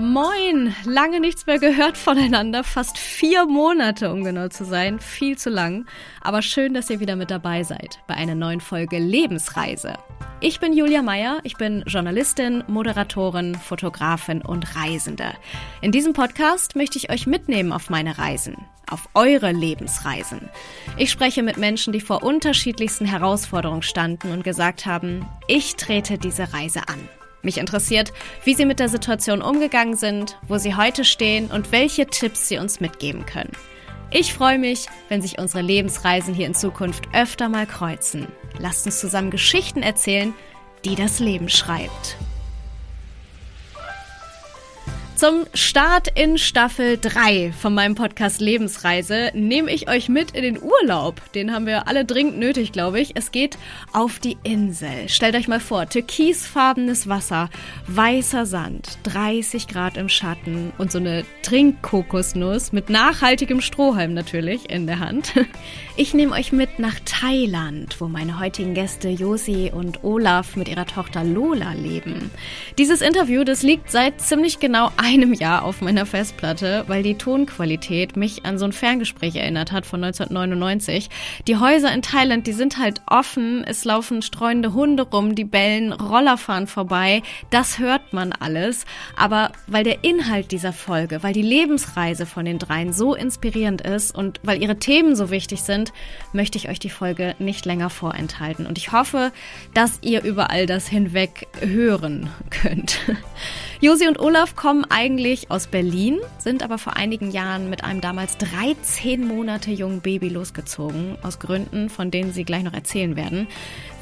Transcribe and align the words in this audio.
Moin! 0.00 0.74
Lange 0.84 1.20
nichts 1.20 1.44
mehr 1.44 1.58
gehört 1.58 1.98
voneinander. 1.98 2.64
Fast 2.64 2.96
vier 2.96 3.44
Monate, 3.44 4.10
um 4.10 4.24
genau 4.24 4.48
zu 4.48 4.64
sein. 4.64 4.98
Viel 4.98 5.36
zu 5.36 5.50
lang. 5.50 5.84
Aber 6.22 6.40
schön, 6.40 6.72
dass 6.72 6.88
ihr 6.88 7.00
wieder 7.00 7.16
mit 7.16 7.30
dabei 7.30 7.64
seid 7.64 7.98
bei 8.06 8.14
einer 8.14 8.34
neuen 8.34 8.62
Folge 8.62 8.98
Lebensreise. 8.98 9.98
Ich 10.40 10.58
bin 10.58 10.72
Julia 10.72 11.02
Meyer. 11.02 11.40
Ich 11.42 11.58
bin 11.58 11.84
Journalistin, 11.86 12.64
Moderatorin, 12.66 13.54
Fotografin 13.56 14.40
und 14.40 14.74
Reisende. 14.74 15.34
In 15.82 15.92
diesem 15.92 16.14
Podcast 16.14 16.76
möchte 16.76 16.96
ich 16.96 17.10
euch 17.10 17.26
mitnehmen 17.26 17.70
auf 17.70 17.90
meine 17.90 18.16
Reisen. 18.16 18.56
Auf 18.88 19.06
eure 19.12 19.52
Lebensreisen. 19.52 20.48
Ich 20.96 21.10
spreche 21.10 21.42
mit 21.42 21.58
Menschen, 21.58 21.92
die 21.92 22.00
vor 22.00 22.22
unterschiedlichsten 22.22 23.04
Herausforderungen 23.04 23.82
standen 23.82 24.32
und 24.32 24.44
gesagt 24.44 24.86
haben, 24.86 25.26
ich 25.46 25.76
trete 25.76 26.16
diese 26.16 26.54
Reise 26.54 26.88
an. 26.88 27.19
Mich 27.42 27.58
interessiert, 27.58 28.12
wie 28.44 28.54
Sie 28.54 28.66
mit 28.66 28.80
der 28.80 28.88
Situation 28.88 29.42
umgegangen 29.42 29.96
sind, 29.96 30.38
wo 30.46 30.58
Sie 30.58 30.74
heute 30.74 31.04
stehen 31.04 31.50
und 31.50 31.72
welche 31.72 32.06
Tipps 32.06 32.48
Sie 32.48 32.58
uns 32.58 32.80
mitgeben 32.80 33.24
können. 33.26 33.52
Ich 34.10 34.34
freue 34.34 34.58
mich, 34.58 34.88
wenn 35.08 35.22
sich 35.22 35.38
unsere 35.38 35.62
Lebensreisen 35.62 36.34
hier 36.34 36.46
in 36.46 36.54
Zukunft 36.54 37.04
öfter 37.12 37.48
mal 37.48 37.66
kreuzen. 37.66 38.26
Lasst 38.58 38.84
uns 38.84 38.98
zusammen 39.00 39.30
Geschichten 39.30 39.82
erzählen, 39.82 40.34
die 40.84 40.96
das 40.96 41.20
Leben 41.20 41.48
schreibt. 41.48 42.16
Zum 45.20 45.44
Start 45.52 46.08
in 46.18 46.38
Staffel 46.38 46.96
3 46.96 47.52
von 47.52 47.74
meinem 47.74 47.94
Podcast 47.94 48.40
Lebensreise 48.40 49.30
nehme 49.34 49.70
ich 49.70 49.86
euch 49.86 50.08
mit 50.08 50.30
in 50.30 50.40
den 50.40 50.62
Urlaub. 50.62 51.20
Den 51.34 51.52
haben 51.52 51.66
wir 51.66 51.88
alle 51.88 52.06
dringend 52.06 52.38
nötig, 52.38 52.72
glaube 52.72 53.00
ich. 53.00 53.16
Es 53.16 53.30
geht 53.30 53.58
auf 53.92 54.18
die 54.18 54.38
Insel. 54.44 55.10
Stellt 55.10 55.34
euch 55.34 55.46
mal 55.46 55.60
vor, 55.60 55.86
türkisfarbenes 55.86 57.06
Wasser, 57.06 57.50
weißer 57.86 58.46
Sand, 58.46 58.96
30 59.02 59.68
Grad 59.68 59.98
im 59.98 60.08
Schatten 60.08 60.72
und 60.78 60.90
so 60.90 60.96
eine 60.96 61.26
Trinkkokosnuss 61.42 62.72
mit 62.72 62.88
nachhaltigem 62.88 63.60
Strohhalm 63.60 64.14
natürlich 64.14 64.70
in 64.70 64.86
der 64.86 65.00
Hand. 65.00 65.34
Ich 65.96 66.14
nehme 66.14 66.32
euch 66.32 66.50
mit 66.50 66.78
nach 66.78 66.98
Thailand, 67.04 68.00
wo 68.00 68.08
meine 68.08 68.40
heutigen 68.40 68.72
Gäste 68.72 69.10
Josi 69.10 69.70
und 69.74 70.02
Olaf 70.02 70.56
mit 70.56 70.66
ihrer 70.66 70.86
Tochter 70.86 71.24
Lola 71.24 71.74
leben. 71.74 72.30
Dieses 72.78 73.02
Interview, 73.02 73.44
das 73.44 73.62
liegt 73.62 73.90
seit 73.90 74.18
ziemlich 74.18 74.60
genau 74.60 74.90
einem 74.96 75.09
Jahr 75.10 75.64
auf 75.64 75.80
meiner 75.80 76.06
Festplatte, 76.06 76.84
weil 76.86 77.02
die 77.02 77.16
Tonqualität 77.16 78.16
mich 78.16 78.44
an 78.46 78.58
so 78.58 78.64
ein 78.64 78.72
Ferngespräch 78.72 79.34
erinnert 79.34 79.72
hat 79.72 79.84
von 79.84 80.04
1999. 80.04 81.10
Die 81.48 81.56
Häuser 81.56 81.92
in 81.92 82.02
Thailand, 82.02 82.46
die 82.46 82.52
sind 82.52 82.78
halt 82.78 83.02
offen, 83.06 83.64
es 83.64 83.84
laufen 83.84 84.22
streunende 84.22 84.72
Hunde 84.72 85.02
rum, 85.02 85.34
die 85.34 85.44
bellen, 85.44 85.92
Roller 85.92 86.38
fahren 86.38 86.68
vorbei, 86.68 87.22
das 87.50 87.80
hört 87.80 88.12
man 88.12 88.32
alles. 88.32 88.84
Aber 89.16 89.50
weil 89.66 89.82
der 89.82 90.04
Inhalt 90.04 90.52
dieser 90.52 90.72
Folge, 90.72 91.24
weil 91.24 91.32
die 91.32 91.42
Lebensreise 91.42 92.24
von 92.24 92.44
den 92.44 92.60
dreien 92.60 92.92
so 92.92 93.14
inspirierend 93.14 93.80
ist 93.80 94.14
und 94.14 94.38
weil 94.44 94.62
ihre 94.62 94.78
Themen 94.78 95.16
so 95.16 95.30
wichtig 95.30 95.62
sind, 95.62 95.92
möchte 96.32 96.56
ich 96.56 96.68
euch 96.68 96.78
die 96.78 96.88
Folge 96.88 97.34
nicht 97.40 97.66
länger 97.66 97.90
vorenthalten. 97.90 98.64
Und 98.64 98.78
ich 98.78 98.92
hoffe, 98.92 99.32
dass 99.74 99.98
ihr 100.02 100.22
über 100.22 100.50
all 100.50 100.66
das 100.66 100.86
hinweg 100.86 101.48
hören 101.60 102.30
könnt. 102.50 103.00
Josi 103.82 104.06
und 104.06 104.20
Olaf 104.20 104.56
kommen 104.56 104.84
eigentlich 104.90 105.50
aus 105.50 105.66
Berlin, 105.66 106.18
sind 106.36 106.62
aber 106.62 106.76
vor 106.76 106.98
einigen 106.98 107.30
Jahren 107.30 107.70
mit 107.70 107.82
einem 107.82 108.02
damals 108.02 108.36
13 108.36 109.26
Monate 109.26 109.70
jungen 109.70 110.02
Baby 110.02 110.28
losgezogen, 110.28 111.16
aus 111.22 111.38
Gründen, 111.38 111.88
von 111.88 112.10
denen 112.10 112.30
sie 112.30 112.44
gleich 112.44 112.62
noch 112.62 112.74
erzählen 112.74 113.16
werden. 113.16 113.48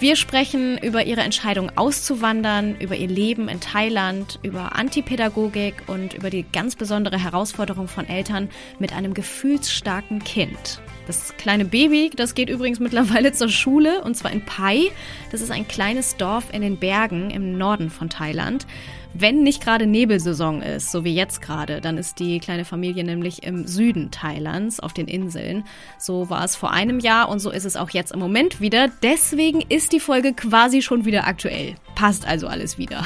Wir 0.00 0.16
sprechen 0.16 0.78
über 0.78 1.06
ihre 1.06 1.20
Entscheidung 1.20 1.70
auszuwandern, 1.76 2.74
über 2.80 2.96
ihr 2.96 3.06
Leben 3.06 3.48
in 3.48 3.60
Thailand, 3.60 4.40
über 4.42 4.74
Antipädagogik 4.74 5.84
und 5.86 6.12
über 6.12 6.30
die 6.30 6.44
ganz 6.52 6.74
besondere 6.74 7.22
Herausforderung 7.22 7.86
von 7.86 8.08
Eltern 8.08 8.48
mit 8.80 8.92
einem 8.92 9.14
gefühlsstarken 9.14 10.24
Kind. 10.24 10.80
Das 11.06 11.36
kleine 11.36 11.64
Baby, 11.64 12.10
das 12.14 12.34
geht 12.34 12.50
übrigens 12.50 12.80
mittlerweile 12.80 13.30
zur 13.30 13.48
Schule 13.48 14.02
und 14.02 14.17
zwar 14.17 14.33
in 14.33 14.44
Pai. 14.44 14.90
Das 15.30 15.40
ist 15.40 15.52
ein 15.52 15.68
kleines 15.68 16.17
Dorf 16.17 16.52
in 16.52 16.62
den 16.62 16.78
Bergen 16.78 17.30
im 17.30 17.56
Norden 17.56 17.90
von 17.90 18.11
Thailand. 18.11 18.67
Wenn 19.14 19.42
nicht 19.42 19.63
gerade 19.63 19.86
Nebelsaison 19.86 20.63
ist, 20.63 20.92
so 20.92 21.05
wie 21.05 21.14
jetzt 21.14 21.41
gerade, 21.41 21.80
dann 21.80 21.98
ist 21.98 22.19
die 22.19 22.41
kleine 22.41 22.64
Familie 22.64 23.05
nämlich 23.05 23.42
im 23.42 23.67
Süden 23.67 24.11
Thailands 24.11 24.80
auf 24.80 24.92
den 24.92 25.08
Inseln. 25.08 25.64
So 25.98 26.30
war 26.30 26.45
es 26.45 26.57
vor 26.57 26.70
einem 26.70 27.01
Jahr 27.01 27.29
und 27.29 27.41
so 27.41 27.51
ist 27.51 27.64
es 27.64 27.77
auch 27.77 27.91
jetzt 27.91 28.13
im 28.13 28.20
Moment 28.20 28.61
wieder. 28.61 28.89
Deswegen 29.02 29.63
ist 29.68 29.92
die 29.92 30.01
Folge 30.01 30.35
quasi 30.35 30.83
schon 30.83 31.05
wieder 31.05 31.27
aktuell. 31.27 31.74
Passt 31.95 32.29
also 32.29 32.47
alles 32.47 32.79
wieder. 32.79 33.05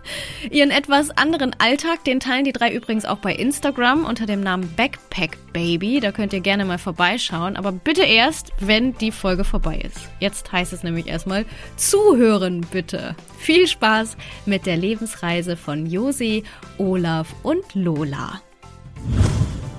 Ihren 0.50 0.70
etwas 0.70 1.10
anderen 1.10 1.54
Alltag, 1.58 2.04
den 2.04 2.20
teilen 2.20 2.44
die 2.44 2.52
drei 2.52 2.72
übrigens 2.72 3.04
auch 3.04 3.18
bei 3.18 3.34
Instagram 3.34 4.06
unter 4.06 4.24
dem 4.24 4.40
Namen 4.40 4.72
Backpack 4.76 5.36
Baby. 5.52 6.00
Da 6.00 6.10
könnt 6.12 6.32
ihr 6.32 6.40
gerne 6.40 6.64
mal 6.64 6.78
vorbeischauen. 6.78 7.56
Aber 7.56 7.72
bitte 7.72 8.02
erst, 8.02 8.52
wenn 8.58 8.96
die 8.96 9.12
Folge 9.12 9.44
vorbei 9.44 9.76
ist. 9.76 10.08
Jetzt 10.20 10.50
heißt 10.50 10.72
es 10.72 10.82
nämlich 10.82 11.06
erstmal 11.06 11.44
zuhören, 11.76 12.62
bitte. 12.70 13.14
Viel 13.40 13.66
Spaß 13.66 14.18
mit 14.44 14.66
der 14.66 14.76
Lebensreise 14.76 15.56
von 15.56 15.86
Josi, 15.86 16.44
Olaf 16.76 17.34
und 17.42 17.74
Lola. 17.74 18.42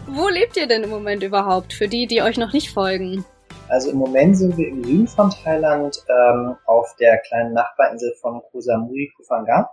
Wo 0.07 0.27
lebt 0.29 0.57
ihr 0.57 0.65
denn 0.65 0.83
im 0.83 0.89
Moment 0.89 1.21
überhaupt? 1.21 1.71
Für 1.71 1.87
die, 1.87 2.07
die 2.07 2.23
euch 2.23 2.37
noch 2.37 2.53
nicht 2.53 2.71
folgen. 2.71 3.23
Also 3.69 3.91
im 3.91 3.97
Moment 3.97 4.35
sind 4.35 4.57
wir 4.57 4.67
im 4.67 4.83
Süden 4.83 5.07
von 5.07 5.29
Thailand 5.29 5.95
ähm, 6.09 6.55
auf 6.65 6.87
der 6.99 7.19
kleinen 7.19 7.53
Nachbarinsel 7.53 8.11
von 8.19 8.41
Koh 8.51 8.61
Samui, 8.61 9.11
Kuphangan. 9.15 9.65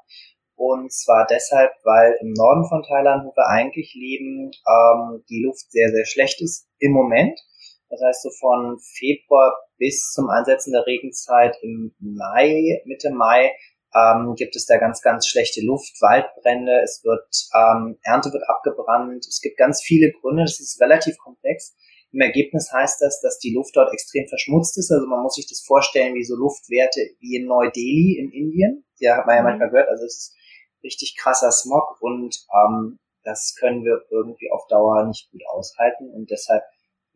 Und 0.55 0.93
zwar 0.93 1.26
deshalb, 1.26 1.72
weil 1.82 2.15
im 2.20 2.34
Norden 2.34 2.69
von 2.69 2.82
Thailand, 2.82 3.25
wo 3.25 3.34
wir 3.34 3.49
eigentlich 3.49 3.94
leben, 3.94 4.50
ähm, 4.69 5.25
die 5.31 5.43
Luft 5.47 5.72
sehr, 5.72 5.88
sehr 5.88 6.05
schlecht 6.05 6.43
ist 6.43 6.69
im 6.78 6.93
Moment. 6.93 7.41
Das 7.88 8.00
heißt, 8.05 8.22
so 8.22 8.31
von 8.38 8.78
Februar 8.99 9.56
bis 9.78 10.12
zum 10.12 10.28
Ansetzen 10.28 10.72
der 10.72 10.84
Regenzeit 10.84 11.56
im 11.62 11.94
Mai, 11.99 12.82
Mitte 12.84 13.10
Mai, 13.10 13.50
ähm, 13.94 14.34
gibt 14.37 14.54
es 14.56 14.66
da 14.66 14.76
ganz, 14.78 15.00
ganz 15.00 15.26
schlechte 15.26 15.65
Luft, 15.65 16.00
Waldbrände, 16.00 16.81
es 16.82 17.03
wird, 17.04 17.28
ähm, 17.54 17.99
Ernte 18.03 18.32
wird 18.32 18.43
abgebrannt, 18.49 19.26
es 19.26 19.41
gibt 19.41 19.56
ganz 19.56 19.82
viele 19.82 20.12
Gründe, 20.21 20.43
das 20.43 20.60
ist 20.60 20.81
relativ 20.81 21.16
komplex. 21.19 21.75
Im 22.10 22.21
Ergebnis 22.21 22.72
heißt 22.72 23.03
das, 23.03 23.21
dass 23.21 23.38
die 23.38 23.53
Luft 23.53 23.76
dort 23.76 23.93
extrem 23.93 24.26
verschmutzt 24.28 24.78
ist. 24.78 24.91
Also 24.91 25.06
man 25.06 25.22
muss 25.22 25.34
sich 25.34 25.47
das 25.47 25.60
vorstellen 25.60 26.15
wie 26.15 26.25
so 26.25 26.37
Luftwerte 26.37 27.00
wie 27.21 27.37
in 27.37 27.47
Neu-Delhi 27.47 28.19
in 28.19 28.31
Indien. 28.32 28.84
Ja, 28.99 29.19
hat 29.19 29.26
man 29.26 29.37
ja 29.37 29.43
mhm. 29.43 29.49
manchmal 29.49 29.71
gehört. 29.71 29.91
Also 29.91 30.05
es 30.06 30.16
ist 30.16 30.34
richtig 30.82 31.16
krasser 31.19 31.53
Smog 31.53 32.00
und 32.00 32.34
ähm, 32.55 32.99
das 33.25 33.55
können 33.59 33.84
wir 33.84 34.00
irgendwie 34.10 34.50
auf 34.50 34.66
Dauer 34.69 35.05
nicht 35.06 35.31
gut 35.31 35.43
aushalten. 35.50 36.10
Und 36.10 36.31
deshalb 36.31 36.62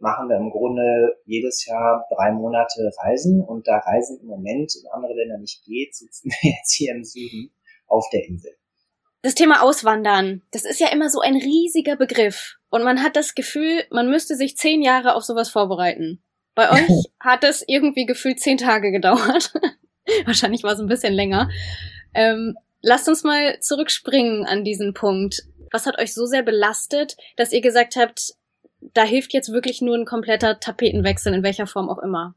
machen 0.02 0.28
wir 0.28 0.36
im 0.36 0.50
Grunde 0.50 1.16
jedes 1.24 1.64
Jahr 1.64 2.04
drei 2.14 2.32
Monate 2.32 2.90
Reisen 3.02 3.40
und 3.40 3.66
da 3.68 3.78
Reisen 3.78 4.18
im 4.20 4.26
Moment 4.26 4.74
in 4.74 4.90
andere 4.92 5.14
Länder 5.14 5.38
nicht 5.38 5.64
geht, 5.64 5.94
sitzen 5.94 6.30
wir 6.30 6.50
jetzt 6.58 6.74
hier 6.74 6.94
im 6.94 7.04
Süden 7.04 7.54
auf 7.86 8.04
der 8.12 8.26
Insel. 8.26 8.52
Das 9.22 9.36
Thema 9.36 9.62
Auswandern, 9.62 10.42
das 10.50 10.64
ist 10.64 10.80
ja 10.80 10.88
immer 10.88 11.08
so 11.08 11.20
ein 11.20 11.36
riesiger 11.36 11.94
Begriff. 11.94 12.56
Und 12.70 12.82
man 12.82 13.02
hat 13.02 13.14
das 13.14 13.36
Gefühl, 13.36 13.84
man 13.90 14.10
müsste 14.10 14.34
sich 14.34 14.56
zehn 14.56 14.82
Jahre 14.82 15.14
auf 15.14 15.22
sowas 15.22 15.48
vorbereiten. 15.48 16.20
Bei 16.56 16.70
euch 16.72 17.06
hat 17.20 17.44
es 17.44 17.64
irgendwie 17.66 18.04
gefühlt 18.04 18.40
zehn 18.40 18.58
Tage 18.58 18.90
gedauert. 18.90 19.54
Wahrscheinlich 20.24 20.64
war 20.64 20.72
es 20.72 20.80
ein 20.80 20.88
bisschen 20.88 21.14
länger. 21.14 21.48
Ähm, 22.12 22.56
lasst 22.80 23.08
uns 23.08 23.22
mal 23.22 23.60
zurückspringen 23.60 24.44
an 24.46 24.64
diesen 24.64 24.94
Punkt. 24.94 25.42
Was 25.70 25.86
hat 25.86 26.00
euch 26.00 26.12
so 26.12 26.26
sehr 26.26 26.42
belastet, 26.42 27.16
dass 27.36 27.52
ihr 27.52 27.60
gesagt 27.60 27.94
habt, 27.94 28.34
da 28.94 29.04
hilft 29.04 29.32
jetzt 29.32 29.52
wirklich 29.52 29.80
nur 29.80 29.96
ein 29.96 30.04
kompletter 30.04 30.58
Tapetenwechsel, 30.58 31.34
in 31.34 31.42
welcher 31.42 31.66
Form 31.66 31.88
auch 31.88 31.98
immer? 31.98 32.34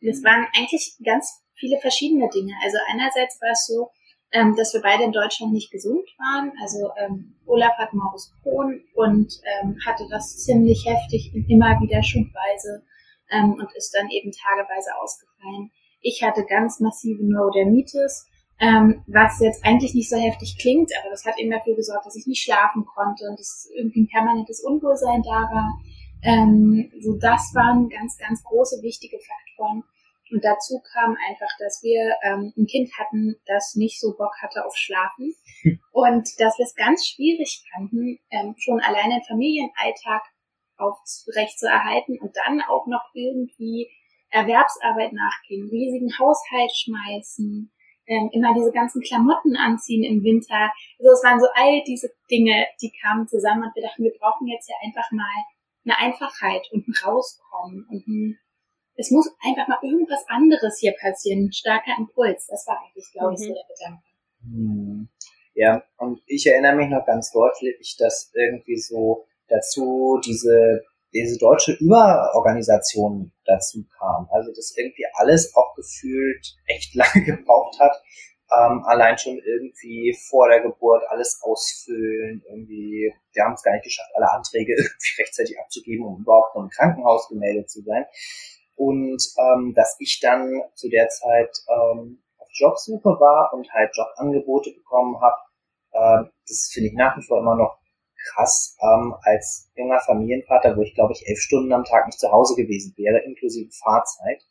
Das 0.00 0.22
waren 0.24 0.46
eigentlich 0.56 0.96
ganz 1.04 1.42
viele 1.54 1.78
verschiedene 1.78 2.28
Dinge. 2.28 2.52
Also 2.62 2.78
einerseits 2.90 3.40
war 3.40 3.52
es 3.52 3.66
so, 3.66 3.90
ähm, 4.32 4.56
dass 4.56 4.74
wir 4.74 4.80
beide 4.80 5.04
in 5.04 5.12
Deutschland 5.12 5.52
nicht 5.52 5.70
gesund 5.70 6.08
waren. 6.18 6.52
Also 6.60 6.90
ähm, 6.98 7.36
Olaf 7.46 7.76
hat 7.78 7.92
Maurus 7.92 8.32
Crohn 8.42 8.82
und 8.94 9.32
ähm, 9.44 9.76
hatte 9.86 10.06
das 10.10 10.38
ziemlich 10.38 10.84
heftig 10.86 11.32
immer 11.48 11.80
wieder 11.80 12.02
schubweise 12.02 12.84
ähm, 13.30 13.54
und 13.54 13.68
ist 13.76 13.94
dann 13.94 14.08
eben 14.10 14.32
tageweise 14.32 14.90
ausgefallen. 15.00 15.70
Ich 16.00 16.22
hatte 16.22 16.44
ganz 16.44 16.80
massive 16.80 17.22
Neurodermitis, 17.22 18.26
ähm, 18.60 19.02
was 19.06 19.40
jetzt 19.40 19.64
eigentlich 19.64 19.94
nicht 19.94 20.08
so 20.08 20.16
heftig 20.16 20.56
klingt, 20.60 20.92
aber 21.00 21.10
das 21.10 21.24
hat 21.24 21.38
eben 21.38 21.50
dafür 21.50 21.74
gesorgt, 21.74 22.06
dass 22.06 22.16
ich 22.16 22.26
nicht 22.26 22.42
schlafen 22.42 22.84
konnte 22.84 23.24
und 23.28 23.38
dass 23.38 23.68
irgendwie 23.76 24.02
ein 24.02 24.08
permanentes 24.08 24.62
Unwohlsein 24.62 25.22
da 25.22 25.48
war. 25.50 25.80
Ähm, 26.22 26.92
so 27.00 27.16
das 27.18 27.52
waren 27.54 27.88
ganz, 27.88 28.16
ganz 28.16 28.42
große, 28.44 28.82
wichtige 28.82 29.18
Faktoren. 29.18 29.82
Und 30.30 30.42
dazu 30.44 30.80
kam 30.92 31.16
einfach, 31.28 31.50
dass 31.58 31.82
wir 31.82 32.16
ähm, 32.22 32.52
ein 32.56 32.66
Kind 32.66 32.90
hatten, 32.98 33.36
das 33.46 33.74
nicht 33.74 34.00
so 34.00 34.16
Bock 34.16 34.32
hatte 34.40 34.64
auf 34.64 34.74
Schlafen 34.76 35.34
und 35.92 36.28
dass 36.40 36.56
wir 36.58 36.64
es 36.64 36.74
ganz 36.74 37.06
schwierig 37.06 37.62
fanden, 37.74 38.18
ähm, 38.30 38.54
schon 38.58 38.80
alleine 38.80 39.16
den 39.16 39.24
Familienalltag 39.24 40.22
aufrecht 40.78 41.58
zu 41.58 41.66
erhalten 41.66 42.18
und 42.18 42.34
dann 42.46 42.62
auch 42.62 42.86
noch 42.86 43.04
irgendwie 43.12 43.90
Erwerbsarbeit 44.30 45.12
nachgehen, 45.12 45.68
riesigen 45.68 46.18
Haushalt 46.18 46.72
schmeißen, 46.74 47.70
ähm, 48.06 48.30
immer 48.32 48.54
diese 48.54 48.72
ganzen 48.72 49.02
Klamotten 49.02 49.56
anziehen 49.56 50.04
im 50.04 50.22
Winter. 50.22 50.72
Also 50.98 51.12
es 51.12 51.24
waren 51.24 51.40
so 51.40 51.46
all 51.54 51.82
diese 51.86 52.10
Dinge, 52.30 52.66
die 52.80 52.92
kamen 53.02 53.28
zusammen 53.28 53.64
und 53.64 53.74
wir 53.74 53.82
dachten, 53.82 54.04
wir 54.04 54.14
brauchen 54.18 54.46
jetzt 54.46 54.68
ja 54.68 54.76
einfach 54.84 55.10
mal 55.12 55.30
eine 55.84 55.98
Einfachheit 55.98 56.68
und 56.72 56.86
ein 56.86 56.94
Rauskommen 57.04 57.86
und 57.90 58.06
ein, 58.06 58.38
es 58.96 59.10
muss 59.10 59.30
einfach 59.42 59.68
mal 59.68 59.78
irgendwas 59.82 60.24
anderes 60.28 60.78
hier 60.78 60.94
passieren, 61.00 61.46
ein 61.46 61.52
starker 61.52 61.96
Impuls. 61.98 62.46
Das 62.46 62.66
war 62.66 62.78
eigentlich, 62.80 63.10
glaube 63.12 63.34
ich, 63.34 63.40
mhm. 63.40 63.44
so 63.44 63.54
der 63.54 63.64
Gedanke. 63.74 64.04
Hm. 64.42 65.08
Ja, 65.54 65.82
und 65.98 66.22
ich 66.26 66.46
erinnere 66.46 66.76
mich 66.76 66.88
noch 66.88 67.04
ganz 67.04 67.30
deutlich, 67.30 67.96
dass 67.98 68.32
irgendwie 68.34 68.78
so 68.78 69.26
dazu 69.48 70.18
diese 70.24 70.82
diese 71.12 71.38
deutsche 71.38 71.72
Überorganisation 71.72 73.32
dazu 73.44 73.84
kam. 73.98 74.28
Also 74.30 74.52
dass 74.52 74.76
irgendwie 74.76 75.06
alles 75.14 75.54
auch 75.54 75.74
gefühlt 75.74 76.56
echt 76.66 76.94
lange 76.94 77.24
gebraucht 77.24 77.78
hat. 77.80 78.02
Ähm, 78.50 78.82
allein 78.84 79.16
schon 79.16 79.38
irgendwie 79.38 80.14
vor 80.28 80.48
der 80.48 80.60
Geburt 80.60 81.02
alles 81.08 81.40
ausfüllen, 81.42 82.42
irgendwie, 82.50 83.14
wir 83.32 83.44
haben 83.44 83.54
es 83.54 83.62
gar 83.62 83.72
nicht 83.72 83.84
geschafft, 83.84 84.10
alle 84.14 84.30
Anträge 84.30 84.72
irgendwie 84.76 85.22
rechtzeitig 85.22 85.58
abzugeben, 85.58 86.04
um 86.04 86.20
überhaupt 86.20 86.54
noch 86.54 86.64
im 86.64 86.68
Krankenhaus 86.68 87.28
gemeldet 87.28 87.70
zu 87.70 87.80
sein. 87.82 88.04
Und 88.74 89.22
ähm, 89.38 89.72
dass 89.74 89.96
ich 90.00 90.20
dann 90.20 90.62
zu 90.74 90.88
der 90.90 91.08
Zeit 91.08 91.56
ähm, 91.68 92.22
auf 92.38 92.48
Jobsuche 92.52 93.10
war 93.20 93.52
und 93.54 93.72
halt 93.72 93.96
Jobangebote 93.96 94.72
bekommen 94.72 95.20
habe, 95.20 95.36
äh, 95.92 96.28
das 96.46 96.70
finde 96.72 96.88
ich 96.88 96.94
nach 96.94 97.16
wie 97.16 97.22
vor 97.22 97.38
immer 97.38 97.56
noch 97.56 97.78
krass 98.30 98.76
ähm, 98.80 99.14
als 99.22 99.70
junger 99.74 100.00
Familienvater, 100.00 100.76
wo 100.76 100.82
ich 100.82 100.94
glaube 100.94 101.12
ich 101.12 101.26
elf 101.26 101.38
Stunden 101.38 101.72
am 101.72 101.84
Tag 101.84 102.06
nicht 102.06 102.20
zu 102.20 102.30
Hause 102.30 102.54
gewesen 102.54 102.94
wäre, 102.96 103.18
inklusive 103.24 103.70
Fahrzeit. 103.72 104.42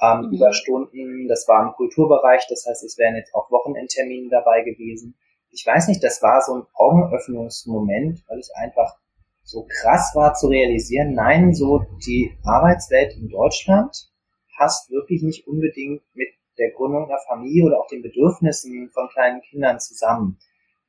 Ähm, 0.00 0.26
mhm. 0.26 0.34
Überstunden, 0.34 1.28
das 1.28 1.46
war 1.48 1.66
im 1.66 1.72
Kulturbereich, 1.72 2.46
das 2.48 2.66
heißt, 2.68 2.84
es 2.84 2.98
wären 2.98 3.16
jetzt 3.16 3.34
auch 3.34 3.50
Wochenendtermine 3.50 4.28
dabei 4.28 4.62
gewesen. 4.62 5.16
Ich 5.50 5.64
weiß 5.64 5.88
nicht, 5.88 6.02
das 6.02 6.20
war 6.20 6.42
so 6.42 6.54
ein 6.54 6.66
Augenöffnungsmoment, 6.74 8.24
weil 8.28 8.38
es 8.38 8.50
einfach 8.50 8.96
so 9.44 9.66
krass 9.68 10.12
war 10.14 10.34
zu 10.34 10.48
realisieren, 10.48 11.12
nein, 11.12 11.54
so 11.54 11.84
die 12.06 12.36
Arbeitswelt 12.44 13.14
in 13.14 13.28
Deutschland 13.28 14.10
passt 14.56 14.90
wirklich 14.90 15.22
nicht 15.22 15.46
unbedingt 15.46 16.02
mit 16.14 16.28
der 16.58 16.70
Gründung 16.70 17.04
einer 17.04 17.18
Familie 17.28 17.64
oder 17.64 17.80
auch 17.80 17.88
den 17.88 18.02
Bedürfnissen 18.02 18.90
von 18.90 19.08
kleinen 19.08 19.42
Kindern 19.42 19.80
zusammen. 19.80 20.38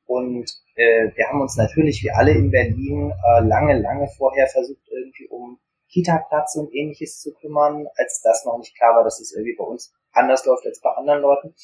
Und 0.06 0.50
äh, 0.76 1.10
wir 1.14 1.28
haben 1.28 1.40
uns 1.40 1.56
natürlich, 1.56 2.02
wie 2.02 2.10
alle 2.10 2.32
in 2.32 2.50
Berlin, 2.50 3.12
äh, 3.12 3.40
lange, 3.40 3.78
lange 3.78 4.08
vorher 4.16 4.46
versucht, 4.46 4.86
irgendwie 4.88 5.28
um 5.28 5.58
Kita-Platz 5.90 6.56
und 6.56 6.72
ähnliches 6.74 7.20
zu 7.20 7.32
kümmern, 7.34 7.86
als 7.96 8.20
das 8.22 8.44
noch 8.44 8.58
nicht 8.58 8.76
klar 8.76 8.94
war, 8.96 9.04
dass 9.04 9.20
es 9.20 9.32
irgendwie 9.32 9.56
bei 9.56 9.64
uns 9.64 9.92
anders 10.12 10.44
läuft 10.44 10.66
als 10.66 10.80
bei 10.80 10.90
anderen 10.90 11.22
Leuten. 11.22 11.54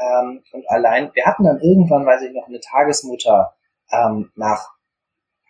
Ähm, 0.00 0.42
und 0.52 0.68
allein, 0.70 1.10
wir 1.14 1.26
hatten 1.26 1.44
dann 1.44 1.60
irgendwann, 1.60 2.06
weiß 2.06 2.22
ich 2.22 2.32
noch, 2.32 2.46
eine 2.48 2.60
Tagesmutter 2.60 3.54
ähm, 3.90 4.30
nach, 4.34 4.68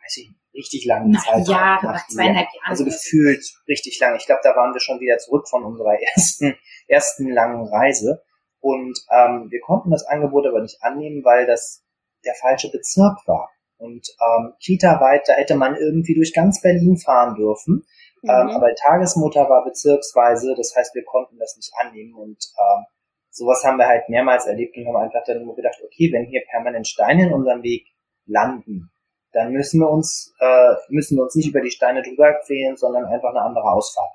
weiß 0.02 0.16
ich, 0.18 0.30
richtig 0.54 0.84
langen 0.84 1.10
nach 1.10 1.24
Zeit. 1.24 1.48
Jahren, 1.48 1.84
nach, 1.84 1.94
nach 1.94 2.08
zweieinhalb 2.08 2.48
Jahren. 2.54 2.70
Also 2.70 2.84
gefühlt 2.84 3.44
richtig 3.68 3.98
lang. 4.00 4.16
Ich 4.16 4.26
glaube, 4.26 4.40
da 4.42 4.54
waren 4.56 4.72
wir 4.72 4.80
schon 4.80 5.00
wieder 5.00 5.18
zurück 5.18 5.48
von 5.48 5.64
unserer 5.64 5.96
ersten, 6.14 6.56
ersten 6.88 7.30
langen 7.30 7.66
Reise. 7.68 8.22
Und 8.60 8.98
ähm, 9.10 9.50
wir 9.50 9.60
konnten 9.60 9.90
das 9.90 10.04
Angebot 10.06 10.46
aber 10.46 10.60
nicht 10.60 10.82
annehmen, 10.82 11.24
weil 11.24 11.46
das 11.46 11.81
der 12.24 12.34
falsche 12.34 12.70
Bezirk 12.70 13.18
war. 13.26 13.50
Und 13.78 14.08
ähm, 14.20 14.52
Kita-weit, 14.60 15.28
da 15.28 15.32
hätte 15.34 15.56
man 15.56 15.76
irgendwie 15.76 16.14
durch 16.14 16.32
ganz 16.32 16.62
Berlin 16.62 16.96
fahren 16.96 17.34
dürfen. 17.34 17.84
Mhm. 18.22 18.30
Ähm, 18.30 18.50
aber 18.50 18.74
Tagesmutter 18.74 19.48
war 19.48 19.64
bezirksweise, 19.64 20.54
das 20.56 20.74
heißt, 20.76 20.94
wir 20.94 21.04
konnten 21.04 21.38
das 21.38 21.56
nicht 21.56 21.72
annehmen. 21.80 22.14
Und 22.14 22.38
ähm, 22.58 22.84
sowas 23.30 23.64
haben 23.64 23.78
wir 23.78 23.88
halt 23.88 24.08
mehrmals 24.08 24.46
erlebt 24.46 24.76
und 24.76 24.86
haben 24.86 24.96
einfach 24.96 25.24
dann 25.26 25.44
nur 25.44 25.56
gedacht, 25.56 25.78
okay, 25.84 26.10
wenn 26.12 26.26
hier 26.26 26.42
permanent 26.48 26.86
Steine 26.86 27.26
in 27.26 27.32
unserem 27.32 27.62
Weg 27.62 27.88
landen, 28.26 28.92
dann 29.32 29.52
müssen 29.52 29.80
wir 29.80 29.90
uns, 29.90 30.34
äh, 30.38 30.74
müssen 30.88 31.16
wir 31.16 31.24
uns 31.24 31.34
nicht 31.34 31.48
über 31.48 31.60
die 31.60 31.70
Steine 31.70 32.02
drüber 32.02 32.34
quälen, 32.44 32.76
sondern 32.76 33.06
einfach 33.06 33.30
eine 33.30 33.40
andere 33.40 33.64
Ausfahrt. 33.64 34.12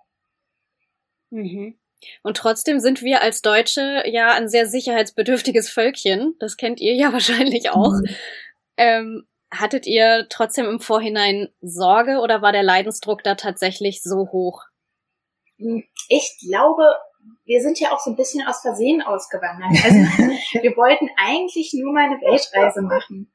Mhm. 1.30 1.77
Und 2.23 2.38
trotzdem 2.38 2.79
sind 2.79 3.01
wir 3.01 3.21
als 3.21 3.41
Deutsche 3.41 4.03
ja 4.05 4.31
ein 4.31 4.49
sehr 4.49 4.67
sicherheitsbedürftiges 4.67 5.69
Völkchen. 5.69 6.35
Das 6.39 6.57
kennt 6.57 6.79
ihr 6.79 6.94
ja 6.94 7.11
wahrscheinlich 7.13 7.69
auch. 7.71 7.94
Mhm. 7.94 8.15
Ähm, 8.77 9.27
hattet 9.51 9.88
ihr 9.88 10.27
trotzdem 10.29 10.65
im 10.65 10.79
Vorhinein 10.79 11.49
Sorge 11.61 12.19
oder 12.19 12.41
war 12.41 12.51
der 12.51 12.63
Leidensdruck 12.63 13.23
da 13.23 13.35
tatsächlich 13.35 14.03
so 14.03 14.29
hoch? 14.31 14.63
Ich 16.09 16.38
glaube, 16.47 16.83
wir 17.45 17.61
sind 17.61 17.79
ja 17.79 17.91
auch 17.91 17.99
so 17.99 18.11
ein 18.11 18.15
bisschen 18.15 18.45
aus 18.45 18.61
Versehen 18.61 19.01
ausgewandert. 19.01 19.83
Also 19.83 19.95
wir 20.61 20.75
wollten 20.75 21.09
eigentlich 21.17 21.73
nur 21.73 21.94
mal 21.94 22.05
eine 22.05 22.21
Weltreise 22.21 22.81
machen 22.81 23.31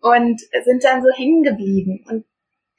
und 0.00 0.40
sind 0.64 0.84
dann 0.84 1.02
so 1.02 1.08
hängen 1.14 1.42
geblieben. 1.42 2.04
Und 2.08 2.24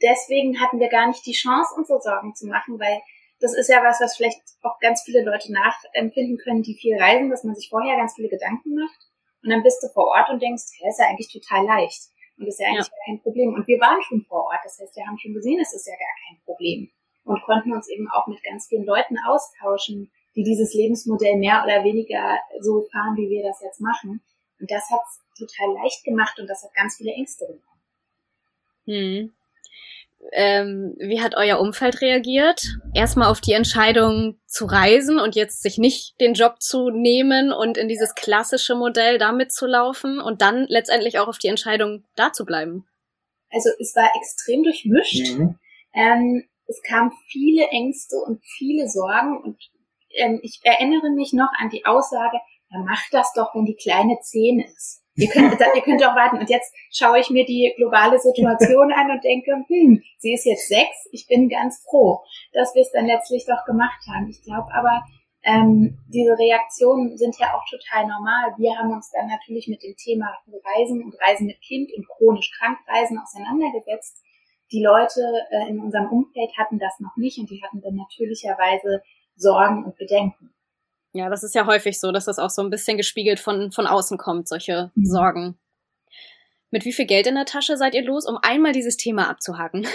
deswegen 0.02 0.60
hatten 0.60 0.80
wir 0.80 0.90
gar 0.90 1.08
nicht 1.08 1.26
die 1.26 1.34
Chance, 1.34 1.76
uns 1.76 1.88
so 1.88 2.00
Sorgen 2.00 2.36
zu 2.36 2.48
machen, 2.48 2.80
weil 2.80 3.02
das 3.40 3.54
ist 3.56 3.70
ja 3.70 3.84
was, 3.84 4.02
was 4.02 4.18
vielleicht 4.18 4.42
auch 4.64 4.80
ganz 4.80 5.04
viele 5.04 5.24
Leute 5.24 5.52
nachempfinden 5.52 6.38
können, 6.38 6.64
die 6.64 6.76
viel 6.76 6.98
reisen, 6.98 7.30
dass 7.30 7.44
man 7.44 7.56
sich 7.56 7.70
vorher 7.70 7.98
ganz 7.98 8.16
viele 8.16 8.30
Gedanken 8.30 8.74
macht 8.74 9.00
und 9.44 9.50
dann 9.52 9.64
bist 9.64 9.82
du 9.84 9.88
vor 9.90 10.08
Ort 10.08 10.30
und 10.30 10.42
denkst, 10.42 10.64
hey, 10.80 10.90
ist 10.90 11.00
ja 11.00 11.08
eigentlich 11.08 11.32
total 11.32 11.66
leicht 11.66 12.10
und 12.38 12.48
ist 12.48 12.60
ja 12.60 12.68
eigentlich 12.68 12.88
ja. 12.88 13.06
kein 13.06 13.22
Problem. 13.22 13.54
Und 13.54 13.68
wir 13.68 13.80
waren 13.80 14.02
schon 14.02 14.26
vor 14.26 14.46
Ort, 14.46 14.62
das 14.64 14.80
heißt, 14.80 14.96
wir 14.96 15.06
haben 15.06 15.20
schon 15.20 15.34
gesehen, 15.34 15.60
es 15.62 15.74
ist 15.74 15.88
ja 15.88 15.94
gar 15.94 16.16
kein 16.28 16.44
Problem 16.44 16.90
und 17.24 17.44
konnten 17.44 17.74
uns 17.74 17.90
eben 17.90 18.10
auch 18.10 18.28
mit 18.28 18.42
ganz 18.44 18.68
vielen 18.68 18.86
Leuten 18.86 19.18
austauschen, 19.28 20.12
die 20.36 20.44
dieses 20.44 20.74
Lebensmodell 20.74 21.38
mehr 21.38 21.64
oder 21.64 21.84
weniger 21.84 22.40
so 22.62 22.88
fahren, 22.92 23.18
wie 23.18 23.30
wir 23.30 23.44
das 23.44 23.62
jetzt 23.62 23.82
machen. 23.82 24.22
Und 24.60 24.72
das 24.72 24.90
hat 24.90 25.02
es 25.08 25.22
total 25.38 25.74
leicht 25.76 26.04
gemacht 26.04 26.40
und 26.40 26.48
das 26.48 26.64
hat 26.64 26.74
ganz 26.74 26.98
viele 26.98 27.12
Ängste 27.12 27.46
genommen. 27.46 27.64
Hm. 28.86 29.37
Ähm, 30.32 30.96
wie 31.00 31.22
hat 31.22 31.36
euer 31.36 31.60
Umfeld 31.60 32.02
reagiert? 32.02 32.62
Erstmal 32.94 33.30
auf 33.30 33.40
die 33.40 33.54
Entscheidung 33.54 34.40
zu 34.46 34.66
reisen 34.66 35.20
und 35.20 35.36
jetzt 35.36 35.62
sich 35.62 35.78
nicht 35.78 36.20
den 36.20 36.34
Job 36.34 36.62
zu 36.62 36.90
nehmen 36.90 37.54
und 37.54 37.78
in 37.78 37.88
dieses 37.88 38.14
klassische 38.14 38.76
Modell 38.76 39.20
damit 39.20 39.52
zu 39.52 39.66
laufen 39.66 40.20
und 40.20 40.42
dann 40.42 40.66
letztendlich 40.68 41.20
auch 41.20 41.28
auf 41.28 41.38
die 41.38 41.48
Entscheidung 41.48 42.04
da 42.16 42.34
zu 42.34 42.46
bleiben. 42.46 42.86
Also 43.50 43.70
es 43.80 43.96
war 43.96 44.10
extrem 44.18 44.64
durchmischt. 44.64 45.38
Mhm. 45.38 45.60
Ähm, 45.94 46.44
es 46.66 46.82
kamen 46.82 47.12
viele 47.30 47.68
Ängste 47.68 48.18
und 48.18 48.44
viele 48.58 48.90
Sorgen 48.90 49.42
und 49.42 49.58
ähm, 50.16 50.40
ich 50.44 50.60
erinnere 50.64 51.10
mich 51.12 51.32
noch 51.34 51.50
an 51.58 51.70
die 51.70 51.86
Aussage, 51.86 52.38
ja, 52.70 52.80
mach 52.86 53.02
das 53.12 53.32
doch, 53.34 53.56
wenn 53.56 53.66
die 53.66 53.76
kleine 53.76 54.20
zehn 54.22 54.60
ist. 54.60 55.04
Ihr 55.18 55.30
könnt, 55.30 55.60
ihr 55.60 55.82
könnt 55.82 56.06
auch 56.06 56.16
warten. 56.16 56.38
Und 56.38 56.50
jetzt 56.50 56.72
schaue 56.92 57.20
ich 57.20 57.30
mir 57.32 57.44
die 57.44 57.74
globale 57.76 58.20
Situation 58.20 58.94
an 58.94 59.10
und 59.10 59.24
denke, 59.24 59.52
hm, 59.68 60.02
sie 60.20 60.34
ist 60.34 60.46
jetzt 60.46 60.70
sechs. 60.70 61.10
Ich 61.12 61.28
bin 61.28 61.50
ganz 61.50 61.84
froh, 61.84 62.22
dass 62.54 62.76
wir 62.76 62.84
es 62.84 62.92
dann 62.92 63.08
letztlich 63.08 63.46
doch 63.46 63.66
gemacht 63.66 64.00
haben. 64.08 64.30
Ich 64.30 64.44
glaube 64.44 64.70
aber, 64.74 65.02
ähm, 65.44 65.98
diese 66.08 66.38
Reaktionen 66.38 67.18
sind 67.18 67.36
ja 67.40 67.56
auch 67.56 67.64
total 67.70 68.06
normal. 68.06 68.54
Wir 68.58 68.78
haben 68.78 68.92
uns 68.92 69.10
dann 69.12 69.28
natürlich 69.28 69.68
mit 69.68 69.82
dem 69.82 69.96
Thema 69.96 70.38
Reisen 70.46 71.04
und 71.04 71.16
Reisen 71.20 71.48
mit 71.48 71.62
Kind 71.62 71.90
und 71.96 72.08
chronisch 72.08 72.52
Krankreisen 72.60 73.18
auseinandergesetzt. 73.18 74.22
Die 74.72 74.84
Leute 74.84 75.22
äh, 75.50 75.70
in 75.70 75.80
unserem 75.80 76.10
Umfeld 76.10 76.52
hatten 76.58 76.78
das 76.78 77.00
noch 77.00 77.16
nicht 77.16 77.40
und 77.40 77.50
die 77.50 77.64
hatten 77.64 77.82
dann 77.82 77.96
natürlicherweise 77.96 79.02
Sorgen 79.36 79.86
und 79.86 79.96
Bedenken. 79.96 80.54
Ja, 81.18 81.30
das 81.30 81.44
ist 81.44 81.56
ja 81.56 81.66
häufig 81.66 82.00
so, 82.00 82.12
dass 82.12 82.26
das 82.26 82.38
auch 82.38 82.52
so 82.52 82.62
ein 82.62 82.70
bisschen 82.70 82.96
gespiegelt 82.96 83.40
von, 83.40 83.72
von 83.72 83.88
außen 83.88 84.20
kommt, 84.20 84.48
solche 84.48 84.92
mhm. 84.94 85.06
Sorgen. 85.06 85.58
Mit 86.70 86.86
wie 86.86 86.94
viel 86.94 87.08
Geld 87.08 87.26
in 87.26 87.34
der 87.34 87.46
Tasche 87.46 87.76
seid 87.76 87.96
ihr 87.96 88.04
los, 88.04 88.28
um 88.28 88.38
einmal 88.40 88.72
dieses 88.72 88.98
Thema 88.98 89.28
abzuhaken? 89.28 89.88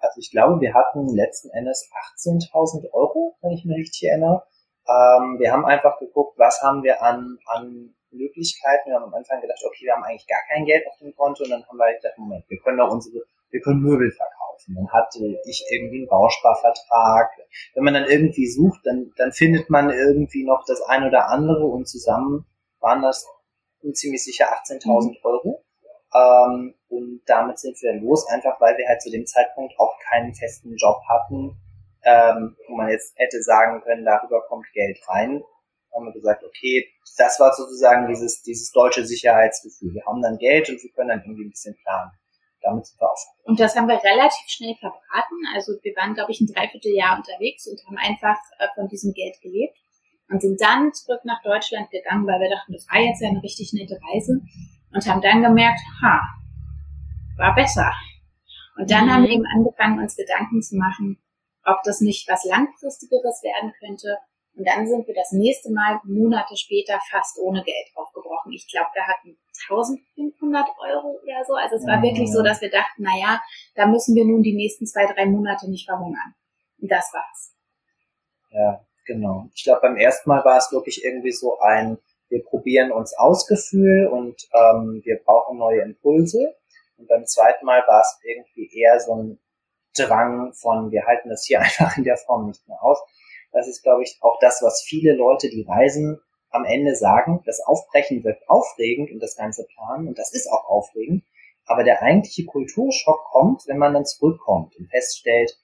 also 0.00 0.18
ich 0.18 0.32
glaube, 0.32 0.60
wir 0.60 0.74
hatten 0.74 1.06
letzten 1.14 1.50
Endes 1.50 1.88
18.000 2.18 2.92
Euro, 2.92 3.36
wenn 3.42 3.52
ich 3.52 3.64
mich 3.64 3.76
richtig 3.76 4.08
erinnere. 4.08 4.42
Ähm, 4.88 5.38
wir 5.38 5.52
haben 5.52 5.64
einfach 5.66 6.00
geguckt, 6.00 6.36
was 6.36 6.60
haben 6.60 6.82
wir 6.82 7.00
an, 7.00 7.38
an 7.46 7.94
Möglichkeiten. 8.10 8.90
Wir 8.90 8.96
haben 8.96 9.04
am 9.04 9.14
Anfang 9.14 9.40
gedacht, 9.40 9.62
okay, 9.64 9.84
wir 9.84 9.94
haben 9.94 10.02
eigentlich 10.02 10.26
gar 10.26 10.42
kein 10.48 10.64
Geld 10.64 10.84
auf 10.88 10.98
dem 10.98 11.14
Konto 11.14 11.44
und 11.44 11.50
dann 11.50 11.64
haben 11.64 11.76
wir 11.76 11.84
halt 11.84 12.02
gedacht, 12.02 12.18
Moment, 12.18 12.44
wir 12.48 12.58
können 12.58 12.78
doch 12.78 12.90
unsere, 12.90 13.24
wir 13.52 13.60
können 13.60 13.80
Möbel 13.80 14.10
verkaufen. 14.10 14.74
Dann 14.74 14.90
hatte 14.90 15.18
ich 15.44 15.64
irgendwie 15.70 15.98
einen 15.98 16.08
Bausparvertrag. 16.08 17.30
Wenn 17.74 17.84
man 17.84 17.94
dann 17.94 18.08
irgendwie 18.08 18.48
sucht, 18.48 18.80
dann, 18.84 19.12
dann 19.16 19.32
findet 19.32 19.70
man 19.70 19.90
irgendwie 19.90 20.44
noch 20.44 20.64
das 20.66 20.82
ein 20.82 21.04
oder 21.06 21.28
andere 21.28 21.64
und 21.64 21.86
zusammen 21.86 22.46
waren 22.80 23.02
das 23.02 23.26
ziemlich 23.92 24.24
sicher 24.24 24.46
18.000 24.46 25.10
mhm. 25.10 25.16
Euro. 25.22 25.64
Ähm, 26.14 26.74
und 26.88 27.22
damit 27.26 27.58
sind 27.58 27.80
wir 27.80 27.94
los, 27.94 28.28
einfach 28.28 28.60
weil 28.60 28.76
wir 28.76 28.88
halt 28.88 29.00
zu 29.00 29.10
dem 29.10 29.26
Zeitpunkt 29.26 29.74
auch 29.78 29.94
keinen 30.10 30.34
festen 30.34 30.76
Job 30.76 31.00
hatten, 31.08 31.56
ähm, 32.04 32.56
wo 32.68 32.76
man 32.76 32.90
jetzt 32.90 33.14
hätte 33.16 33.42
sagen 33.42 33.82
können, 33.82 34.04
darüber 34.04 34.42
kommt 34.42 34.66
Geld 34.72 34.98
rein 35.08 35.42
haben 35.94 36.06
wir 36.06 36.12
gesagt, 36.12 36.44
okay, 36.44 36.88
das 37.16 37.38
war 37.40 37.52
sozusagen 37.54 38.08
dieses, 38.08 38.42
dieses 38.42 38.70
deutsche 38.72 39.04
Sicherheitsgefühl. 39.04 39.94
Wir 39.94 40.04
haben 40.06 40.22
dann 40.22 40.38
Geld 40.38 40.68
und 40.70 40.82
wir 40.82 40.90
können 40.92 41.08
dann 41.08 41.22
irgendwie 41.22 41.44
ein 41.44 41.50
bisschen 41.50 41.76
planen. 41.76 42.12
Damit 42.62 42.86
sind 42.86 43.00
wir 43.00 43.10
auch. 43.10 43.16
Und 43.44 43.60
das 43.60 43.76
haben 43.76 43.88
wir 43.88 44.02
relativ 44.02 44.46
schnell 44.46 44.74
verbraten. 44.76 45.38
Also 45.54 45.72
wir 45.82 45.94
waren, 45.96 46.14
glaube 46.14 46.30
ich, 46.30 46.40
ein 46.40 46.46
Dreivierteljahr 46.46 47.16
unterwegs 47.16 47.66
und 47.66 47.80
haben 47.86 47.98
einfach 47.98 48.38
äh, 48.58 48.68
von 48.74 48.88
diesem 48.88 49.12
Geld 49.12 49.40
gelebt. 49.40 49.76
und 50.30 50.40
sind 50.40 50.60
dann 50.60 50.92
zurück 50.94 51.20
nach 51.24 51.42
Deutschland 51.42 51.90
gegangen, 51.90 52.26
weil 52.26 52.40
wir 52.40 52.48
dachten, 52.50 52.72
das 52.72 52.86
war 52.88 53.00
jetzt 53.00 53.20
ja 53.20 53.28
eine 53.28 53.42
richtig 53.42 53.72
nette 53.74 53.98
Reise 54.00 54.40
und 54.92 55.06
haben 55.06 55.20
dann 55.20 55.42
gemerkt, 55.42 55.80
ha, 56.00 56.22
war 57.36 57.54
besser. 57.54 57.92
Und 58.76 58.90
dann 58.90 59.06
mhm. 59.06 59.10
haben 59.10 59.22
wir 59.24 59.30
eben 59.30 59.46
angefangen, 59.46 59.98
uns 59.98 60.16
Gedanken 60.16 60.62
zu 60.62 60.76
machen, 60.76 61.18
ob 61.64 61.82
das 61.84 62.00
nicht 62.00 62.28
was 62.28 62.44
Langfristigeres 62.44 63.42
werden 63.42 63.72
könnte. 63.78 64.16
Und 64.54 64.68
dann 64.68 64.86
sind 64.86 65.06
wir 65.06 65.14
das 65.14 65.32
nächste 65.32 65.72
Mal 65.72 66.00
Monate 66.04 66.56
später 66.56 67.00
fast 67.10 67.38
ohne 67.38 67.62
Geld 67.64 67.86
aufgebrochen. 67.94 68.52
Ich 68.52 68.68
glaube, 68.70 68.90
wir 68.94 69.06
hatten 69.06 69.38
1500 69.68 70.68
Euro 70.78 71.20
oder 71.22 71.44
so. 71.46 71.54
Also 71.54 71.76
es 71.76 71.86
war 71.86 71.98
mhm. 71.98 72.02
wirklich 72.02 72.30
so, 72.30 72.42
dass 72.42 72.60
wir 72.60 72.70
dachten, 72.70 73.02
na 73.02 73.18
ja, 73.18 73.40
da 73.74 73.86
müssen 73.86 74.14
wir 74.14 74.24
nun 74.24 74.42
die 74.42 74.54
nächsten 74.54 74.86
zwei, 74.86 75.06
drei 75.06 75.26
Monate 75.26 75.70
nicht 75.70 75.86
verhungern. 75.86 76.34
Und 76.80 76.90
das 76.90 77.10
war's. 77.12 77.54
Ja, 78.50 78.84
genau. 79.06 79.48
Ich 79.54 79.64
glaube, 79.64 79.80
beim 79.82 79.96
ersten 79.96 80.28
Mal 80.28 80.44
war 80.44 80.58
es 80.58 80.70
wirklich 80.70 81.02
irgendwie 81.04 81.32
so 81.32 81.58
ein, 81.60 81.98
wir 82.28 82.44
probieren 82.44 82.92
uns 82.92 83.16
aus 83.16 83.46
Gefühl 83.46 84.06
und 84.06 84.48
ähm, 84.52 85.00
wir 85.04 85.18
brauchen 85.24 85.58
neue 85.58 85.80
Impulse. 85.80 86.56
Und 86.98 87.08
beim 87.08 87.26
zweiten 87.26 87.64
Mal 87.64 87.82
war 87.86 88.00
es 88.00 88.18
irgendwie 88.22 88.70
eher 88.78 89.00
so 89.00 89.14
ein 89.14 89.38
Drang 89.94 90.52
von, 90.54 90.90
wir 90.90 91.04
halten 91.06 91.30
das 91.30 91.44
hier 91.44 91.60
einfach 91.62 91.96
in 91.96 92.04
der 92.04 92.16
Form 92.16 92.48
nicht 92.48 92.66
mehr 92.68 92.82
aus. 92.82 92.98
Das 93.52 93.68
ist, 93.68 93.82
glaube 93.82 94.02
ich, 94.02 94.18
auch 94.20 94.38
das, 94.40 94.62
was 94.62 94.82
viele 94.82 95.14
Leute, 95.14 95.48
die 95.48 95.66
reisen, 95.68 96.20
am 96.50 96.64
Ende 96.64 96.94
sagen. 96.94 97.42
Das 97.46 97.60
Aufbrechen 97.60 98.24
wird 98.24 98.38
aufregend 98.48 99.10
und 99.10 99.20
das 99.20 99.36
ganze 99.36 99.66
Planen 99.66 100.08
und 100.08 100.18
das 100.18 100.32
ist 100.32 100.48
auch 100.50 100.68
aufregend. 100.68 101.24
Aber 101.64 101.84
der 101.84 102.02
eigentliche 102.02 102.44
Kulturschock 102.44 103.24
kommt, 103.30 103.62
wenn 103.66 103.78
man 103.78 103.94
dann 103.94 104.04
zurückkommt 104.04 104.76
und 104.76 104.90
feststellt, 104.90 105.58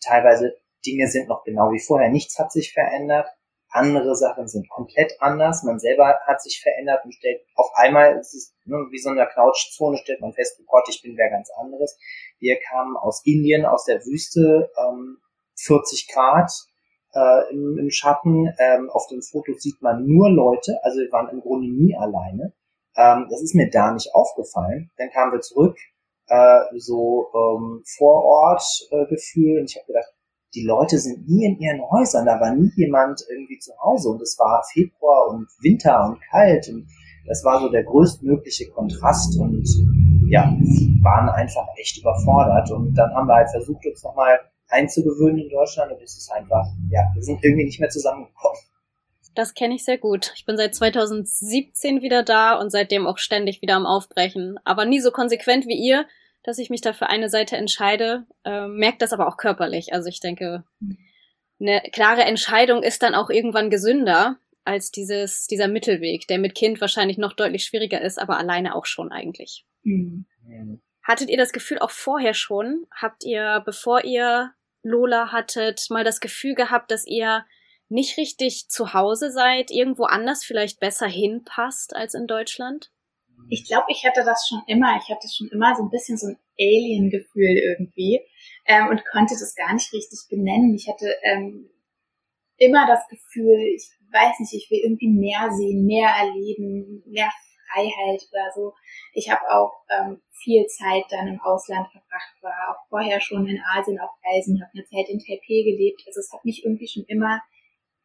teilweise 0.00 0.56
Dinge 0.86 1.08
sind 1.08 1.28
noch 1.28 1.44
genau 1.44 1.72
wie 1.72 1.80
vorher, 1.80 2.10
nichts 2.10 2.38
hat 2.38 2.52
sich 2.52 2.72
verändert, 2.72 3.28
andere 3.68 4.14
Sachen 4.14 4.46
sind 4.46 4.68
komplett 4.68 5.20
anders, 5.20 5.64
man 5.64 5.80
selber 5.80 6.20
hat 6.26 6.40
sich 6.40 6.62
verändert 6.62 7.04
und 7.04 7.12
stellt 7.12 7.42
auf 7.56 7.70
einmal, 7.74 8.16
es 8.18 8.32
ist 8.32 8.54
ne, 8.64 8.76
wie 8.90 8.98
so 8.98 9.10
eine 9.10 9.26
Couchzone, 9.26 9.96
stellt 9.96 10.20
man 10.20 10.32
fest, 10.32 10.58
oh 10.60 10.64
Gott, 10.66 10.88
ich 10.88 11.02
bin 11.02 11.16
wer 11.16 11.30
ganz 11.30 11.50
anderes. 11.50 11.98
Wir 12.38 12.58
kamen 12.60 12.96
aus 12.96 13.22
Indien, 13.24 13.64
aus 13.64 13.84
der 13.84 14.04
Wüste, 14.04 14.70
ähm, 14.78 15.18
40 15.56 16.08
Grad 16.12 16.52
äh, 17.14 17.52
im, 17.52 17.78
im 17.78 17.90
Schatten. 17.90 18.52
Ähm, 18.58 18.90
auf 18.90 19.06
den 19.08 19.22
Fotos 19.22 19.62
sieht 19.62 19.80
man 19.82 20.06
nur 20.06 20.30
Leute, 20.30 20.78
also 20.82 20.98
wir 20.98 21.10
waren 21.12 21.28
im 21.30 21.40
Grunde 21.40 21.68
nie 21.68 21.96
alleine. 21.96 22.52
Ähm, 22.96 23.26
das 23.30 23.42
ist 23.42 23.54
mir 23.54 23.70
da 23.70 23.92
nicht 23.92 24.14
aufgefallen. 24.14 24.90
Dann 24.96 25.10
kamen 25.10 25.32
wir 25.32 25.40
zurück, 25.40 25.76
äh, 26.28 26.60
so 26.76 27.26
ähm, 27.34 27.82
Vorort-Gefühl 27.96 29.56
äh, 29.56 29.60
und 29.60 29.70
ich 29.70 29.76
habe 29.76 29.86
gedacht, 29.86 30.12
die 30.54 30.64
Leute 30.64 30.98
sind 30.98 31.28
nie 31.28 31.44
in 31.44 31.58
ihren 31.58 31.82
Häusern, 31.90 32.26
da 32.26 32.38
war 32.40 32.54
nie 32.54 32.70
jemand 32.76 33.20
irgendwie 33.28 33.58
zu 33.58 33.72
Hause 33.82 34.10
und 34.10 34.22
es 34.22 34.38
war 34.38 34.62
Februar 34.72 35.28
und 35.30 35.48
Winter 35.60 36.04
und 36.06 36.20
kalt 36.30 36.68
und 36.68 36.86
das 37.26 37.42
war 37.44 37.60
so 37.60 37.68
der 37.70 37.82
größtmögliche 37.82 38.70
Kontrast 38.70 39.38
und 39.40 39.66
ja, 40.28 40.44
waren 41.02 41.28
einfach 41.30 41.66
echt 41.76 41.98
überfordert 41.98 42.70
und 42.70 42.94
dann 42.94 43.12
haben 43.14 43.26
wir 43.26 43.34
halt 43.34 43.50
versucht, 43.50 43.84
uns 43.86 44.04
nochmal 44.04 44.38
einzugewöhnen 44.74 45.38
in 45.38 45.48
Deutschland 45.48 45.92
und 45.92 46.02
es 46.02 46.16
ist 46.16 46.30
einfach, 46.30 46.66
ja, 46.90 47.00
wir 47.14 47.22
sind 47.22 47.42
irgendwie 47.42 47.64
nicht 47.64 47.80
mehr 47.80 47.88
zusammengekommen. 47.88 48.58
Das 49.34 49.54
kenne 49.54 49.74
ich 49.74 49.84
sehr 49.84 49.98
gut. 49.98 50.32
Ich 50.36 50.44
bin 50.44 50.56
seit 50.56 50.74
2017 50.74 52.02
wieder 52.02 52.22
da 52.22 52.54
und 52.58 52.70
seitdem 52.70 53.06
auch 53.06 53.18
ständig 53.18 53.62
wieder 53.62 53.74
am 53.74 53.86
Aufbrechen. 53.86 54.58
Aber 54.64 54.84
nie 54.84 55.00
so 55.00 55.10
konsequent 55.10 55.66
wie 55.66 55.76
ihr, 55.76 56.06
dass 56.44 56.58
ich 56.58 56.70
mich 56.70 56.82
da 56.82 56.92
für 56.92 57.08
eine 57.08 57.28
Seite 57.28 57.56
entscheide. 57.56 58.26
Äh, 58.44 58.68
merkt 58.68 59.02
das 59.02 59.12
aber 59.12 59.26
auch 59.26 59.36
körperlich. 59.36 59.92
Also 59.92 60.08
ich 60.08 60.20
denke, 60.20 60.64
eine 61.58 61.82
klare 61.92 62.22
Entscheidung 62.22 62.82
ist 62.82 63.02
dann 63.02 63.14
auch 63.14 63.30
irgendwann 63.30 63.70
gesünder 63.70 64.38
als 64.64 64.90
dieses, 64.90 65.46
dieser 65.46 65.68
Mittelweg, 65.68 66.26
der 66.28 66.38
mit 66.38 66.54
Kind 66.54 66.80
wahrscheinlich 66.80 67.18
noch 67.18 67.32
deutlich 67.32 67.64
schwieriger 67.64 68.00
ist, 68.00 68.20
aber 68.20 68.38
alleine 68.38 68.74
auch 68.74 68.86
schon 68.86 69.10
eigentlich. 69.10 69.66
Mhm. 69.82 70.26
Hattet 71.02 71.28
ihr 71.28 71.36
das 71.36 71.52
Gefühl 71.52 71.78
auch 71.80 71.90
vorher 71.90 72.34
schon? 72.34 72.86
Habt 72.90 73.24
ihr, 73.24 73.62
bevor 73.64 74.04
ihr 74.04 74.52
Lola 74.84 75.32
hattet, 75.32 75.86
mal 75.90 76.04
das 76.04 76.20
Gefühl 76.20 76.54
gehabt, 76.54 76.90
dass 76.90 77.06
ihr 77.06 77.44
nicht 77.88 78.16
richtig 78.16 78.68
zu 78.68 78.94
Hause 78.94 79.30
seid, 79.30 79.70
irgendwo 79.70 80.04
anders 80.04 80.44
vielleicht 80.44 80.80
besser 80.80 81.06
hinpasst 81.06 81.96
als 81.96 82.14
in 82.14 82.26
Deutschland? 82.26 82.90
Ich 83.50 83.66
glaube, 83.66 83.86
ich 83.88 84.04
hatte 84.06 84.22
das 84.24 84.46
schon 84.48 84.62
immer. 84.66 84.96
Ich 85.02 85.10
hatte 85.10 85.28
schon 85.28 85.48
immer 85.48 85.74
so 85.76 85.82
ein 85.82 85.90
bisschen 85.90 86.16
so 86.16 86.28
ein 86.28 86.38
Alien-Gefühl 86.58 87.58
irgendwie 87.58 88.20
ähm, 88.66 88.88
und 88.88 89.04
konnte 89.10 89.34
das 89.34 89.54
gar 89.54 89.74
nicht 89.74 89.92
richtig 89.92 90.20
benennen. 90.30 90.74
Ich 90.74 90.88
hatte 90.88 91.14
ähm, 91.24 91.68
immer 92.56 92.86
das 92.86 93.06
Gefühl, 93.08 93.58
ich 93.74 93.90
weiß 94.12 94.40
nicht, 94.40 94.54
ich 94.54 94.70
will 94.70 94.80
irgendwie 94.84 95.08
mehr 95.08 95.50
sehen, 95.50 95.84
mehr 95.84 96.08
erleben, 96.08 97.02
mehr 97.06 97.30
Freiheit 97.72 98.26
oder 98.30 98.50
so. 98.54 98.74
Ich 99.12 99.30
habe 99.30 99.42
auch 99.50 99.72
ähm, 99.90 100.22
viel 100.30 100.66
Zeit 100.66 101.04
dann 101.10 101.28
im 101.28 101.40
Ausland 101.40 101.88
verbracht, 101.90 102.34
war 102.42 102.52
auch 102.70 102.88
vorher 102.88 103.20
schon 103.20 103.46
in 103.46 103.60
Asien 103.74 104.00
auf 104.00 104.10
Reisen, 104.24 104.60
habe 104.60 104.72
eine 104.74 104.84
Zeit 104.84 105.08
in 105.08 105.18
Taipei 105.18 105.62
gelebt. 105.64 106.02
Also 106.06 106.20
es 106.20 106.32
hat 106.32 106.44
mich 106.44 106.64
irgendwie 106.64 106.88
schon 106.88 107.04
immer 107.04 107.40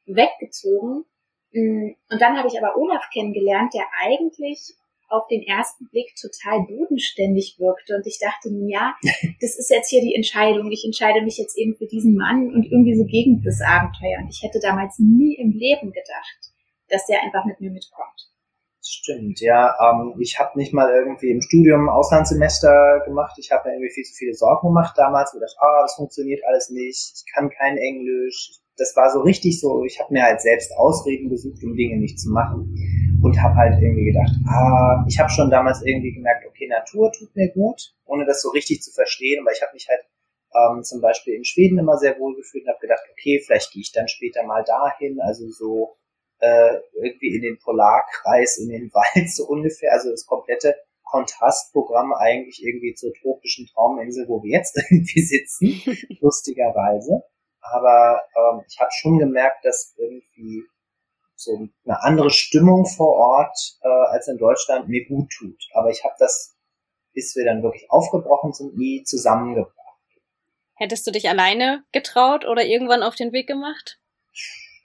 weggezogen. 0.05 1.05
Mm, 1.51 1.91
und 2.09 2.21
dann 2.21 2.37
habe 2.37 2.47
ich 2.47 2.57
aber 2.57 2.77
Olaf 2.77 3.09
kennengelernt, 3.11 3.73
der 3.73 3.85
eigentlich 4.01 4.73
auf 5.09 5.27
den 5.27 5.41
ersten 5.41 5.89
Blick 5.89 6.13
total 6.15 6.61
bodenständig 6.67 7.57
wirkte. 7.57 7.95
Und 7.95 8.05
ich 8.05 8.19
dachte, 8.19 8.49
ja, 8.67 8.95
das 9.41 9.57
ist 9.57 9.69
jetzt 9.69 9.89
hier 9.89 10.01
die 10.01 10.15
Entscheidung. 10.15 10.71
Ich 10.71 10.85
entscheide 10.85 11.21
mich 11.21 11.37
jetzt 11.37 11.57
eben 11.57 11.75
für 11.75 11.87
diesen 11.87 12.15
Mann 12.15 12.53
und 12.53 12.65
irgendwie 12.65 12.95
so 12.95 13.05
gegen 13.05 13.41
das 13.43 13.61
Abenteuer. 13.61 14.19
Und 14.21 14.29
ich 14.29 14.43
hätte 14.43 14.59
damals 14.59 14.99
nie 14.99 15.35
im 15.35 15.51
Leben 15.51 15.91
gedacht, 15.91 16.53
dass 16.89 17.05
der 17.07 17.23
einfach 17.23 17.45
mit 17.45 17.59
mir 17.59 17.71
mitkommt. 17.71 18.28
Stimmt, 18.81 19.41
ja. 19.41 19.75
Ähm, 19.81 20.15
ich 20.19 20.39
habe 20.39 20.57
nicht 20.57 20.73
mal 20.73 20.89
irgendwie 20.89 21.31
im 21.31 21.41
Studium 21.41 21.89
Auslandssemester 21.89 23.01
gemacht. 23.05 23.35
Ich 23.37 23.51
habe 23.51 23.67
mir 23.67 23.75
irgendwie 23.75 23.93
viel 23.93 24.05
zu 24.05 24.13
viele 24.13 24.33
Sorgen 24.33 24.69
gemacht 24.69 24.97
damals. 24.97 25.33
Ich 25.33 25.39
dachte, 25.39 25.57
ah, 25.59 25.81
das 25.81 25.95
funktioniert 25.95 26.41
alles 26.45 26.69
nicht. 26.69 27.11
Ich 27.15 27.33
kann 27.33 27.49
kein 27.49 27.77
Englisch. 27.77 28.51
Das 28.77 28.95
war 28.95 29.11
so 29.11 29.19
richtig 29.19 29.59
so. 29.59 29.83
Ich 29.83 29.99
habe 29.99 30.13
mir 30.13 30.23
halt 30.23 30.39
selbst 30.39 30.71
Ausreden 30.77 31.29
gesucht, 31.29 31.61
um 31.63 31.75
Dinge 31.75 31.97
nicht 31.97 32.19
zu 32.19 32.29
machen. 32.29 32.73
Und 33.21 33.41
habe 33.41 33.55
halt 33.55 33.81
irgendwie 33.81 34.05
gedacht, 34.05 34.31
ah, 34.47 35.03
ich 35.09 35.19
habe 35.19 35.29
schon 35.29 35.49
damals 35.49 35.81
irgendwie 35.83 36.13
gemerkt, 36.13 36.45
okay, 36.47 36.67
Natur 36.67 37.11
tut 37.11 37.35
mir 37.35 37.51
gut, 37.51 37.93
ohne 38.05 38.25
das 38.25 38.41
so 38.41 38.49
richtig 38.49 38.81
zu 38.81 38.93
verstehen. 38.93 39.41
Aber 39.41 39.51
ich 39.51 39.61
habe 39.61 39.73
mich 39.73 39.89
halt 39.89 40.05
ähm, 40.55 40.83
zum 40.83 41.01
Beispiel 41.01 41.33
in 41.33 41.43
Schweden 41.43 41.79
immer 41.79 41.97
sehr 41.97 42.17
wohl 42.17 42.33
gefühlt 42.35 42.63
und 42.63 42.69
habe 42.69 42.79
gedacht, 42.79 43.03
okay, 43.11 43.41
vielleicht 43.45 43.73
gehe 43.73 43.81
ich 43.81 43.91
dann 43.91 44.07
später 44.07 44.43
mal 44.43 44.63
dahin. 44.63 45.19
Also 45.19 45.49
so 45.49 45.97
äh, 46.39 46.77
irgendwie 46.93 47.35
in 47.35 47.41
den 47.41 47.59
Polarkreis, 47.59 48.57
in 48.57 48.69
den 48.69 48.91
Wald 48.93 49.29
so 49.31 49.45
ungefähr, 49.45 49.93
also 49.93 50.09
das 50.11 50.25
komplette 50.25 50.75
Kontrastprogramm 51.03 52.13
eigentlich 52.13 52.63
irgendwie 52.63 52.93
zur 52.93 53.13
tropischen 53.13 53.67
Trauminsel, 53.67 54.27
wo 54.27 54.43
wir 54.43 54.57
jetzt 54.57 54.77
irgendwie 54.89 55.21
sitzen, 55.21 55.81
lustigerweise. 56.21 57.23
Aber 57.61 58.21
ähm, 58.35 58.63
ich 58.67 58.79
habe 58.79 58.91
schon 58.91 59.17
gemerkt, 59.17 59.65
dass 59.65 59.93
irgendwie 59.97 60.63
so 61.35 61.69
eine 61.85 62.03
andere 62.03 62.31
Stimmung 62.31 62.85
vor 62.85 63.15
Ort 63.15 63.57
äh, 63.81 63.87
als 63.87 64.27
in 64.27 64.37
Deutschland 64.37 64.89
mir 64.89 65.05
gut 65.05 65.29
tut. 65.31 65.57
Aber 65.73 65.89
ich 65.89 66.03
habe 66.03 66.15
das, 66.19 66.57
bis 67.13 67.35
wir 67.35 67.45
dann 67.45 67.63
wirklich 67.63 67.89
aufgebrochen 67.89 68.53
sind, 68.53 68.77
nie 68.77 69.03
zusammengebracht. 69.03 69.75
Hättest 70.75 71.05
du 71.07 71.11
dich 71.11 71.27
alleine 71.27 71.83
getraut 71.91 72.45
oder 72.45 72.63
irgendwann 72.65 73.03
auf 73.03 73.15
den 73.15 73.33
Weg 73.33 73.47
gemacht? 73.47 73.99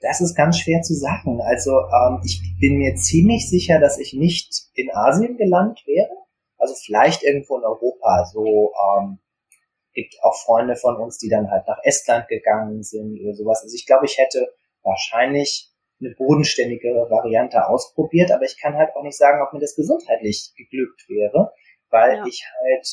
Das 0.05 0.21
ist 0.21 0.35
ganz 0.35 0.59
schwer 0.59 0.83
zu 0.83 0.93
sagen. 0.93 1.41
Also 1.41 1.71
ähm, 1.71 2.21
ich 2.23 2.39
bin 2.59 2.77
mir 2.77 2.95
ziemlich 2.95 3.49
sicher, 3.49 3.79
dass 3.79 3.97
ich 3.97 4.13
nicht 4.13 4.69
in 4.75 4.93
Asien 4.93 5.35
gelandet 5.35 5.81
wäre. 5.87 6.11
Also 6.57 6.75
vielleicht 6.75 7.23
irgendwo 7.23 7.57
in 7.57 7.63
Europa. 7.63 8.25
So 8.31 8.71
ähm, 8.99 9.17
gibt 9.95 10.15
auch 10.21 10.35
Freunde 10.35 10.75
von 10.75 10.97
uns, 10.97 11.17
die 11.17 11.27
dann 11.27 11.49
halt 11.49 11.67
nach 11.67 11.79
Estland 11.83 12.27
gegangen 12.27 12.83
sind 12.83 13.19
oder 13.19 13.33
sowas. 13.33 13.63
Also 13.63 13.73
ich 13.73 13.87
glaube, 13.87 14.05
ich 14.05 14.19
hätte 14.19 14.53
wahrscheinlich 14.83 15.71
eine 15.99 16.13
bodenständige 16.13 16.89
Variante 17.09 17.67
ausprobiert, 17.67 18.31
aber 18.31 18.43
ich 18.43 18.59
kann 18.61 18.75
halt 18.75 18.95
auch 18.95 19.01
nicht 19.01 19.17
sagen, 19.17 19.41
ob 19.41 19.53
mir 19.53 19.59
das 19.59 19.75
gesundheitlich 19.75 20.53
geglückt 20.55 21.09
wäre, 21.09 21.51
weil 21.89 22.17
ja. 22.17 22.25
ich 22.27 22.45
halt 22.61 22.87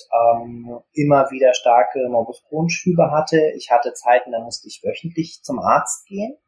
ähm, 0.47 0.81
immer 0.95 1.31
wieder 1.31 1.53
starke 1.53 2.09
Morbus 2.09 2.43
Crohn-Schübe 2.49 3.11
hatte. 3.11 3.53
Ich 3.57 3.71
hatte 3.71 3.93
Zeiten, 3.93 4.33
da 4.33 4.41
musste 4.41 4.69
ich 4.69 4.83
wöchentlich 4.83 5.43
zum 5.43 5.59
Arzt 5.59 6.07
gehen. 6.07 6.39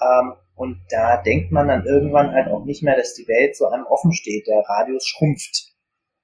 Ähm, 0.00 0.34
und 0.54 0.80
da 0.90 1.22
denkt 1.22 1.52
man 1.52 1.68
dann 1.68 1.86
irgendwann 1.86 2.32
halt 2.32 2.48
auch 2.48 2.64
nicht 2.64 2.82
mehr, 2.82 2.96
dass 2.96 3.14
die 3.14 3.28
Welt 3.28 3.56
so 3.56 3.66
einem 3.66 3.86
offen 3.86 4.12
steht. 4.12 4.46
Der 4.46 4.64
Radius 4.66 5.06
schrumpft. 5.06 5.72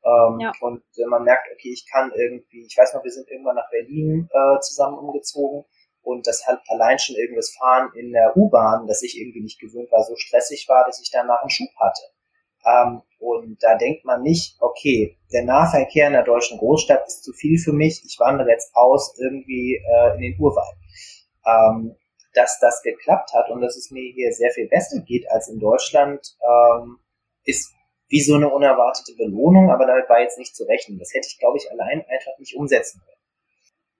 Ähm, 0.04 0.40
ja. 0.40 0.52
Und 0.60 0.82
äh, 0.96 1.06
man 1.08 1.24
merkt, 1.24 1.48
okay, 1.52 1.70
ich 1.72 1.86
kann 1.90 2.12
irgendwie, 2.14 2.66
ich 2.66 2.76
weiß 2.76 2.94
noch, 2.94 3.04
wir 3.04 3.10
sind 3.10 3.28
irgendwann 3.30 3.56
nach 3.56 3.70
Berlin 3.70 4.28
äh, 4.32 4.60
zusammen 4.60 4.98
umgezogen 4.98 5.64
und 6.04 6.26
das 6.26 6.46
hat 6.46 6.60
allein 6.68 6.98
schon 6.98 7.16
irgendwas 7.16 7.56
Fahren 7.58 7.90
in 7.94 8.12
der 8.12 8.36
U-Bahn, 8.36 8.86
das 8.86 9.02
ich 9.02 9.18
irgendwie 9.18 9.40
nicht 9.40 9.58
gewöhnt 9.58 9.90
war, 9.90 10.04
so 10.04 10.14
stressig 10.16 10.68
war, 10.68 10.84
dass 10.84 11.00
ich 11.00 11.10
danach 11.10 11.40
einen 11.40 11.50
Schub 11.50 11.70
hatte. 11.78 12.02
Ähm, 12.66 13.02
und 13.18 13.62
da 13.62 13.76
denkt 13.76 14.04
man 14.04 14.22
nicht, 14.22 14.56
okay, 14.60 15.18
der 15.32 15.44
Nahverkehr 15.44 16.06
in 16.06 16.12
der 16.12 16.24
deutschen 16.24 16.58
Großstadt 16.58 17.06
ist 17.06 17.24
zu 17.24 17.32
viel 17.32 17.58
für 17.58 17.72
mich, 17.72 18.02
ich 18.04 18.18
wandere 18.20 18.50
jetzt 18.50 18.74
aus 18.74 19.18
irgendwie 19.18 19.76
äh, 19.76 20.14
in 20.16 20.20
den 20.20 20.38
Urwald. 20.38 20.76
Ähm, 21.46 21.96
dass 22.34 22.58
das 22.60 22.82
geklappt 22.82 23.32
hat 23.32 23.50
und 23.50 23.60
dass 23.60 23.76
es 23.76 23.90
mir 23.90 24.12
hier 24.12 24.32
sehr 24.32 24.50
viel 24.50 24.68
besser 24.68 25.00
geht 25.00 25.30
als 25.30 25.48
in 25.48 25.58
Deutschland, 25.58 26.36
ähm, 26.42 26.98
ist 27.44 27.72
wie 28.08 28.20
so 28.20 28.34
eine 28.34 28.48
unerwartete 28.48 29.14
Belohnung, 29.16 29.70
aber 29.70 29.86
damit 29.86 30.08
war 30.08 30.20
jetzt 30.20 30.38
nicht 30.38 30.54
zu 30.54 30.64
rechnen. 30.64 30.98
Das 30.98 31.12
hätte 31.14 31.28
ich, 31.28 31.38
glaube 31.38 31.58
ich, 31.58 31.70
allein 31.70 32.04
einfach 32.08 32.38
nicht 32.38 32.54
umsetzen 32.54 33.00
können. 33.00 33.14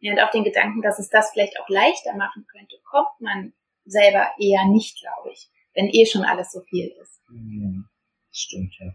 Ja, 0.01 0.13
und 0.13 0.21
auf 0.21 0.31
den 0.31 0.45
Gedanken, 0.45 0.83
dass 0.83 0.99
es 0.99 1.09
das 1.09 1.31
vielleicht 1.31 1.59
auch 1.61 1.69
leichter 1.69 2.15
machen 2.15 2.47
könnte, 2.51 2.77
kommt 2.85 3.21
man 3.21 3.55
selber 3.85 4.29
eher 4.39 4.67
nicht, 4.67 5.01
glaube 5.01 5.31
ich, 5.33 5.49
wenn 5.75 5.89
eh 5.89 6.07
schon 6.07 6.25
alles 6.25 6.53
so 6.53 6.61
viel 6.61 6.93
ist. 7.01 7.23
Mhm. 7.29 7.89
Stimmt, 8.31 8.75
ja. 8.79 8.95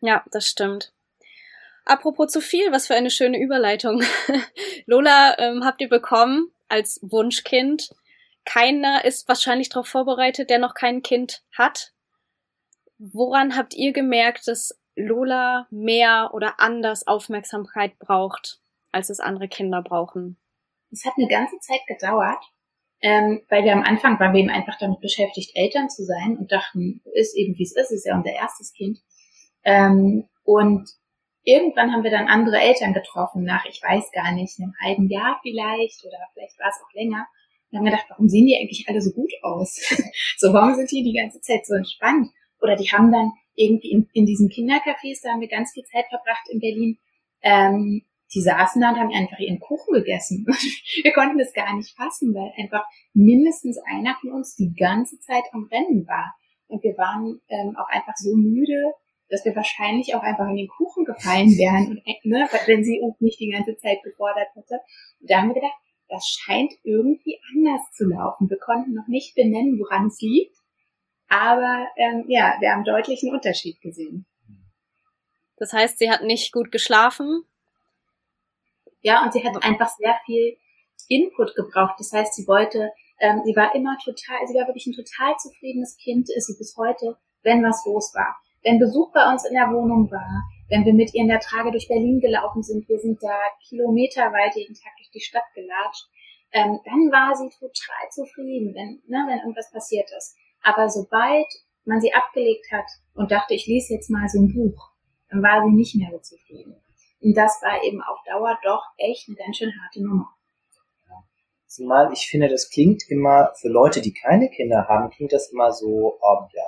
Ja, 0.00 0.24
das 0.30 0.46
stimmt. 0.46 0.92
Apropos 1.84 2.30
zu 2.30 2.40
viel, 2.40 2.70
was 2.70 2.86
für 2.86 2.94
eine 2.94 3.10
schöne 3.10 3.40
Überleitung. 3.40 4.02
Lola 4.86 5.36
ähm, 5.38 5.64
habt 5.64 5.80
ihr 5.80 5.88
bekommen 5.88 6.52
als 6.68 7.00
Wunschkind. 7.02 7.90
Keiner 8.48 9.04
ist 9.04 9.28
wahrscheinlich 9.28 9.68
darauf 9.68 9.88
vorbereitet, 9.88 10.48
der 10.48 10.58
noch 10.58 10.72
kein 10.72 11.02
Kind 11.02 11.42
hat. 11.52 11.92
Woran 12.96 13.54
habt 13.54 13.74
ihr 13.74 13.92
gemerkt, 13.92 14.48
dass 14.48 14.80
Lola 14.96 15.66
mehr 15.70 16.30
oder 16.32 16.58
anders 16.58 17.06
Aufmerksamkeit 17.06 17.98
braucht, 17.98 18.62
als 18.90 19.10
es 19.10 19.20
andere 19.20 19.48
Kinder 19.48 19.82
brauchen? 19.82 20.38
Es 20.90 21.04
hat 21.04 21.12
eine 21.18 21.28
ganze 21.28 21.58
Zeit 21.58 21.80
gedauert, 21.86 22.42
ähm, 23.02 23.42
weil 23.50 23.64
wir 23.64 23.72
am 23.74 23.82
Anfang 23.82 24.18
waren 24.18 24.32
wir 24.32 24.40
eben 24.40 24.48
einfach 24.48 24.78
damit 24.78 25.00
beschäftigt, 25.00 25.50
Eltern 25.54 25.90
zu 25.90 26.06
sein 26.06 26.38
und 26.38 26.50
dachten, 26.50 27.02
ist 27.12 27.36
eben 27.36 27.58
wie 27.58 27.64
es 27.64 27.76
ist, 27.76 27.90
ist 27.90 28.06
ja 28.06 28.16
unser 28.16 28.32
erstes 28.32 28.72
Kind. 28.72 28.98
Ähm, 29.62 30.26
und 30.44 30.88
irgendwann 31.42 31.92
haben 31.92 32.02
wir 32.02 32.10
dann 32.10 32.28
andere 32.28 32.60
Eltern 32.60 32.94
getroffen, 32.94 33.44
nach, 33.44 33.66
ich 33.66 33.82
weiß 33.82 34.10
gar 34.12 34.32
nicht, 34.32 34.58
einem 34.58 34.72
halben 34.82 35.10
Jahr 35.10 35.38
vielleicht 35.42 36.02
oder 36.06 36.16
vielleicht 36.32 36.58
war 36.58 36.68
es 36.68 36.80
auch 36.82 36.94
länger. 36.94 37.26
Und 37.70 37.78
haben 37.78 37.84
gedacht, 37.84 38.06
warum 38.08 38.28
sehen 38.28 38.46
die 38.46 38.56
eigentlich 38.56 38.86
alle 38.88 39.02
so 39.02 39.12
gut 39.12 39.32
aus? 39.42 39.78
so, 40.38 40.52
warum 40.52 40.74
sind 40.74 40.90
die 40.90 41.02
die 41.02 41.12
ganze 41.12 41.40
Zeit 41.40 41.66
so 41.66 41.74
entspannt? 41.74 42.28
Oder 42.60 42.76
die 42.76 42.90
haben 42.90 43.12
dann 43.12 43.32
irgendwie 43.54 43.90
in, 43.90 44.08
in 44.12 44.26
diesen 44.26 44.48
Kindercafés, 44.48 45.20
da 45.22 45.30
haben 45.30 45.40
wir 45.40 45.48
ganz 45.48 45.72
viel 45.72 45.84
Zeit 45.84 46.06
verbracht 46.08 46.48
in 46.50 46.60
Berlin, 46.60 46.98
ähm, 47.42 48.02
die 48.34 48.40
saßen 48.40 48.80
da 48.80 48.90
und 48.90 48.98
haben 48.98 49.12
einfach 49.12 49.38
ihren 49.38 49.58
Kuchen 49.58 49.94
gegessen. 49.94 50.46
wir 51.02 51.12
konnten 51.12 51.38
das 51.38 51.52
gar 51.52 51.74
nicht 51.76 51.96
fassen, 51.96 52.34
weil 52.34 52.52
einfach 52.58 52.84
mindestens 53.14 53.78
einer 53.78 54.16
von 54.20 54.32
uns 54.32 54.54
die 54.54 54.74
ganze 54.74 55.18
Zeit 55.20 55.44
am 55.52 55.68
Rennen 55.70 56.06
war. 56.06 56.34
Und 56.66 56.82
wir 56.82 56.96
waren 56.98 57.40
ähm, 57.48 57.76
auch 57.76 57.88
einfach 57.88 58.14
so 58.16 58.36
müde, 58.36 58.92
dass 59.30 59.44
wir 59.44 59.56
wahrscheinlich 59.56 60.14
auch 60.14 60.22
einfach 60.22 60.48
in 60.48 60.56
den 60.56 60.68
Kuchen 60.68 61.04
gefallen 61.04 61.56
wären, 61.56 61.88
und, 61.88 62.02
ne, 62.24 62.48
wenn 62.66 62.84
sie 62.84 63.00
uns 63.00 63.20
nicht 63.20 63.40
die 63.40 63.50
ganze 63.50 63.76
Zeit 63.76 64.02
gefordert 64.02 64.48
hätte. 64.54 64.80
Und 65.20 65.30
da 65.30 65.40
haben 65.40 65.48
wir 65.48 65.54
gedacht, 65.54 65.76
das 66.08 66.26
scheint 66.26 66.72
irgendwie 66.82 67.38
anders 67.52 67.80
zu 67.92 68.04
laufen. 68.04 68.48
Wir 68.48 68.58
konnten 68.58 68.94
noch 68.94 69.08
nicht 69.08 69.34
benennen, 69.34 69.78
woran 69.78 70.06
es 70.06 70.20
liegt, 70.20 70.56
aber 71.28 71.86
ähm, 71.96 72.24
ja, 72.28 72.56
wir 72.60 72.72
haben 72.72 72.84
deutlichen 72.84 73.32
Unterschied 73.32 73.80
gesehen. 73.80 74.26
Das 75.56 75.72
heißt, 75.72 75.98
sie 75.98 76.10
hat 76.10 76.22
nicht 76.22 76.52
gut 76.52 76.70
geschlafen? 76.70 77.44
Ja, 79.00 79.24
und 79.24 79.32
sie 79.32 79.44
hat 79.44 79.62
einfach 79.64 79.88
sehr 79.96 80.16
viel 80.24 80.56
Input 81.08 81.54
gebraucht. 81.54 81.94
Das 81.98 82.12
heißt, 82.12 82.34
sie 82.34 82.46
wollte, 82.46 82.92
ähm, 83.20 83.42
sie 83.44 83.54
war 83.54 83.74
immer 83.74 83.96
total, 84.04 84.46
sie 84.46 84.54
war 84.54 84.66
wirklich 84.66 84.86
ein 84.86 84.94
total 84.94 85.36
zufriedenes 85.36 85.96
Kind, 85.96 86.28
ist 86.30 86.46
sie 86.46 86.56
bis 86.58 86.76
heute, 86.76 87.18
wenn 87.42 87.62
was 87.62 87.84
los 87.86 88.12
war 88.14 88.36
wenn 88.62 88.78
Besuch 88.78 89.12
bei 89.12 89.30
uns 89.30 89.44
in 89.44 89.54
der 89.54 89.70
Wohnung 89.70 90.10
war, 90.10 90.42
wenn 90.68 90.84
wir 90.84 90.92
mit 90.92 91.14
ihr 91.14 91.22
in 91.22 91.28
der 91.28 91.40
Trage 91.40 91.70
durch 91.70 91.88
Berlin 91.88 92.20
gelaufen 92.20 92.62
sind, 92.62 92.88
wir 92.88 92.98
sind 92.98 93.22
da 93.22 93.38
kilometerweit 93.68 94.54
jeden 94.54 94.74
Tag 94.74 94.92
durch 94.96 95.10
die 95.10 95.20
Stadt 95.20 95.44
gelatscht, 95.54 96.06
ähm, 96.52 96.80
dann 96.84 97.12
war 97.12 97.34
sie 97.36 97.48
total 97.50 98.10
zufrieden, 98.10 98.74
wenn, 98.74 99.02
ne, 99.06 99.26
wenn 99.28 99.38
irgendwas 99.40 99.70
passiert 99.70 100.10
ist. 100.16 100.36
Aber 100.62 100.88
sobald 100.88 101.46
man 101.84 102.00
sie 102.00 102.12
abgelegt 102.12 102.66
hat 102.72 102.86
und 103.14 103.30
dachte, 103.30 103.54
ich 103.54 103.66
lese 103.66 103.94
jetzt 103.94 104.10
mal 104.10 104.28
so 104.28 104.40
ein 104.40 104.52
Buch, 104.52 104.90
dann 105.30 105.42
war 105.42 105.64
sie 105.64 105.74
nicht 105.74 105.94
mehr 105.96 106.10
so 106.10 106.18
zufrieden. 106.18 106.76
Und 107.20 107.36
das 107.36 107.60
war 107.62 107.82
eben 107.82 108.02
auf 108.02 108.18
Dauer 108.26 108.58
doch 108.62 108.84
echt 108.96 109.28
eine 109.28 109.36
ganz 109.36 109.56
schön 109.56 109.72
harte 109.82 110.02
Nummer. 110.02 110.30
Zumal 111.66 112.10
ich 112.14 112.28
finde, 112.28 112.48
das 112.48 112.70
klingt 112.70 113.02
immer, 113.10 113.52
für 113.60 113.68
Leute, 113.68 114.00
die 114.00 114.14
keine 114.14 114.48
Kinder 114.48 114.86
haben, 114.88 115.10
klingt 115.10 115.32
das 115.32 115.52
immer 115.52 115.70
so, 115.70 116.18
ähm, 116.22 116.48
ja, 116.54 116.64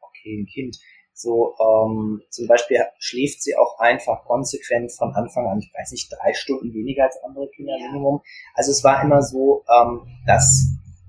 okay, 0.00 0.40
ein 0.40 0.46
Kind 0.46 0.78
so, 1.22 1.54
ähm, 1.60 2.22
zum 2.28 2.46
Beispiel 2.48 2.78
schläft 2.98 3.42
sie 3.42 3.56
auch 3.56 3.78
einfach 3.78 4.24
konsequent 4.24 4.92
von 4.92 5.14
Anfang 5.14 5.46
an, 5.46 5.60
ich 5.60 5.72
weiß 5.72 5.92
nicht, 5.92 6.12
drei 6.12 6.34
Stunden 6.34 6.74
weniger 6.74 7.04
als 7.04 7.22
andere 7.22 7.48
Kinder 7.48 7.74
Minimum. 7.78 8.22
Also 8.54 8.72
es 8.72 8.82
war 8.84 9.02
immer 9.02 9.22
so, 9.22 9.64
ähm, 9.72 10.06
dass 10.26 10.66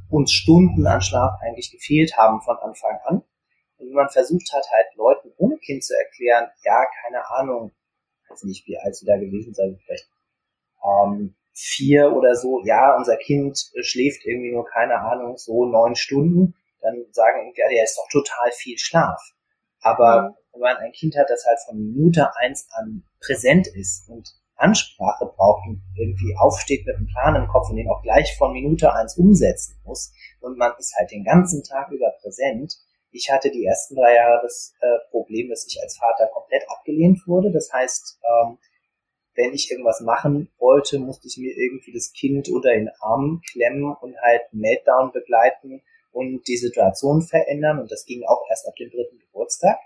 uns 0.10 0.32
Stunden 0.32 0.86
an 0.86 1.02
Schlaf 1.02 1.39
eigentlich 1.41 1.71
gefehlt 1.71 2.15
haben 2.15 2.41
von 2.41 2.58
Anfang 2.58 2.99
an. 3.06 3.23
Und 3.78 3.88
wenn 3.88 3.95
man 3.95 4.10
versucht 4.10 4.54
hat, 4.54 4.65
halt 4.71 4.95
Leuten 4.95 5.32
ohne 5.38 5.58
Kind 5.58 5.84
zu 5.84 5.93
erklären, 5.97 6.47
ja, 6.63 6.86
keine 7.02 7.28
Ahnung, 7.32 7.71
weiß 8.30 8.43
nicht, 8.43 8.67
wie 8.67 8.78
alt 8.78 8.95
sie 8.95 9.06
da 9.06 9.17
gewesen 9.17 9.54
sein, 9.54 9.80
vielleicht 9.84 10.10
ähm, 10.84 11.36
vier 11.54 12.13
oder 12.13 12.36
so, 12.36 12.62
ja, 12.63 12.95
unser 12.95 13.17
Kind 13.17 13.71
schläft 13.82 14.26
irgendwie 14.26 14.52
nur, 14.52 14.65
keine 14.65 14.99
Ahnung, 14.99 15.38
so 15.38 15.65
neun 15.65 15.95
Stunden, 15.95 16.56
dann 16.82 17.06
sagen, 17.12 17.54
ja, 17.56 17.69
der 17.69 17.84
ist 17.84 17.97
doch 17.97 18.08
total 18.12 18.52
viel 18.52 18.78
Schlaf. 18.78 19.19
Aber 19.84 20.30
mhm. 20.30 20.36
wenn 20.54 20.62
man 20.62 20.78
ein 20.78 20.91
Kind 20.91 21.15
hat, 21.15 21.30
das 21.30 21.46
halt 21.46 21.60
von 21.67 21.78
Minute 21.78 22.36
eins 22.38 22.67
an 22.72 23.04
präsent 23.19 23.67
ist 23.67 24.10
und 24.10 24.34
Ansprache 24.56 25.26
braucht 25.26 25.67
und 25.67 25.82
irgendwie 25.96 26.36
aufsteht 26.38 26.86
mit 26.86 26.96
einem 26.96 27.08
Plan 27.08 27.36
im 27.36 27.48
Kopf 27.48 27.69
und 27.69 27.76
den 27.76 27.89
auch 27.89 28.02
gleich 28.02 28.38
von 28.38 28.54
Minute 28.54 28.93
eins 28.93 29.17
umsetzen 29.17 29.80
muss 29.84 30.13
und 30.43 30.58
man 30.58 30.74
ist 30.78 30.93
halt 30.98 31.12
den 31.12 31.24
ganzen 31.24 31.63
Tag 31.63 31.89
über 31.91 32.12
präsent. 32.22 32.76
Ich 33.12 33.32
hatte 33.32 33.50
die 33.50 33.65
ersten 33.65 33.96
drei 33.96 34.15
Jahre 34.15 34.41
das 34.43 34.74
äh, 34.82 35.10
Problem, 35.10 35.50
dass 35.50 35.65
ich 35.67 35.80
als 35.82 35.98
Vater 35.98 36.28
komplett 36.34 36.63
abgelehnt 36.69 37.28
wurde. 37.28 37.52
Das 37.52 37.72
heißt, 37.72 38.19
ähm, 38.24 38.58
wenn 39.36 39.54
ich 39.54 39.72
irgendwas 39.72 40.02
machen 40.02 40.52
wollte, 40.58 41.00
musste 41.00 41.28
ich 41.28 41.38
mir 41.38 41.56
irgendwie 41.56 41.93
das 41.93 42.12
Kind 42.12 42.50
unter 42.50 42.69
den 42.69 42.89
Arm 43.00 43.41
klemmen 43.52 43.96
und 43.96 44.15
halt 44.22 44.41
Meltdown 44.52 45.12
begleiten 45.12 45.82
und 46.13 46.47
die 46.47 46.58
Situation 46.58 47.21
verändern. 47.21 47.80
Und 47.80 47.91
das 47.91 48.06
ging 48.06 48.23
auch 48.26 48.45
erst 48.49 48.67
ab 48.67 48.76
dem 48.76 48.89
dritten 48.89 49.19
Geburtstag. 49.19 49.78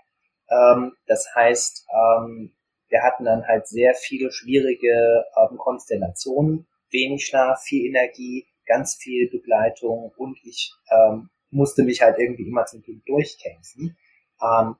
Ähm, 0.50 0.92
das 1.06 1.34
heißt, 1.34 1.86
ähm, 1.90 2.54
wir 2.88 3.02
hatten 3.02 3.24
dann 3.24 3.46
halt 3.46 3.66
sehr 3.66 3.94
viele 3.94 4.30
schwierige 4.30 5.24
ähm, 5.36 5.58
Konstellationen, 5.58 6.66
wenig 6.90 7.26
Schlaf, 7.26 7.62
viel 7.62 7.86
Energie, 7.86 8.46
ganz 8.66 8.96
viel 8.96 9.28
Begleitung 9.30 10.12
und 10.16 10.38
ich 10.44 10.72
ähm, 10.90 11.30
musste 11.50 11.82
mich 11.82 12.02
halt 12.02 12.18
irgendwie 12.18 12.46
immer 12.46 12.66
zum 12.66 12.82
Kind 12.82 13.02
durchkämpfen. 13.06 13.96
Ähm, 14.42 14.76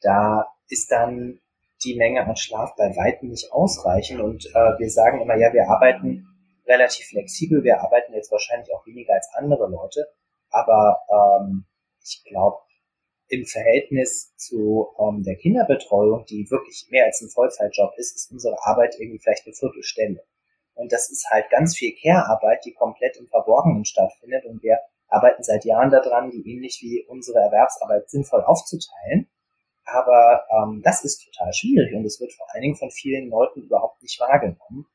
da 0.00 0.46
ist 0.68 0.90
dann 0.90 1.40
die 1.84 1.96
Menge 1.96 2.26
an 2.26 2.36
Schlaf 2.36 2.74
bei 2.76 2.94
weitem 2.96 3.30
nicht 3.30 3.52
ausreichend 3.52 4.20
und 4.20 4.46
äh, 4.46 4.78
wir 4.78 4.90
sagen 4.90 5.20
immer, 5.20 5.36
ja, 5.36 5.52
wir 5.52 5.68
arbeiten 5.68 6.26
relativ 6.66 7.06
flexibel, 7.06 7.62
wir 7.64 7.80
arbeiten 7.80 8.12
jetzt 8.14 8.30
wahrscheinlich 8.30 8.68
auch 8.74 8.86
weniger 8.86 9.14
als 9.14 9.28
andere 9.34 9.68
Leute, 9.68 10.06
aber 10.50 11.00
ähm, 11.10 11.64
ich 12.02 12.24
glaube, 12.24 12.58
im 13.28 13.44
Verhältnis 13.44 14.34
zu 14.36 14.88
ähm, 14.98 15.22
der 15.22 15.36
Kinderbetreuung, 15.36 16.24
die 16.24 16.50
wirklich 16.50 16.88
mehr 16.90 17.04
als 17.04 17.20
ein 17.20 17.28
Vollzeitjob 17.28 17.92
ist, 17.96 18.16
ist 18.16 18.32
unsere 18.32 18.56
Arbeit 18.64 18.96
irgendwie 18.98 19.18
vielleicht 19.18 19.46
eine 19.46 19.54
Viertelstelle. 19.54 20.24
Und 20.74 20.92
das 20.92 21.10
ist 21.10 21.28
halt 21.30 21.50
ganz 21.50 21.76
viel 21.76 21.94
Care-Arbeit, 22.00 22.64
die 22.64 22.72
komplett 22.72 23.16
im 23.16 23.26
Verborgenen 23.26 23.84
stattfindet. 23.84 24.44
Und 24.46 24.62
wir 24.62 24.78
arbeiten 25.08 25.42
seit 25.42 25.64
Jahren 25.64 25.90
daran, 25.90 26.30
die 26.30 26.48
ähnlich 26.50 26.78
wie 26.82 27.04
unsere 27.08 27.40
Erwerbsarbeit 27.40 28.08
sinnvoll 28.08 28.42
aufzuteilen. 28.42 29.28
Aber 29.84 30.44
ähm, 30.50 30.82
das 30.82 31.04
ist 31.04 31.24
total 31.24 31.52
schwierig 31.52 31.94
und 31.94 32.04
es 32.04 32.20
wird 32.20 32.32
vor 32.32 32.46
allen 32.52 32.62
Dingen 32.62 32.76
von 32.76 32.90
vielen 32.90 33.28
Leuten 33.28 33.62
überhaupt 33.62 34.02
nicht 34.02 34.20
wahrgenommen. 34.20 34.86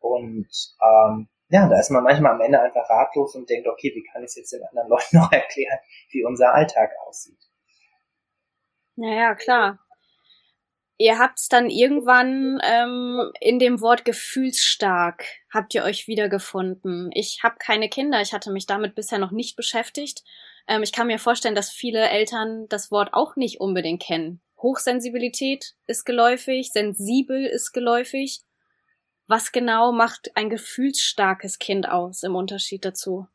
Und 0.00 0.48
ähm, 0.82 1.28
ja, 1.48 1.68
da 1.68 1.78
ist 1.78 1.90
man 1.90 2.04
manchmal 2.04 2.32
am 2.32 2.40
Ende 2.40 2.60
einfach 2.60 2.88
ratlos 2.88 3.34
und 3.34 3.48
denkt, 3.48 3.68
okay, 3.68 3.92
wie 3.94 4.04
kann 4.04 4.22
ich 4.22 4.28
es 4.28 4.36
jetzt 4.36 4.52
den 4.52 4.64
anderen 4.64 4.88
Leuten 4.90 5.16
noch 5.16 5.32
erklären, 5.32 5.78
wie 6.10 6.24
unser 6.24 6.54
Alltag 6.54 6.90
aussieht? 7.06 7.38
Naja, 8.96 9.34
klar. 9.34 9.78
Ihr 10.96 11.18
habt's 11.18 11.48
dann 11.48 11.70
irgendwann 11.70 12.60
ähm, 12.62 13.32
in 13.40 13.58
dem 13.58 13.80
Wort 13.80 14.04
gefühlsstark 14.04 15.24
habt 15.52 15.74
ihr 15.74 15.82
euch 15.82 16.06
wiedergefunden. 16.06 17.10
Ich 17.14 17.40
habe 17.42 17.56
keine 17.58 17.88
Kinder, 17.88 18.20
ich 18.20 18.32
hatte 18.32 18.52
mich 18.52 18.66
damit 18.66 18.94
bisher 18.94 19.18
noch 19.18 19.32
nicht 19.32 19.56
beschäftigt. 19.56 20.22
Ähm, 20.68 20.84
ich 20.84 20.92
kann 20.92 21.08
mir 21.08 21.18
vorstellen, 21.18 21.56
dass 21.56 21.70
viele 21.70 22.08
Eltern 22.08 22.66
das 22.68 22.92
Wort 22.92 23.12
auch 23.12 23.34
nicht 23.34 23.60
unbedingt 23.60 24.02
kennen. 24.02 24.40
Hochsensibilität 24.62 25.74
ist 25.86 26.04
geläufig, 26.04 26.70
sensibel 26.72 27.44
ist 27.44 27.72
geläufig. 27.72 28.42
Was 29.26 29.52
genau 29.52 29.92
macht 29.92 30.30
ein 30.34 30.50
gefühlsstarkes 30.50 31.58
Kind 31.58 31.88
aus 31.88 32.22
im 32.22 32.34
Unterschied 32.34 32.84
dazu? 32.84 33.26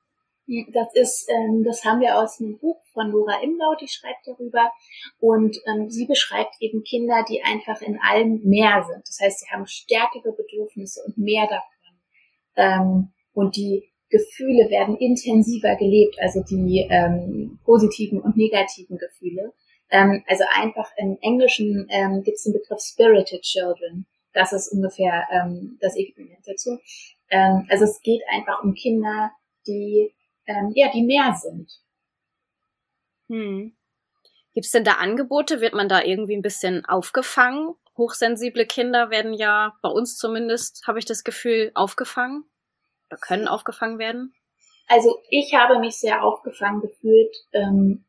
Das 0.71 0.87
ist, 0.93 1.29
ähm, 1.29 1.63
das 1.63 1.85
haben 1.85 1.99
wir 1.99 2.17
aus 2.17 2.39
einem 2.39 2.57
Buch 2.57 2.81
von 2.93 3.11
Nora 3.11 3.41
Imlau, 3.43 3.75
die 3.79 3.87
schreibt 3.87 4.25
darüber. 4.25 4.71
Und 5.19 5.57
ähm, 5.67 5.89
sie 5.89 6.05
beschreibt 6.05 6.55
eben 6.59 6.83
Kinder, 6.83 7.23
die 7.29 7.43
einfach 7.43 7.81
in 7.81 7.99
allem 7.99 8.41
mehr 8.43 8.83
sind. 8.87 9.07
Das 9.07 9.19
heißt, 9.21 9.39
sie 9.39 9.49
haben 9.51 9.67
stärkere 9.67 10.31
Bedürfnisse 10.31 11.01
und 11.05 11.17
mehr 11.17 11.47
davon. 11.47 11.89
Ähm, 12.55 13.13
und 13.33 13.55
die 13.55 13.91
Gefühle 14.09 14.69
werden 14.71 14.97
intensiver 14.97 15.75
gelebt, 15.75 16.17
also 16.19 16.41
die 16.41 16.87
ähm, 16.89 17.59
positiven 17.63 18.19
und 18.19 18.35
negativen 18.35 18.97
Gefühle. 18.97 19.53
Ähm, 19.91 20.23
also 20.27 20.43
einfach 20.55 20.89
im 20.97 21.17
Englischen 21.21 21.87
ähm, 21.89 22.23
gibt 22.23 22.37
es 22.37 22.43
den 22.43 22.53
Begriff 22.53 22.79
Spirited 22.81 23.41
Children. 23.43 24.07
Das 24.33 24.53
ist 24.53 24.71
ungefähr 24.71 25.27
ähm, 25.31 25.77
das 25.81 25.95
Äquivalent 25.95 26.45
dazu. 26.45 26.79
Ähm, 27.29 27.67
also 27.69 27.85
es 27.85 27.99
geht 28.01 28.21
einfach 28.31 28.63
um 28.63 28.73
Kinder, 28.73 29.31
die 29.67 30.13
ähm, 30.45 30.71
ja 30.75 30.91
die 30.91 31.03
mehr 31.03 31.35
sind. 31.35 31.71
Hm. 33.29 33.75
Gibt 34.53 34.65
es 34.65 34.71
denn 34.71 34.83
da 34.83 34.93
Angebote? 34.93 35.61
Wird 35.61 35.73
man 35.73 35.89
da 35.89 36.01
irgendwie 36.01 36.35
ein 36.35 36.41
bisschen 36.41 36.85
aufgefangen? 36.85 37.75
Hochsensible 37.97 38.65
Kinder 38.65 39.09
werden 39.09 39.33
ja 39.33 39.77
bei 39.81 39.89
uns 39.89 40.17
zumindest, 40.17 40.87
habe 40.87 40.99
ich 40.99 41.05
das 41.05 41.23
Gefühl, 41.23 41.71
aufgefangen 41.75 42.45
oder 43.09 43.19
können 43.19 43.47
aufgefangen 43.47 43.99
werden? 43.99 44.33
Also 44.87 45.21
ich 45.29 45.53
habe 45.53 45.79
mich 45.79 45.97
sehr 45.97 46.23
aufgefangen 46.23 46.81
gefühlt, 46.81 47.35
ähm, 47.51 48.05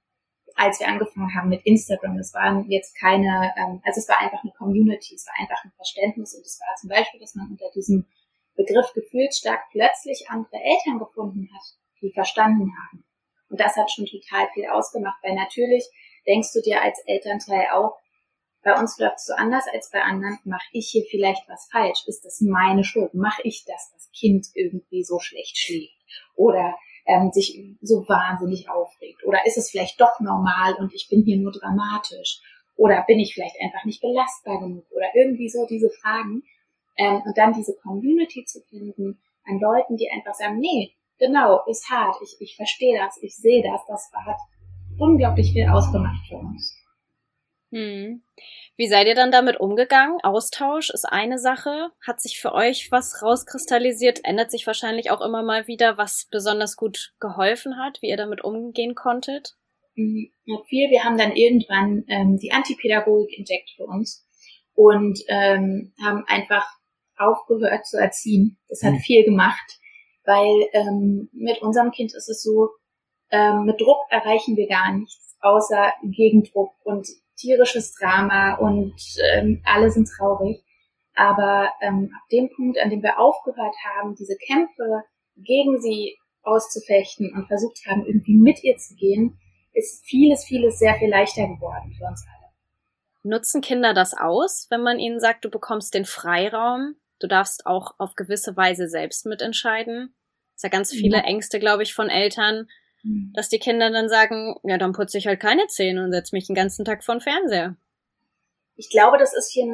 als 0.57 0.81
wir 0.81 0.89
angefangen 0.89 1.35
haben 1.35 1.49
mit 1.49 1.65
Instagram. 1.65 2.19
Es 2.19 2.35
waren 2.35 2.71
jetzt 2.71 2.99
keine, 2.99 3.53
ähm, 3.57 3.81
also 3.85 4.01
es 4.01 4.09
war 4.09 4.21
einfach 4.21 4.43
eine 4.43 4.53
Community, 4.53 5.15
es 5.15 5.27
war 5.27 5.35
einfach 5.39 5.65
ein 5.65 5.73
Verständnis 5.77 6.35
und 6.35 6.45
es 6.45 6.61
war 6.61 6.75
zum 6.77 6.89
Beispiel, 6.91 7.21
dass 7.21 7.35
man 7.35 7.49
unter 7.51 7.71
diesem 7.75 8.07
Begriff 8.57 8.93
gefühlsstark 8.95 9.61
plötzlich 9.71 10.29
andere 10.29 10.57
Eltern 10.57 10.99
gefunden 10.99 11.49
hat, 11.55 11.63
die 12.03 12.13
verstanden 12.13 12.71
haben. 12.87 13.05
Und 13.49 13.61
das 13.61 13.77
hat 13.77 13.91
schon 13.91 14.07
total 14.07 14.49
viel 14.55 14.67
ausgemacht, 14.67 15.19
weil 15.23 15.35
natürlich 15.35 15.85
denkst 16.27 16.53
du 16.53 16.61
dir 16.61 16.83
als 16.83 17.01
Elternteil 17.07 17.69
auch, 17.73 17.99
bei 18.63 18.79
uns 18.79 18.99
läuft 18.99 19.17
es 19.17 19.27
so 19.27 19.35
anders 19.35 19.65
als 19.73 19.91
bei 19.91 20.03
anderen, 20.03 20.39
mache 20.45 20.69
ich 20.73 20.91
hier 20.91 21.05
vielleicht 21.11 21.49
was 21.49 21.69
falsch? 21.73 22.05
Ist 22.07 22.25
das 22.25 22.43
meine 22.43 22.85
Schuld? 22.85 23.15
Mache 23.15 23.41
ich 23.45 23.65
das, 23.65 23.91
das 23.95 24.11
Kind 24.13 24.47
irgendwie 24.55 25.03
so 25.03 25.19
schlecht 25.19 25.57
schläft? 25.57 25.97
Oder 26.35 26.77
ähm, 27.07 27.31
sich 27.33 27.59
so 27.81 28.09
wahnsinnig 28.09 28.69
aufregt? 28.69 29.25
Oder 29.25 29.47
ist 29.47 29.59
es 29.59 29.71
vielleicht 29.71 30.01
doch 30.01 30.21
normal 30.21 30.75
und 30.79 30.95
ich 30.95 31.09
bin 31.09 31.23
hier 31.23 31.39
nur 31.39 31.53
dramatisch? 31.53 32.41
Oder 32.77 33.05
bin 33.07 33.19
ich 33.19 33.35
vielleicht 33.35 33.57
einfach 33.61 33.85
nicht 33.85 34.01
belastbar 34.01 34.61
genug? 34.61 34.87
Oder 34.91 35.07
irgendwie 35.15 35.49
so 35.49 35.67
diese 35.67 35.91
Fragen. 35.91 36.43
Ähm, 36.97 37.23
und 37.25 37.37
dann 37.37 37.53
diese 37.53 37.77
Community 37.77 38.45
zu 38.45 38.61
finden 38.63 39.21
an 39.47 39.61
Leuten, 39.61 39.97
die 39.97 40.11
einfach 40.11 40.35
sagen, 40.35 40.59
nee, 40.59 40.93
genau, 41.19 41.61
ist 41.67 41.89
hart, 41.91 42.17
ich, 42.23 42.37
ich 42.41 42.57
verstehe 42.57 42.99
das, 42.99 43.19
ich 43.23 43.37
sehe 43.37 43.63
das, 43.63 43.85
das 43.87 44.11
hat 44.27 44.39
unglaublich 44.99 45.53
viel 45.53 45.69
ausgemacht 45.69 46.27
für 46.29 46.37
uns. 46.37 46.80
Hm. 47.71 48.23
Wie 48.77 48.89
seid 48.89 49.07
ihr 49.07 49.15
dann 49.15 49.31
damit 49.31 49.61
umgegangen? 49.61 50.19
Austausch 50.23 50.91
ist 50.91 51.05
eine 51.05 51.39
Sache. 51.39 51.91
Hat 52.05 52.21
sich 52.21 52.41
für 52.41 52.53
euch 52.53 52.91
was 52.91 53.23
rauskristallisiert? 53.23 54.25
Ändert 54.25 54.51
sich 54.51 54.67
wahrscheinlich 54.67 55.11
auch 55.11 55.21
immer 55.21 55.43
mal 55.43 55.67
wieder, 55.67 55.99
was 55.99 56.27
besonders 56.31 56.77
gut 56.77 57.15
geholfen 57.21 57.79
hat, 57.79 58.01
wie 58.03 58.09
ihr 58.09 58.17
damit 58.17 58.43
umgehen 58.43 58.95
konntet? 58.95 59.57
Hm, 59.95 60.31
ja, 60.45 60.57
viel. 60.67 60.91
Wir 60.91 61.05
haben 61.05 61.19
dann 61.19 61.37
irgendwann 61.37 62.05
ähm, 62.09 62.39
die 62.39 62.53
Antipädagogik 62.53 63.39
entdeckt 63.39 63.71
für 63.77 63.85
uns 63.85 64.27
und 64.75 65.21
ähm, 65.29 65.93
haben 66.03 66.25
einfach 66.27 66.67
aufgehört 67.19 67.87
zu 67.87 67.99
erziehen. 67.99 68.59
Das 68.69 68.83
hat 68.83 68.95
mhm. 68.95 69.01
viel 69.01 69.25
gemacht, 69.25 69.79
weil 70.25 70.69
ähm, 70.73 71.29
mit 71.33 71.61
unserem 71.63 71.91
Kind 71.91 72.15
ist 72.15 72.29
es 72.29 72.43
so, 72.43 72.71
ähm, 73.31 73.65
mit 73.65 73.81
Druck 73.81 74.01
erreichen 74.09 74.57
wir 74.57 74.67
gar 74.69 74.93
nichts, 74.93 75.37
außer 75.41 75.93
Gegendruck 76.03 76.75
und 76.85 77.07
tierisches 77.41 77.95
Drama 77.95 78.55
und 78.57 78.95
ähm, 79.33 79.63
alle 79.65 79.91
sind 79.91 80.09
traurig. 80.09 80.63
Aber 81.15 81.71
ähm, 81.81 82.11
ab 82.15 82.29
dem 82.31 82.49
Punkt, 82.55 82.79
an 82.79 82.91
dem 82.91 83.03
wir 83.03 83.19
aufgehört 83.19 83.75
haben, 83.85 84.15
diese 84.15 84.37
Kämpfe 84.37 85.03
gegen 85.37 85.81
sie 85.81 86.17
auszufechten 86.43 87.33
und 87.35 87.47
versucht 87.47 87.79
haben, 87.87 88.07
irgendwie 88.07 88.37
mit 88.37 88.63
ihr 88.63 88.77
zu 88.77 88.95
gehen, 88.95 89.39
ist 89.73 90.05
vieles, 90.05 90.45
vieles 90.45 90.79
sehr 90.79 90.95
viel 90.95 91.11
leichter 91.11 91.47
geworden 91.47 91.93
für 91.97 92.07
uns 92.07 92.25
alle. 92.27 92.41
Nutzen 93.23 93.61
Kinder 93.61 93.93
das 93.93 94.15
aus, 94.15 94.67
wenn 94.71 94.83
man 94.83 94.99
ihnen 94.99 95.21
sagt, 95.21 95.45
du 95.45 95.51
bekommst 95.51 95.95
den 95.95 96.05
Freiraum, 96.05 96.95
du 97.19 97.27
darfst 97.27 97.67
auch 97.67 97.95
auf 97.99 98.15
gewisse 98.15 98.57
Weise 98.57 98.89
selbst 98.89 99.27
mitentscheiden? 99.27 100.15
Es 100.55 100.57
ist 100.57 100.63
ja 100.65 100.69
ganz 100.71 100.91
viele. 100.91 101.19
Ängste, 101.19 101.59
glaube 101.59 101.83
ich, 101.83 101.95
von 101.95 102.09
Eltern, 102.09 102.67
hm. 103.03 103.33
Dass 103.35 103.49
die 103.49 103.59
Kinder 103.59 103.91
dann 103.91 104.09
sagen, 104.09 104.57
ja, 104.63 104.79
dann 104.79 104.93
putze 104.93 105.19
ich 105.19 105.27
halt 105.27 105.41
keine 105.41 105.67
Zähne 105.69 106.05
und 106.05 106.13
setze 106.13 106.35
mich 106.35 106.47
den 106.47 106.57
ganzen 106.57 106.85
Tag 106.85 107.03
vor 107.03 107.15
den 107.15 107.21
Fernseher. 107.21 107.77
Ich 108.77 108.91
glaube, 108.91 109.19
das 109.19 109.35
ist 109.35 109.51
hier, 109.51 109.67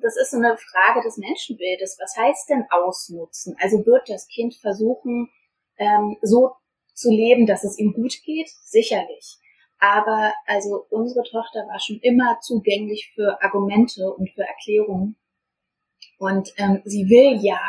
das 0.00 0.16
ist 0.16 0.30
so 0.30 0.36
eine 0.36 0.56
Frage 0.56 1.02
des 1.04 1.16
Menschenbildes. 1.16 1.98
Was 2.00 2.16
heißt 2.16 2.48
denn 2.48 2.64
ausnutzen? 2.70 3.56
Also 3.60 3.84
wird 3.86 4.08
das 4.08 4.28
Kind 4.28 4.54
versuchen, 4.54 5.30
ähm, 5.78 6.16
so 6.22 6.52
zu 6.94 7.10
leben, 7.10 7.46
dass 7.46 7.64
es 7.64 7.78
ihm 7.78 7.92
gut 7.92 8.14
geht? 8.24 8.50
Sicherlich. 8.64 9.38
Aber 9.78 10.32
also 10.46 10.86
unsere 10.90 11.24
Tochter 11.24 11.66
war 11.66 11.80
schon 11.80 11.98
immer 12.02 12.38
zugänglich 12.40 13.10
für 13.14 13.42
Argumente 13.42 14.12
und 14.12 14.30
für 14.30 14.42
Erklärungen. 14.42 15.16
Und 16.18 16.52
ähm, 16.56 16.82
sie 16.84 17.08
will 17.08 17.44
ja 17.44 17.60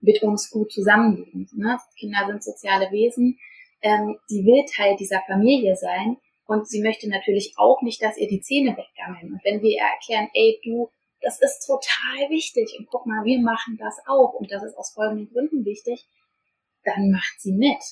mit 0.00 0.22
uns 0.22 0.50
gut 0.50 0.72
zusammenleben. 0.72 1.48
Ne? 1.52 1.78
Kinder 1.96 2.26
sind 2.26 2.42
soziale 2.42 2.90
Wesen 2.90 3.38
ähm, 3.82 4.18
sie 4.26 4.44
will 4.44 4.64
Teil 4.74 4.96
dieser 4.96 5.22
Familie 5.26 5.76
sein 5.76 6.16
und 6.44 6.68
sie 6.68 6.82
möchte 6.82 7.08
natürlich 7.08 7.54
auch 7.56 7.82
nicht, 7.82 8.02
dass 8.02 8.16
ihr 8.16 8.28
die 8.28 8.40
Zähne 8.40 8.76
weggammeln. 8.76 9.32
Und 9.32 9.44
wenn 9.44 9.62
wir 9.62 9.70
ihr 9.70 9.82
erklären, 9.82 10.28
ey, 10.34 10.60
du, 10.64 10.90
das 11.20 11.40
ist 11.40 11.66
total 11.66 12.30
wichtig 12.30 12.74
und 12.78 12.88
guck 12.90 13.06
mal, 13.06 13.24
wir 13.24 13.40
machen 13.40 13.76
das 13.78 13.98
auch 14.06 14.34
und 14.34 14.50
das 14.50 14.62
ist 14.62 14.76
aus 14.76 14.92
folgenden 14.92 15.30
Gründen 15.30 15.64
wichtig, 15.64 16.08
dann 16.84 17.10
macht 17.10 17.40
sie 17.40 17.52
mit. 17.52 17.82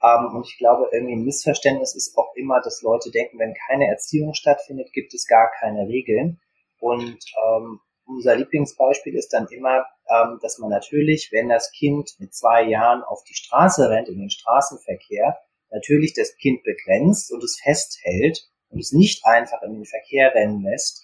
Um, 0.00 0.10
ähm, 0.10 0.36
und 0.36 0.46
ich 0.46 0.58
glaube, 0.58 0.88
irgendwie 0.92 1.14
ein 1.14 1.24
Missverständnis 1.24 1.94
ist 1.94 2.16
auch 2.16 2.34
immer, 2.34 2.60
dass 2.60 2.82
Leute 2.82 3.10
denken, 3.10 3.38
wenn 3.38 3.54
keine 3.68 3.86
Erziehung 3.88 4.34
stattfindet, 4.34 4.92
gibt 4.92 5.14
es 5.14 5.26
gar 5.26 5.50
keine 5.58 5.88
Regeln. 5.88 6.40
Und 6.78 7.18
ähm, 7.46 7.80
unser 8.06 8.36
Lieblingsbeispiel 8.36 9.14
ist 9.14 9.32
dann 9.32 9.46
immer, 9.48 9.86
ähm, 10.14 10.38
dass 10.42 10.58
man 10.58 10.70
natürlich, 10.70 11.30
wenn 11.32 11.48
das 11.48 11.72
Kind 11.72 12.10
mit 12.18 12.34
zwei 12.34 12.62
Jahren 12.62 13.02
auf 13.02 13.24
die 13.24 13.34
Straße 13.34 13.88
rennt, 13.88 14.08
in 14.08 14.18
den 14.18 14.30
Straßenverkehr, 14.30 15.38
natürlich 15.70 16.14
das 16.14 16.36
Kind 16.36 16.62
begrenzt 16.62 17.32
und 17.32 17.42
es 17.42 17.60
festhält 17.62 18.46
und 18.68 18.80
es 18.80 18.92
nicht 18.92 19.24
einfach 19.24 19.62
in 19.62 19.74
den 19.74 19.84
Verkehr 19.84 20.34
rennen 20.34 20.62
lässt, 20.62 21.02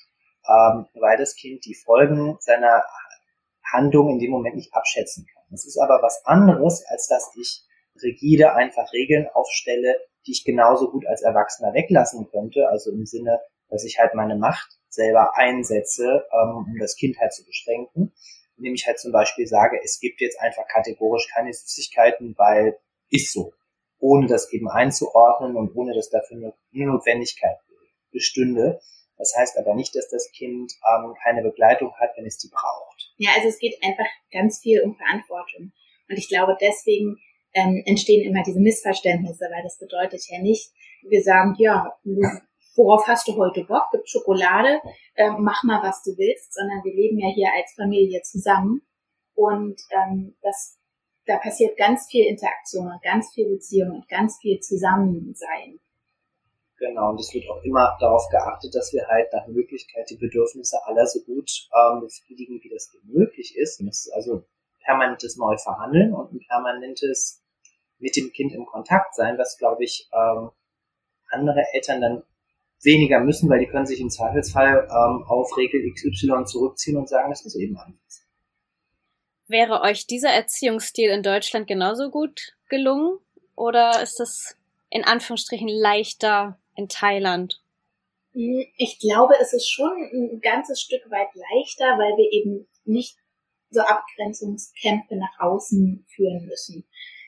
ähm, 0.48 0.86
weil 0.94 1.16
das 1.18 1.34
Kind 1.34 1.64
die 1.64 1.74
Folgen 1.74 2.36
seiner 2.40 2.84
Handlung 3.72 4.10
in 4.10 4.18
dem 4.18 4.30
Moment 4.30 4.56
nicht 4.56 4.74
abschätzen 4.74 5.26
kann. 5.32 5.44
Es 5.52 5.66
ist 5.66 5.78
aber 5.78 6.02
was 6.02 6.22
anderes, 6.24 6.84
als 6.86 7.06
dass 7.08 7.30
ich 7.40 7.62
rigide 8.02 8.54
einfach 8.54 8.92
Regeln 8.92 9.28
aufstelle, 9.32 9.96
die 10.26 10.32
ich 10.32 10.44
genauso 10.44 10.90
gut 10.90 11.06
als 11.06 11.22
Erwachsener 11.22 11.74
weglassen 11.74 12.28
könnte, 12.30 12.68
also 12.68 12.90
im 12.90 13.06
Sinne, 13.06 13.40
dass 13.68 13.84
ich 13.84 13.98
halt 13.98 14.14
meine 14.14 14.36
Macht 14.36 14.78
selber 14.88 15.36
einsetze, 15.36 16.24
ähm, 16.32 16.66
um 16.66 16.78
das 16.78 16.96
Kind 16.96 17.18
halt 17.20 17.32
zu 17.32 17.44
beschränken. 17.44 18.12
Indem 18.60 18.74
ich 18.74 18.86
halt 18.86 19.00
zum 19.00 19.10
Beispiel 19.10 19.46
sage, 19.46 19.80
es 19.82 20.00
gibt 20.00 20.20
jetzt 20.20 20.38
einfach 20.38 20.66
kategorisch 20.68 21.28
keine 21.32 21.50
Süßigkeiten, 21.50 22.34
weil 22.36 22.78
ist 23.08 23.32
so. 23.32 23.54
Ohne 23.98 24.26
das 24.26 24.52
eben 24.52 24.68
einzuordnen 24.68 25.56
und 25.56 25.74
ohne 25.74 25.94
dass 25.94 26.10
dafür 26.10 26.36
eine 26.36 26.54
Notwendigkeit 26.70 27.56
bestünde. 28.12 28.80
Das 29.16 29.34
heißt 29.34 29.58
aber 29.58 29.74
nicht, 29.74 29.94
dass 29.94 30.10
das 30.10 30.30
Kind 30.32 30.72
ähm, 30.86 31.14
keine 31.24 31.42
Begleitung 31.42 31.92
hat, 31.98 32.10
wenn 32.16 32.26
es 32.26 32.36
die 32.36 32.48
braucht. 32.48 33.14
Ja, 33.16 33.30
also 33.34 33.48
es 33.48 33.58
geht 33.58 33.76
einfach 33.82 34.06
ganz 34.30 34.60
viel 34.60 34.82
um 34.82 34.94
Verantwortung. 34.94 35.72
Und 36.08 36.16
ich 36.18 36.28
glaube, 36.28 36.56
deswegen 36.60 37.18
ähm, 37.54 37.82
entstehen 37.86 38.28
immer 38.28 38.42
diese 38.42 38.60
Missverständnisse, 38.60 39.48
weil 39.50 39.62
das 39.62 39.78
bedeutet 39.78 40.22
ja 40.28 40.38
nicht, 40.40 40.70
wir 41.02 41.22
sagen, 41.22 41.54
ja, 41.58 41.98
worauf 42.80 43.06
hast 43.06 43.28
du 43.28 43.36
heute 43.36 43.64
Bock? 43.64 43.90
Gibt 43.92 44.08
Schokolade, 44.08 44.80
äh, 45.14 45.30
mach 45.38 45.62
mal, 45.64 45.82
was 45.82 46.02
du 46.02 46.16
willst, 46.16 46.54
sondern 46.54 46.82
wir 46.82 46.94
leben 46.94 47.18
ja 47.18 47.28
hier 47.28 47.50
als 47.54 47.74
Familie 47.74 48.22
zusammen 48.22 48.80
und 49.34 49.80
ähm, 49.90 50.34
das, 50.40 50.78
da 51.26 51.36
passiert 51.36 51.76
ganz 51.76 52.06
viel 52.10 52.26
Interaktion 52.26 52.86
und 52.86 53.02
ganz 53.02 53.32
viel 53.34 53.50
Beziehung 53.50 53.96
und 53.96 54.08
ganz 54.08 54.38
viel 54.40 54.60
Zusammensein. 54.60 55.78
Genau, 56.78 57.10
und 57.10 57.20
es 57.20 57.34
wird 57.34 57.44
auch 57.50 57.62
immer 57.62 57.98
darauf 58.00 58.26
geachtet, 58.30 58.74
dass 58.74 58.94
wir 58.94 59.06
halt 59.06 59.30
nach 59.34 59.46
Möglichkeit 59.48 60.08
die 60.08 60.16
Bedürfnisse 60.16 60.78
aller 60.86 61.06
so 61.06 61.20
gut 61.20 61.68
ähm, 61.76 62.00
befriedigen, 62.00 62.58
wie 62.62 62.70
das 62.70 62.88
eben 62.94 63.12
möglich 63.12 63.54
ist. 63.56 63.80
Und 63.80 63.88
das 63.88 64.06
ist 64.06 64.12
also 64.14 64.44
permanentes 64.82 65.36
Neuverhandeln 65.36 66.14
und 66.14 66.32
ein 66.32 66.40
permanentes 66.48 67.44
mit 67.98 68.16
dem 68.16 68.32
Kind 68.32 68.54
im 68.54 68.64
Kontakt 68.64 69.14
sein, 69.14 69.36
was, 69.36 69.58
glaube 69.58 69.84
ich, 69.84 70.08
ähm, 70.14 70.52
andere 71.28 71.62
Eltern 71.74 72.00
dann 72.00 72.22
weniger 72.82 73.20
müssen, 73.20 73.48
weil 73.50 73.60
die 73.60 73.66
können 73.66 73.86
sich 73.86 74.00
im 74.00 74.10
Zweifelsfall 74.10 74.88
ähm, 74.90 75.24
auf 75.26 75.56
Regel 75.56 75.92
XY 75.92 76.44
zurückziehen 76.46 76.96
und 76.96 77.08
sagen, 77.08 77.30
das 77.30 77.44
ist 77.44 77.56
eben 77.56 77.76
anders. 77.76 78.26
Wäre 79.48 79.82
euch 79.82 80.06
dieser 80.06 80.30
Erziehungsstil 80.30 81.10
in 81.10 81.22
Deutschland 81.22 81.66
genauso 81.66 82.10
gut 82.10 82.56
gelungen 82.68 83.18
oder 83.56 84.02
ist 84.02 84.20
das 84.20 84.56
in 84.90 85.04
Anführungsstrichen 85.04 85.68
leichter 85.68 86.58
in 86.76 86.88
Thailand? 86.88 87.60
Hm, 88.32 88.64
ich 88.76 88.98
glaube, 89.00 89.34
es 89.40 89.52
ist 89.52 89.68
schon 89.68 89.92
ein 90.12 90.40
ganzes 90.40 90.80
Stück 90.80 91.10
weit 91.10 91.28
leichter, 91.34 91.98
weil 91.98 92.16
wir 92.16 92.32
eben 92.32 92.66
nicht 92.84 93.16
so 93.70 93.80
Abgrenzungskämpfe 93.80 95.16
nach 95.16 95.38
außen 95.38 96.04
führen 96.08 96.46
müssen. 96.46 96.84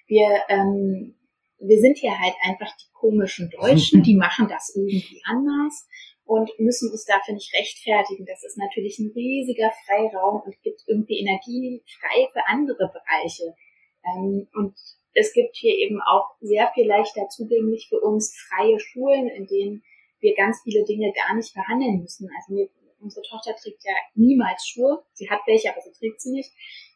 Wir, 0.06 0.42
ähm, 0.48 1.14
wir 1.62 1.80
sind 1.80 1.98
hier 1.98 2.18
halt 2.18 2.34
einfach 2.42 2.74
die 2.76 2.92
komischen 2.92 3.50
Deutschen, 3.50 4.02
die 4.04 4.16
machen 4.16 4.48
das 4.48 4.74
irgendwie 4.74 5.22
anders 5.24 5.88
und 6.24 6.50
müssen 6.58 6.90
uns 6.90 7.04
dafür 7.04 7.34
nicht 7.34 7.54
rechtfertigen. 7.54 8.26
Das 8.26 8.44
ist 8.44 8.56
natürlich 8.56 8.98
ein 8.98 9.12
riesiger 9.14 9.70
Freiraum 9.86 10.42
und 10.42 10.60
gibt 10.62 10.82
irgendwie 10.86 11.18
Energie 11.18 11.82
frei 12.00 12.28
für 12.32 12.46
andere 12.48 12.90
Bereiche. 12.92 13.54
Ähm, 14.04 14.48
und 14.54 14.74
es 15.14 15.32
gibt 15.32 15.56
hier 15.56 15.74
eben 15.76 16.00
auch 16.00 16.30
sehr 16.40 16.70
viel 16.74 16.86
leichter 16.86 17.28
zugänglich 17.28 17.88
für 17.88 18.00
uns 18.00 18.34
freie 18.48 18.78
Schulen, 18.80 19.28
in 19.28 19.46
denen 19.46 19.82
wir 20.20 20.34
ganz 20.34 20.60
viele 20.62 20.84
Dinge 20.84 21.12
gar 21.12 21.34
nicht 21.34 21.52
verhandeln 21.52 22.00
müssen. 22.00 22.30
Also 22.36 22.56
wir, 22.56 22.68
unsere 23.00 23.22
Tochter 23.28 23.54
trägt 23.56 23.84
ja 23.84 23.92
niemals 24.14 24.66
Schuhe. 24.66 25.02
Sie 25.12 25.28
hat 25.28 25.40
welche, 25.46 25.70
aber 25.70 25.80
sie 25.82 25.92
trägt 25.92 26.20
sie 26.20 26.32
nicht. 26.32 26.52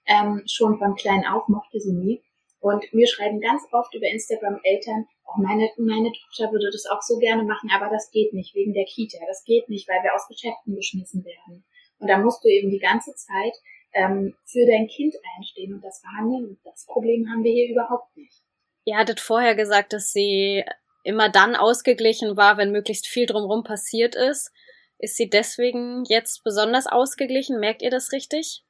Ähm, 0.06 0.42
schon 0.46 0.78
von 0.78 0.94
klein 0.94 1.26
auf 1.26 1.48
mochte 1.48 1.80
sie 1.80 1.92
nie. 1.92 2.22
Und 2.66 2.82
wir 2.90 3.06
schreiben 3.06 3.40
ganz 3.40 3.62
oft 3.70 3.94
über 3.94 4.08
Instagram 4.08 4.58
Eltern, 4.64 5.06
auch 5.22 5.36
meine, 5.36 5.70
meine 5.76 6.10
Tochter 6.10 6.50
würde 6.50 6.68
das 6.72 6.84
auch 6.86 7.00
so 7.00 7.16
gerne 7.18 7.44
machen, 7.44 7.70
aber 7.72 7.88
das 7.88 8.10
geht 8.10 8.32
nicht 8.32 8.56
wegen 8.56 8.74
der 8.74 8.86
Kita. 8.86 9.18
Das 9.28 9.44
geht 9.44 9.68
nicht, 9.68 9.88
weil 9.88 10.02
wir 10.02 10.12
aus 10.12 10.26
Geschäften 10.26 10.74
geschmissen 10.74 11.24
werden. 11.24 11.64
Und 12.00 12.08
da 12.08 12.18
musst 12.18 12.42
du 12.42 12.48
eben 12.48 12.68
die 12.70 12.80
ganze 12.80 13.14
Zeit 13.14 13.52
ähm, 13.92 14.34
für 14.46 14.66
dein 14.66 14.88
Kind 14.88 15.14
einstehen 15.36 15.74
und 15.74 15.84
das 15.84 16.00
verhandeln. 16.00 16.44
Und 16.48 16.58
das 16.64 16.86
Problem 16.86 17.28
haben 17.30 17.44
wir 17.44 17.52
hier 17.52 17.70
überhaupt 17.70 18.16
nicht. 18.16 18.42
Ihr 18.84 18.96
hattet 18.96 19.20
vorher 19.20 19.54
gesagt, 19.54 19.92
dass 19.92 20.10
sie 20.10 20.64
immer 21.04 21.28
dann 21.28 21.54
ausgeglichen 21.54 22.36
war, 22.36 22.56
wenn 22.56 22.72
möglichst 22.72 23.06
viel 23.06 23.26
drumherum 23.26 23.62
passiert 23.62 24.16
ist. 24.16 24.50
Ist 24.98 25.16
sie 25.16 25.30
deswegen 25.30 26.02
jetzt 26.08 26.42
besonders 26.42 26.88
ausgeglichen? 26.88 27.60
Merkt 27.60 27.82
ihr 27.82 27.90
das 27.90 28.10
richtig? 28.10 28.65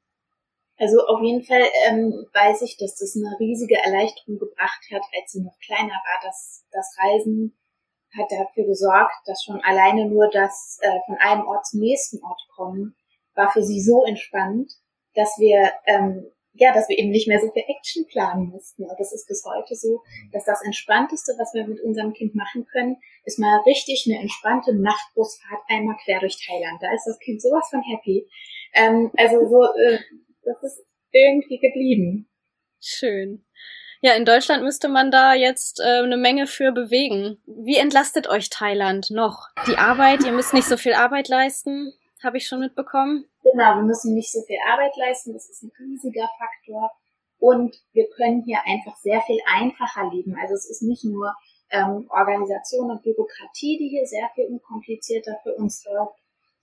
Also 0.77 1.05
auf 1.07 1.21
jeden 1.21 1.43
Fall 1.43 1.63
ähm, 1.87 2.27
weiß 2.33 2.61
ich, 2.61 2.77
dass 2.77 2.95
das 2.95 3.15
eine 3.15 3.35
riesige 3.39 3.75
Erleichterung 3.75 4.37
gebracht 4.37 4.85
hat, 4.91 5.01
als 5.19 5.31
sie 5.31 5.41
noch 5.41 5.57
kleiner 5.65 5.93
war. 5.93 6.19
Das, 6.23 6.65
das 6.71 6.95
Reisen 6.99 7.57
hat 8.15 8.31
dafür 8.31 8.65
gesorgt, 8.65 9.15
dass 9.25 9.43
schon 9.43 9.61
alleine 9.61 10.05
nur 10.05 10.29
das 10.29 10.77
äh, 10.81 10.99
von 11.07 11.17
einem 11.17 11.47
Ort 11.47 11.65
zum 11.65 11.79
nächsten 11.79 12.23
Ort 12.23 12.41
kommen, 12.55 12.95
war 13.35 13.51
für 13.51 13.63
sie 13.63 13.81
so 13.81 14.05
entspannt, 14.05 14.71
dass 15.13 15.37
wir 15.39 15.71
ähm, 15.85 16.31
ja, 16.59 16.73
dass 16.73 16.89
wir 16.89 16.97
eben 16.97 17.11
nicht 17.11 17.27
mehr 17.27 17.39
so 17.39 17.51
viel 17.51 17.63
Action 17.67 18.05
planen 18.07 18.49
mussten. 18.49 18.83
Und 18.83 18.99
das 18.99 19.13
ist 19.13 19.27
bis 19.27 19.43
heute 19.45 19.75
so, 19.75 20.01
dass 20.31 20.43
das 20.45 20.63
Entspannteste, 20.63 21.33
was 21.37 21.53
wir 21.53 21.67
mit 21.67 21.79
unserem 21.81 22.13
Kind 22.13 22.35
machen 22.35 22.65
können, 22.71 22.97
ist 23.25 23.39
mal 23.39 23.61
richtig 23.65 24.05
eine 24.07 24.19
entspannte 24.19 24.73
Nachtbusfahrt 24.73 25.61
einmal 25.69 25.97
quer 26.03 26.19
durch 26.19 26.37
Thailand. 26.45 26.81
Da 26.81 26.93
ist 26.93 27.05
das 27.05 27.19
Kind 27.19 27.41
sowas 27.41 27.69
von 27.69 27.81
happy. 27.81 28.27
Ähm, 28.73 29.11
also 29.17 29.47
so, 29.47 29.63
äh, 29.63 29.99
das 30.47 30.63
ist 30.63 30.85
irgendwie 31.11 31.59
geblieben. 31.59 32.29
Schön. 32.81 33.45
Ja, 34.01 34.13
in 34.13 34.25
Deutschland 34.25 34.63
müsste 34.63 34.89
man 34.89 35.09
da 35.09 35.33
jetzt 35.33 35.79
äh, 35.79 36.03
eine 36.03 36.17
Menge 36.17 36.45
für 36.45 36.71
bewegen. 36.71 37.41
Wie 37.45 37.77
entlastet 37.77 38.29
euch 38.29 38.49
Thailand 38.49 39.09
noch? 39.09 39.47
Die 39.67 39.77
Arbeit, 39.77 40.23
ihr 40.23 40.31
müsst 40.31 40.53
nicht 40.53 40.67
so 40.67 40.77
viel 40.77 40.93
Arbeit 40.93 41.29
leisten, 41.29 41.93
habe 42.23 42.37
ich 42.37 42.47
schon 42.47 42.59
mitbekommen. 42.59 43.25
Genau, 43.43 43.75
wir 43.77 43.83
müssen 43.83 44.13
nicht 44.13 44.31
so 44.31 44.41
viel 44.43 44.59
Arbeit 44.71 44.95
leisten, 44.97 45.33
das 45.33 45.49
ist 45.49 45.63
ein 45.63 45.71
riesiger 45.79 46.29
Faktor. 46.37 46.91
Und 47.39 47.75
wir 47.93 48.07
können 48.15 48.43
hier 48.43 48.59
einfach 48.65 48.95
sehr 48.97 49.21
viel 49.21 49.39
einfacher 49.45 50.09
leben. 50.11 50.35
Also 50.39 50.53
es 50.53 50.69
ist 50.69 50.83
nicht 50.83 51.03
nur 51.03 51.33
ähm, 51.71 52.07
Organisation 52.09 52.91
und 52.91 53.03
Bürokratie, 53.03 53.77
die 53.77 53.89
hier 53.89 54.05
sehr 54.05 54.29
viel 54.35 54.45
unkomplizierter 54.45 55.37
für 55.43 55.55
uns 55.55 55.85
läuft, 55.85 56.15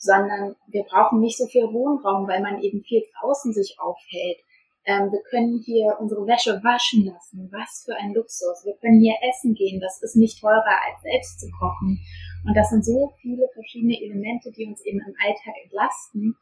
sondern 0.04 0.54
wir 0.68 0.84
brauchen 0.84 1.20
nicht 1.20 1.38
so 1.38 1.46
viel 1.46 1.72
Wohnraum, 1.72 2.28
weil 2.28 2.42
man 2.42 2.60
eben 2.60 2.82
viel 2.82 3.02
draußen 3.18 3.52
sich 3.52 3.76
aufhält. 3.78 4.38
Ähm, 4.86 5.10
wir 5.10 5.22
können 5.30 5.62
hier 5.64 5.96
unsere 5.98 6.26
Wäsche 6.26 6.60
waschen 6.62 7.06
lassen. 7.06 7.48
Was 7.50 7.84
für 7.86 7.96
ein 7.96 8.12
Luxus. 8.12 8.64
Wir 8.64 8.76
können 8.76 9.00
hier 9.00 9.16
essen 9.30 9.54
gehen. 9.54 9.80
Das 9.80 10.02
ist 10.02 10.16
nicht 10.16 10.40
teurer 10.40 10.76
als 10.86 11.00
selbst 11.02 11.40
zu 11.40 11.50
kochen. 11.58 12.00
Und 12.46 12.54
das 12.54 12.68
sind 12.68 12.84
so 12.84 13.14
viele 13.22 13.48
verschiedene 13.54 13.98
Elemente, 13.98 14.52
die 14.52 14.66
uns 14.66 14.84
eben 14.84 15.00
im 15.00 15.14
Alltag 15.24 15.54
entlasten. 15.64 16.36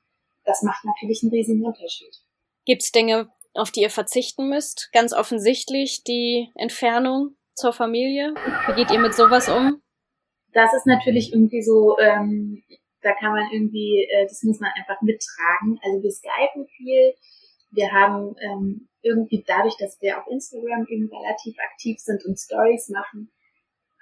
Das 0.45 0.63
macht 0.63 0.85
natürlich 0.85 1.23
einen 1.23 1.33
riesigen 1.33 1.65
Unterschied. 1.65 2.17
Gibt 2.65 2.83
es 2.83 2.91
Dinge, 2.91 3.29
auf 3.55 3.71
die 3.71 3.83
ihr 3.83 3.91
verzichten 3.91 4.49
müsst? 4.49 4.91
Ganz 4.93 5.13
offensichtlich 5.13 6.03
die 6.03 6.51
Entfernung 6.57 7.37
zur 7.55 7.73
Familie. 7.73 8.35
Wie 8.67 8.75
geht 8.75 8.91
ihr 8.91 8.99
mit 8.99 9.15
sowas 9.15 9.49
um? 9.49 9.81
Das 10.53 10.75
ist 10.75 10.87
natürlich 10.87 11.33
irgendwie 11.33 11.63
so 11.63 11.97
ähm, 11.99 12.63
da 13.03 13.13
kann 13.15 13.33
man 13.33 13.51
irgendwie, 13.53 14.05
äh, 14.05 14.25
das 14.27 14.43
muss 14.43 14.61
man 14.61 14.71
einfach 14.77 15.01
mittragen. 15.03 15.79
Also 15.83 16.03
wir 16.03 16.11
skypen 16.11 16.67
viel. 16.69 17.15
Wir 17.71 17.91
haben 17.91 18.35
ähm, 18.41 18.89
irgendwie 19.03 19.45
dadurch, 19.47 19.77
dass 19.77 20.01
wir 20.01 20.19
auf 20.19 20.27
Instagram 20.29 20.87
eben 20.89 21.11
relativ 21.13 21.57
aktiv 21.59 21.99
sind 21.99 22.25
und 22.25 22.39
Stories 22.39 22.89
machen, 22.91 23.31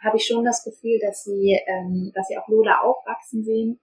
habe 0.03 0.17
ich 0.17 0.27
schon 0.27 0.45
das 0.45 0.65
Gefühl, 0.65 0.99
dass 1.01 1.25
sie, 1.25 1.59
ähm, 1.67 2.13
dass 2.15 2.29
sie 2.29 2.37
auch 2.37 2.49
Lola 2.49 2.81
aufwachsen 2.81 3.45
sehen. 3.45 3.81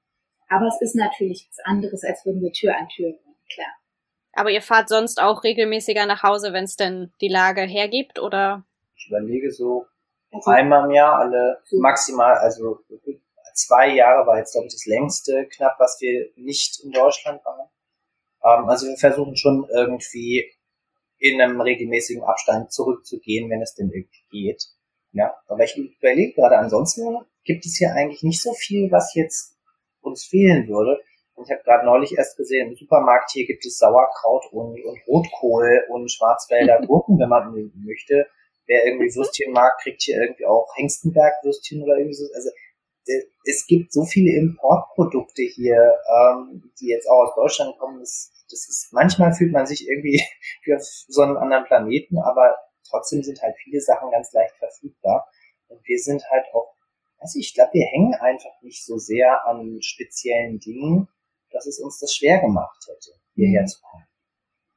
Aber 0.50 0.68
es 0.68 0.82
ist 0.82 0.96
natürlich 0.96 1.48
was 1.50 1.66
anderes, 1.66 2.04
als 2.04 2.26
würden 2.26 2.42
wir 2.42 2.52
Tür 2.52 2.76
an 2.78 2.88
Tür 2.88 3.12
gehen, 3.12 3.36
klar. 3.54 3.68
Aber 4.34 4.52
ihr 4.52 4.62
fahrt 4.62 4.88
sonst 4.88 5.22
auch 5.22 5.44
regelmäßiger 5.44 6.06
nach 6.06 6.24
Hause, 6.24 6.54
wenn 6.54 6.66
es 6.66 6.76
denn 6.76 7.12
die 7.22 7.28
Lage 7.28 7.62
hergibt, 7.62 8.20
oder? 8.20 8.64
Ich 8.96 9.08
überlege 9.08 9.52
so 9.52 9.86
also, 10.32 10.52
einmal 10.52 10.86
im 10.86 10.92
Jahr, 10.92 11.20
alle 11.20 11.62
maximal, 11.72 12.36
also 12.38 12.80
zwei 13.58 13.94
Jahre 13.94 14.28
war 14.28 14.38
jetzt, 14.38 14.54
glaube 14.54 14.68
ich, 14.68 14.74
das 14.74 14.86
längste 14.86 15.48
knapp, 15.48 15.76
was 15.80 15.98
wir 16.00 16.30
nicht 16.36 16.80
in 16.84 16.92
Deutschland 16.92 17.44
waren. 17.44 17.70
Ähm, 18.44 18.70
also 18.70 18.88
wir 18.88 18.98
versuchen 18.98 19.36
schon 19.36 19.68
irgendwie 19.74 20.52
in 21.20 21.42
einem 21.42 21.60
regelmäßigen 21.60 22.24
Abstand 22.24 22.72
zurückzugehen, 22.72 23.50
wenn 23.50 23.62
es 23.62 23.74
denn 23.74 23.90
irgendwie 23.90 24.24
geht. 24.30 24.64
Ja, 25.14 25.36
aber 25.48 25.64
ich 25.64 25.76
überlege 25.76 26.34
gerade, 26.34 26.58
ansonsten 26.58 27.18
gibt 27.44 27.66
es 27.66 27.78
hier 27.78 27.94
eigentlich 27.94 28.22
nicht 28.22 28.42
so 28.42 28.54
viel, 28.54 28.92
was 28.92 29.16
jetzt 29.16 29.58
uns 30.02 30.26
fehlen 30.26 30.68
würde. 30.68 31.02
Und 31.34 31.46
ich 31.46 31.52
habe 31.52 31.64
gerade 31.64 31.86
neulich 31.86 32.16
erst 32.18 32.38
gesehen, 32.38 32.70
im 32.70 32.76
Supermarkt 32.76 33.32
hier 33.32 33.46
gibt 33.48 33.66
es 33.66 33.78
Sauerkraut 33.78 34.46
und, 34.52 34.84
und 34.84 35.00
Rotkohl 35.08 35.84
und 35.90 36.12
Schwarzwälder 36.12 36.80
Gurken, 36.88 37.20
wenn 37.20 37.30
man 37.30 37.54
möchte. 37.84 38.28
Wer 38.68 38.86
irgendwie 38.86 39.16
Würstchen 39.16 39.54
mag, 39.54 39.78
kriegt 39.82 40.02
hier 40.02 40.22
irgendwie 40.22 40.46
auch 40.46 40.68
Hengstenberg-Würstchen 40.76 41.82
oder 41.84 41.98
irgendwie 41.98 42.16
so. 42.16 42.26
Also 42.36 42.50
es 43.46 43.66
gibt 43.68 43.94
so 43.94 44.04
viele 44.04 44.38
Importprodukte 44.38 45.44
hier, 45.44 45.98
ähm, 46.10 46.72
die 46.80 46.88
jetzt 46.88 47.10
auch 47.10 47.28
aus 47.28 47.36
Deutschland 47.36 47.78
kommen. 47.78 48.00
Das, 48.00 48.32
das 48.50 48.68
ist, 48.68 48.90
manchmal 48.92 49.34
fühlt 49.34 49.52
man 49.52 49.66
sich 49.66 49.88
irgendwie 49.88 50.22
wie 50.64 50.76
auf 50.76 50.82
so 50.84 51.22
einem 51.22 51.38
anderen 51.38 51.66
Planeten, 51.66 52.18
aber 52.20 52.56
trotzdem 52.90 53.24
sind 53.24 53.42
halt 53.42 53.56
viele 53.64 53.82
Sachen 53.82 54.12
ganz 54.12 54.32
leicht 54.34 54.56
verfügbar. 54.58 55.28
Und 55.68 55.86
wir 55.86 56.00
sind 56.00 56.24
halt 56.30 56.46
auch, 56.54 56.74
also 57.20 57.40
ich 57.40 57.54
glaube, 57.54 57.72
wir 57.74 57.86
hängen 57.86 58.14
einfach 58.16 58.62
nicht 58.62 58.86
so 58.86 58.98
sehr 58.98 59.46
an 59.46 59.82
speziellen 59.82 60.60
Dingen, 60.60 61.08
dass 61.52 61.66
es 61.66 61.80
uns 61.80 62.00
das 62.00 62.14
schwer 62.14 62.40
gemacht 62.40 62.86
hätte, 62.88 63.12
hierher 63.34 63.62
mhm. 63.62 63.68
zu 63.68 63.82
kommen. 63.82 64.06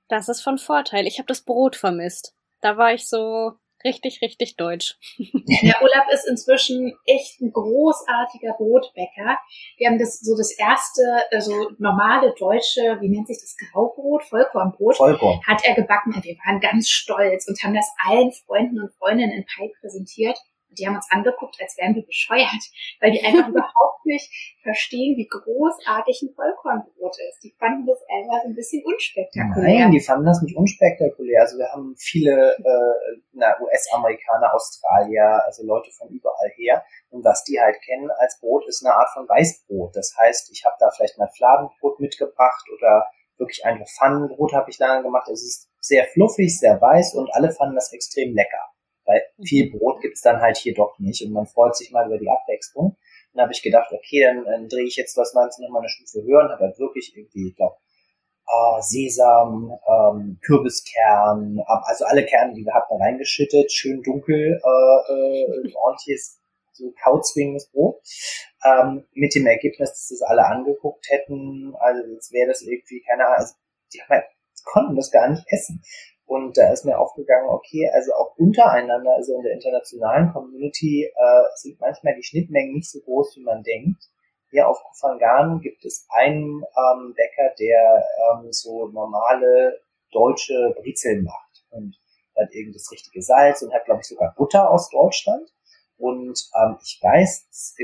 Das 0.09 0.29
ist 0.29 0.43
von 0.43 0.59
Vorteil. 0.59 1.07
Ich 1.07 1.19
habe 1.19 1.29
das 1.29 1.43
Brot 1.43 1.77
vermisst. 1.77 2.35
Da 2.61 2.77
war 2.77 2.93
ich 2.93 3.09
so, 3.09 3.53
Richtig, 3.85 4.21
richtig 4.23 4.57
deutsch. 4.57 4.97
Ja, 5.63 5.75
Olaf 5.83 6.07
ist 6.13 6.27
inzwischen 6.27 6.95
echt 7.07 7.41
ein 7.41 7.53
großartiger 7.53 8.55
Brotbäcker. 8.57 9.39
Wir 9.77 9.89
haben 9.89 9.99
das 9.99 10.21
so 10.21 10.37
das 10.37 10.53
erste, 10.53 11.03
also 11.33 11.71
normale 11.79 12.33
deutsche, 12.39 12.99
wie 13.01 13.09
nennt 13.09 13.27
sich 13.27 13.39
das, 13.39 13.57
Graubrot, 13.73 14.23
Vollkornbrot, 14.25 14.97
Vollkorn. 14.97 15.41
hat 15.47 15.65
er 15.65 15.75
gebacken 15.75 16.15
und 16.15 16.25
wir 16.25 16.37
waren 16.45 16.61
ganz 16.61 16.89
stolz 16.89 17.47
und 17.49 17.63
haben 17.63 17.75
das 17.75 17.91
allen 18.07 18.33
Freunden 18.33 18.81
und 18.81 18.93
Freundinnen 18.95 19.33
in 19.33 19.45
Pai 19.45 19.71
präsentiert. 19.81 20.39
Und 20.71 20.79
die 20.79 20.87
haben 20.87 20.95
uns 20.95 21.11
angeguckt, 21.11 21.57
als 21.61 21.77
wären 21.77 21.95
wir 21.97 22.07
bescheuert, 22.07 22.63
weil 23.01 23.11
die 23.11 23.23
einfach 23.23 23.49
überhaupt 23.53 24.07
nicht 24.07 24.31
verstehen, 24.63 25.17
wie 25.17 25.27
großartig 25.27 26.23
ein 26.23 26.35
Vollkornbrot 26.35 27.17
ist. 27.29 27.43
Die 27.43 27.55
fanden 27.59 27.87
das 27.87 27.99
einfach 28.09 28.45
ein 28.45 28.55
bisschen 28.55 28.83
unspektakulär. 28.85 29.87
Nein, 29.87 29.91
die 29.91 30.01
fanden 30.01 30.27
das 30.27 30.41
nicht 30.43 30.57
unspektakulär. 30.57 31.43
Also 31.43 31.59
wir 31.59 31.69
haben 31.73 31.95
viele 31.99 32.57
äh, 32.57 33.63
US-Amerikaner, 33.63 34.55
Australier, 34.55 35.43
also 35.45 35.67
Leute 35.67 35.91
von 35.91 36.09
überall 36.09 36.51
her. 36.57 36.85
Und 37.11 37.25
was 37.25 37.43
die 37.45 37.61
halt 37.61 37.77
kennen 37.83 38.11
als 38.19 38.39
Brot, 38.41 38.67
ist 38.69 38.85
eine 38.85 38.95
Art 38.95 39.11
von 39.13 39.29
Weißbrot. 39.29 39.97
Das 39.97 40.17
heißt, 40.17 40.51
ich 40.53 40.65
habe 40.65 40.77
da 40.79 40.91
vielleicht 40.91 41.19
mal 41.19 41.29
Fladenbrot 41.35 41.99
mitgebracht 41.99 42.65
oder 42.77 43.07
wirklich 43.39 43.65
einfach 43.65 43.89
Pfannenbrot 43.89 44.53
habe 44.53 44.71
ich 44.71 44.79
lange 44.79 45.03
gemacht. 45.03 45.29
Es 45.29 45.43
ist 45.43 45.69
sehr 45.81 46.07
fluffig, 46.07 46.57
sehr 46.59 46.81
weiß 46.81 47.15
und 47.15 47.35
alle 47.35 47.51
fanden 47.51 47.75
das 47.75 47.93
extrem 47.93 48.35
lecker. 48.35 48.71
Weil 49.11 49.23
viel 49.45 49.71
Brot 49.71 50.01
gibt's 50.01 50.23
dann 50.23 50.41
halt 50.41 50.57
hier 50.57 50.73
doch 50.73 50.97
nicht 51.01 51.25
und 51.25 51.33
man 51.33 51.47
freut 51.47 51.75
sich 51.75 51.91
mal 51.91 52.07
über 52.07 52.19
die 52.19 52.29
Abwechslung. 52.29 52.97
Dann 53.33 53.43
habe 53.43 53.53
ich 53.53 53.63
gedacht, 53.63 53.91
okay, 53.93 54.23
dann, 54.23 54.45
dann 54.45 54.69
drehe 54.69 54.85
ich 54.85 54.95
jetzt 54.95 55.17
das 55.17 55.33
Ganze 55.33 55.63
nochmal 55.63 55.83
eine 55.83 55.89
Stufe 55.89 56.23
höher 56.23 56.45
und 56.45 56.51
habe 56.51 56.67
halt 56.67 56.79
wirklich 56.79 57.13
irgendwie, 57.17 57.49
ich 57.49 57.57
glaube, 57.57 57.75
äh, 58.47 58.83
Sesam, 58.83 59.73
ähm, 59.89 60.39
Kürbiskern, 60.45 61.61
also 61.67 62.05
alle 62.05 62.25
Kerne, 62.25 62.55
die 62.55 62.65
wir 62.65 62.75
hatten, 62.75 63.03
reingeschüttet, 63.03 63.73
schön 63.73 64.03
dunkel, 64.03 64.61
äh, 64.63 65.13
äh, 65.13 65.75
ordentliches, 65.75 66.41
so 66.73 66.93
kauzwingendes 67.03 67.69
Brot. 67.71 68.01
Ähm, 68.65 69.07
mit 69.13 69.35
dem 69.35 69.47
Ergebnis, 69.47 69.91
dass 69.91 70.09
das 70.09 70.23
alle 70.23 70.47
angeguckt 70.47 71.09
hätten, 71.11 71.75
also 71.81 72.07
jetzt 72.13 72.33
wäre 72.33 72.49
das 72.49 72.63
irgendwie, 72.63 73.03
keine 73.03 73.27
Ahnung, 73.27 73.39
also 73.39 73.55
die 73.93 74.01
haben 74.03 74.11
halt, 74.11 74.25
konnten 74.65 74.95
das 74.95 75.11
gar 75.11 75.29
nicht 75.29 75.45
essen. 75.49 75.83
Und 76.31 76.57
da 76.57 76.73
ist 76.73 76.85
mir 76.85 76.97
aufgegangen, 76.97 77.49
okay, 77.49 77.91
also 77.93 78.13
auch 78.13 78.39
untereinander, 78.39 79.17
also 79.17 79.35
in 79.35 79.43
der 79.43 79.53
internationalen 79.53 80.33
Community, 80.33 81.07
äh, 81.07 81.43
sind 81.57 81.81
manchmal 81.81 82.15
die 82.15 82.23
Schnittmengen 82.23 82.73
nicht 82.73 82.89
so 82.89 83.01
groß, 83.01 83.35
wie 83.35 83.43
man 83.43 83.65
denkt. 83.65 84.05
Hier 84.53 84.69
auf 84.69 84.81
Kufangan 84.85 85.59
gibt 85.59 85.85
es 85.85 86.07
einen 86.09 86.63
ähm, 86.63 87.15
Bäcker, 87.17 87.53
der 87.59 88.05
ähm, 88.31 88.53
so 88.53 88.87
normale 88.87 89.81
deutsche 90.13 90.73
Brezeln 90.81 91.25
macht 91.25 91.65
und 91.71 91.97
hat 92.39 92.53
eben 92.53 92.73
das 92.73 92.93
richtige 92.93 93.23
Salz 93.23 93.63
und 93.63 93.75
hat, 93.75 93.87
glaube 93.87 94.03
ich, 94.03 94.07
sogar 94.07 94.33
Butter 94.37 94.71
aus 94.71 94.89
Deutschland. 94.89 95.53
Und 95.97 96.49
ähm, 96.55 96.77
ich 96.81 97.01
weiß, 97.03 97.49
das, 97.49 97.75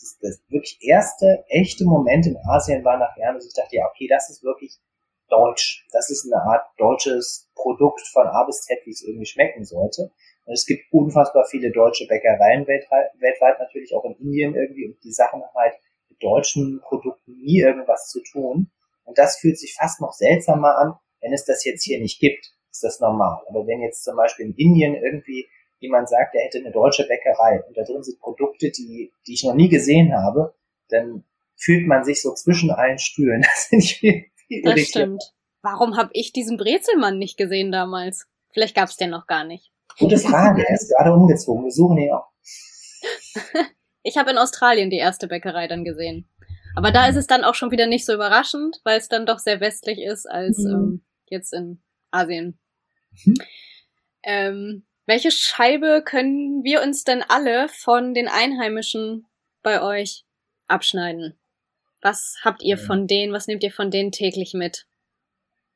das, 0.00 0.18
das 0.20 0.42
wirklich 0.48 0.78
erste 0.80 1.44
echte 1.46 1.84
Moment 1.84 2.26
in 2.26 2.38
Asien 2.44 2.84
war 2.84 2.98
nachher, 2.98 3.34
dass 3.34 3.46
ich 3.46 3.54
dachte, 3.54 3.76
ja, 3.76 3.86
okay, 3.88 4.08
das 4.08 4.30
ist 4.30 4.42
wirklich 4.42 4.80
deutsch. 5.28 5.86
Das 5.92 6.10
ist 6.10 6.30
eine 6.30 6.42
Art 6.42 6.66
deutsches 6.78 7.50
Produkt 7.54 8.02
von 8.12 8.26
A 8.26 8.44
bis 8.44 8.62
Z, 8.62 8.78
wie 8.84 8.90
es 8.90 9.02
irgendwie 9.02 9.26
schmecken 9.26 9.64
sollte. 9.64 10.10
Und 10.44 10.52
es 10.52 10.66
gibt 10.66 10.92
unfassbar 10.92 11.44
viele 11.46 11.70
deutsche 11.70 12.06
Bäckereien 12.06 12.66
weltweit, 12.66 13.10
weltweit 13.18 13.58
natürlich 13.58 13.94
auch 13.94 14.04
in 14.04 14.14
Indien 14.16 14.54
irgendwie. 14.54 14.86
Und 14.86 15.02
die 15.02 15.12
Sachen 15.12 15.42
haben 15.42 15.54
halt 15.54 15.74
mit 16.08 16.22
deutschen 16.22 16.80
Produkten 16.80 17.38
nie 17.40 17.60
irgendwas 17.60 18.08
zu 18.08 18.20
tun. 18.22 18.70
Und 19.04 19.18
das 19.18 19.38
fühlt 19.38 19.58
sich 19.58 19.74
fast 19.74 20.00
noch 20.00 20.12
seltsamer 20.12 20.76
an, 20.76 20.94
wenn 21.20 21.32
es 21.32 21.44
das 21.44 21.64
jetzt 21.64 21.84
hier 21.84 22.00
nicht 22.00 22.20
gibt. 22.20 22.52
Ist 22.70 22.84
das 22.84 23.00
normal. 23.00 23.42
Aber 23.48 23.66
wenn 23.66 23.80
jetzt 23.80 24.04
zum 24.04 24.16
Beispiel 24.16 24.46
in 24.46 24.54
Indien 24.54 24.94
irgendwie 24.94 25.48
jemand 25.78 26.08
sagt, 26.08 26.34
er 26.34 26.44
hätte 26.44 26.58
eine 26.58 26.72
deutsche 26.72 27.06
Bäckerei 27.06 27.62
und 27.66 27.76
da 27.76 27.84
drin 27.84 28.02
sind 28.02 28.20
Produkte, 28.20 28.70
die, 28.70 29.12
die 29.26 29.34
ich 29.34 29.44
noch 29.44 29.54
nie 29.54 29.68
gesehen 29.68 30.14
habe, 30.14 30.54
dann 30.88 31.24
fühlt 31.56 31.86
man 31.86 32.04
sich 32.04 32.20
so 32.20 32.34
zwischen 32.34 32.70
allen 32.70 32.98
Stühlen. 32.98 33.42
Das 33.54 33.66
finde 33.66 33.84
ich 33.84 34.32
Das 34.62 34.80
stimmt. 34.80 35.22
Warum 35.62 35.96
habe 35.96 36.10
ich 36.12 36.32
diesen 36.32 36.56
Brezelmann 36.56 37.18
nicht 37.18 37.36
gesehen 37.36 37.72
damals? 37.72 38.26
Vielleicht 38.52 38.74
gab 38.74 38.88
es 38.88 38.96
den 38.96 39.10
noch 39.10 39.26
gar 39.26 39.44
nicht. 39.44 39.70
Gute 39.98 40.18
Frage. 40.18 40.66
Er 40.66 40.74
ist 40.74 40.90
gerade 40.90 41.12
umgezogen. 41.12 41.64
Wir 41.64 41.70
suchen 41.70 41.98
ihn 41.98 42.12
auch. 42.12 42.28
ich 44.02 44.16
habe 44.16 44.30
in 44.30 44.38
Australien 44.38 44.90
die 44.90 44.98
erste 44.98 45.26
Bäckerei 45.26 45.66
dann 45.66 45.84
gesehen. 45.84 46.28
Aber 46.76 46.90
da 46.90 47.06
ist 47.06 47.16
es 47.16 47.26
dann 47.26 47.44
auch 47.44 47.54
schon 47.54 47.70
wieder 47.70 47.86
nicht 47.86 48.04
so 48.04 48.12
überraschend, 48.12 48.80
weil 48.84 48.98
es 48.98 49.08
dann 49.08 49.26
doch 49.26 49.38
sehr 49.38 49.60
westlich 49.60 50.00
ist 50.00 50.26
als 50.26 50.58
mhm. 50.58 50.70
ähm, 50.70 51.04
jetzt 51.26 51.52
in 51.52 51.82
Asien. 52.10 52.58
Mhm. 53.24 53.34
Ähm, 54.22 54.86
welche 55.06 55.30
Scheibe 55.30 56.02
können 56.04 56.64
wir 56.64 56.82
uns 56.82 57.04
denn 57.04 57.22
alle 57.22 57.68
von 57.68 58.14
den 58.14 58.28
Einheimischen 58.28 59.26
bei 59.62 59.82
euch 59.82 60.24
abschneiden? 60.66 61.38
Was 62.04 62.36
habt 62.44 62.62
ihr 62.62 62.76
von 62.76 63.06
denen, 63.06 63.32
was 63.32 63.46
nehmt 63.46 63.62
ihr 63.62 63.72
von 63.72 63.90
denen 63.90 64.12
täglich 64.12 64.52
mit? 64.52 64.86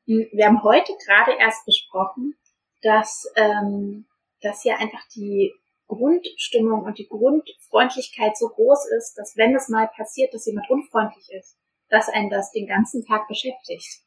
Hm, 0.05 0.27
wir 0.31 0.45
haben 0.45 0.61
heute 0.61 0.93
gerade 1.03 1.31
erst 1.39 1.65
besprochen, 1.65 2.37
dass, 2.83 3.25
ähm, 3.35 4.05
dass 4.39 4.61
hier 4.61 4.77
einfach 4.77 5.01
die 5.15 5.51
Grundstimmung 5.87 6.83
und 6.83 6.99
die 6.99 7.07
Grundfreundlichkeit 7.07 8.37
so 8.37 8.47
groß 8.49 8.91
ist, 8.95 9.15
dass 9.15 9.37
wenn 9.37 9.55
es 9.55 9.69
mal 9.69 9.87
passiert, 9.87 10.31
dass 10.31 10.45
jemand 10.45 10.69
unfreundlich 10.69 11.27
ist, 11.31 11.57
dass 11.89 12.09
einen 12.09 12.29
das 12.29 12.51
den 12.51 12.67
ganzen 12.67 13.03
Tag 13.03 13.27
beschäftigt. 13.27 14.03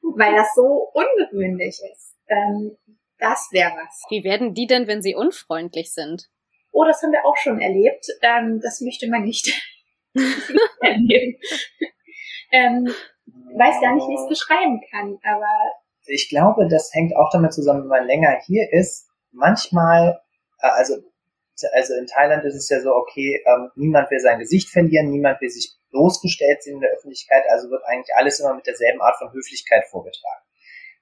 Weil 0.00 0.36
das 0.36 0.54
so 0.54 0.92
ungewöhnlich 0.92 1.80
ist. 1.92 2.14
Ähm, 2.28 2.76
das 3.18 3.48
wäre 3.50 3.72
was. 3.72 4.04
Wie 4.10 4.22
werden 4.22 4.54
die 4.54 4.68
denn, 4.68 4.86
wenn 4.86 5.02
sie 5.02 5.16
unfreundlich 5.16 5.92
sind? 5.92 6.30
Oh, 6.70 6.84
das 6.84 7.02
haben 7.02 7.10
wir 7.10 7.26
auch 7.26 7.36
schon 7.36 7.60
erlebt. 7.60 8.06
Ähm, 8.22 8.60
das 8.62 8.80
möchte 8.80 9.08
man 9.08 9.24
nicht. 9.24 9.60
ähm, 12.52 12.88
weiß 13.56 13.80
gar 13.80 13.94
nicht, 13.94 14.06
wie 14.08 14.14
ich 14.14 14.20
es 14.20 14.28
beschreiben 14.28 14.80
kann, 14.90 15.18
aber. 15.24 15.46
Ich 16.06 16.28
glaube, 16.28 16.68
das 16.68 16.92
hängt 16.92 17.16
auch 17.16 17.30
damit 17.32 17.52
zusammen, 17.52 17.82
wenn 17.82 17.88
man 17.88 18.06
länger 18.06 18.38
hier 18.44 18.72
ist. 18.72 19.08
Manchmal, 19.32 20.20
äh, 20.60 20.68
also, 20.68 20.94
also 21.72 21.94
in 21.94 22.06
Thailand 22.06 22.44
ist 22.44 22.54
es 22.54 22.68
ja 22.68 22.80
so, 22.80 22.94
okay, 22.94 23.42
ähm, 23.46 23.70
niemand 23.74 24.10
will 24.10 24.20
sein 24.20 24.38
Gesicht 24.38 24.70
verlieren, 24.70 25.10
niemand 25.10 25.40
will 25.40 25.50
sich 25.50 25.74
bloßgestellt 25.90 26.62
sehen 26.62 26.74
in 26.74 26.80
der 26.80 26.92
Öffentlichkeit, 26.92 27.44
also 27.50 27.70
wird 27.70 27.82
eigentlich 27.86 28.14
alles 28.16 28.40
immer 28.40 28.54
mit 28.54 28.66
derselben 28.66 29.00
Art 29.00 29.16
von 29.16 29.32
Höflichkeit 29.32 29.84
vorgetragen. 29.88 30.44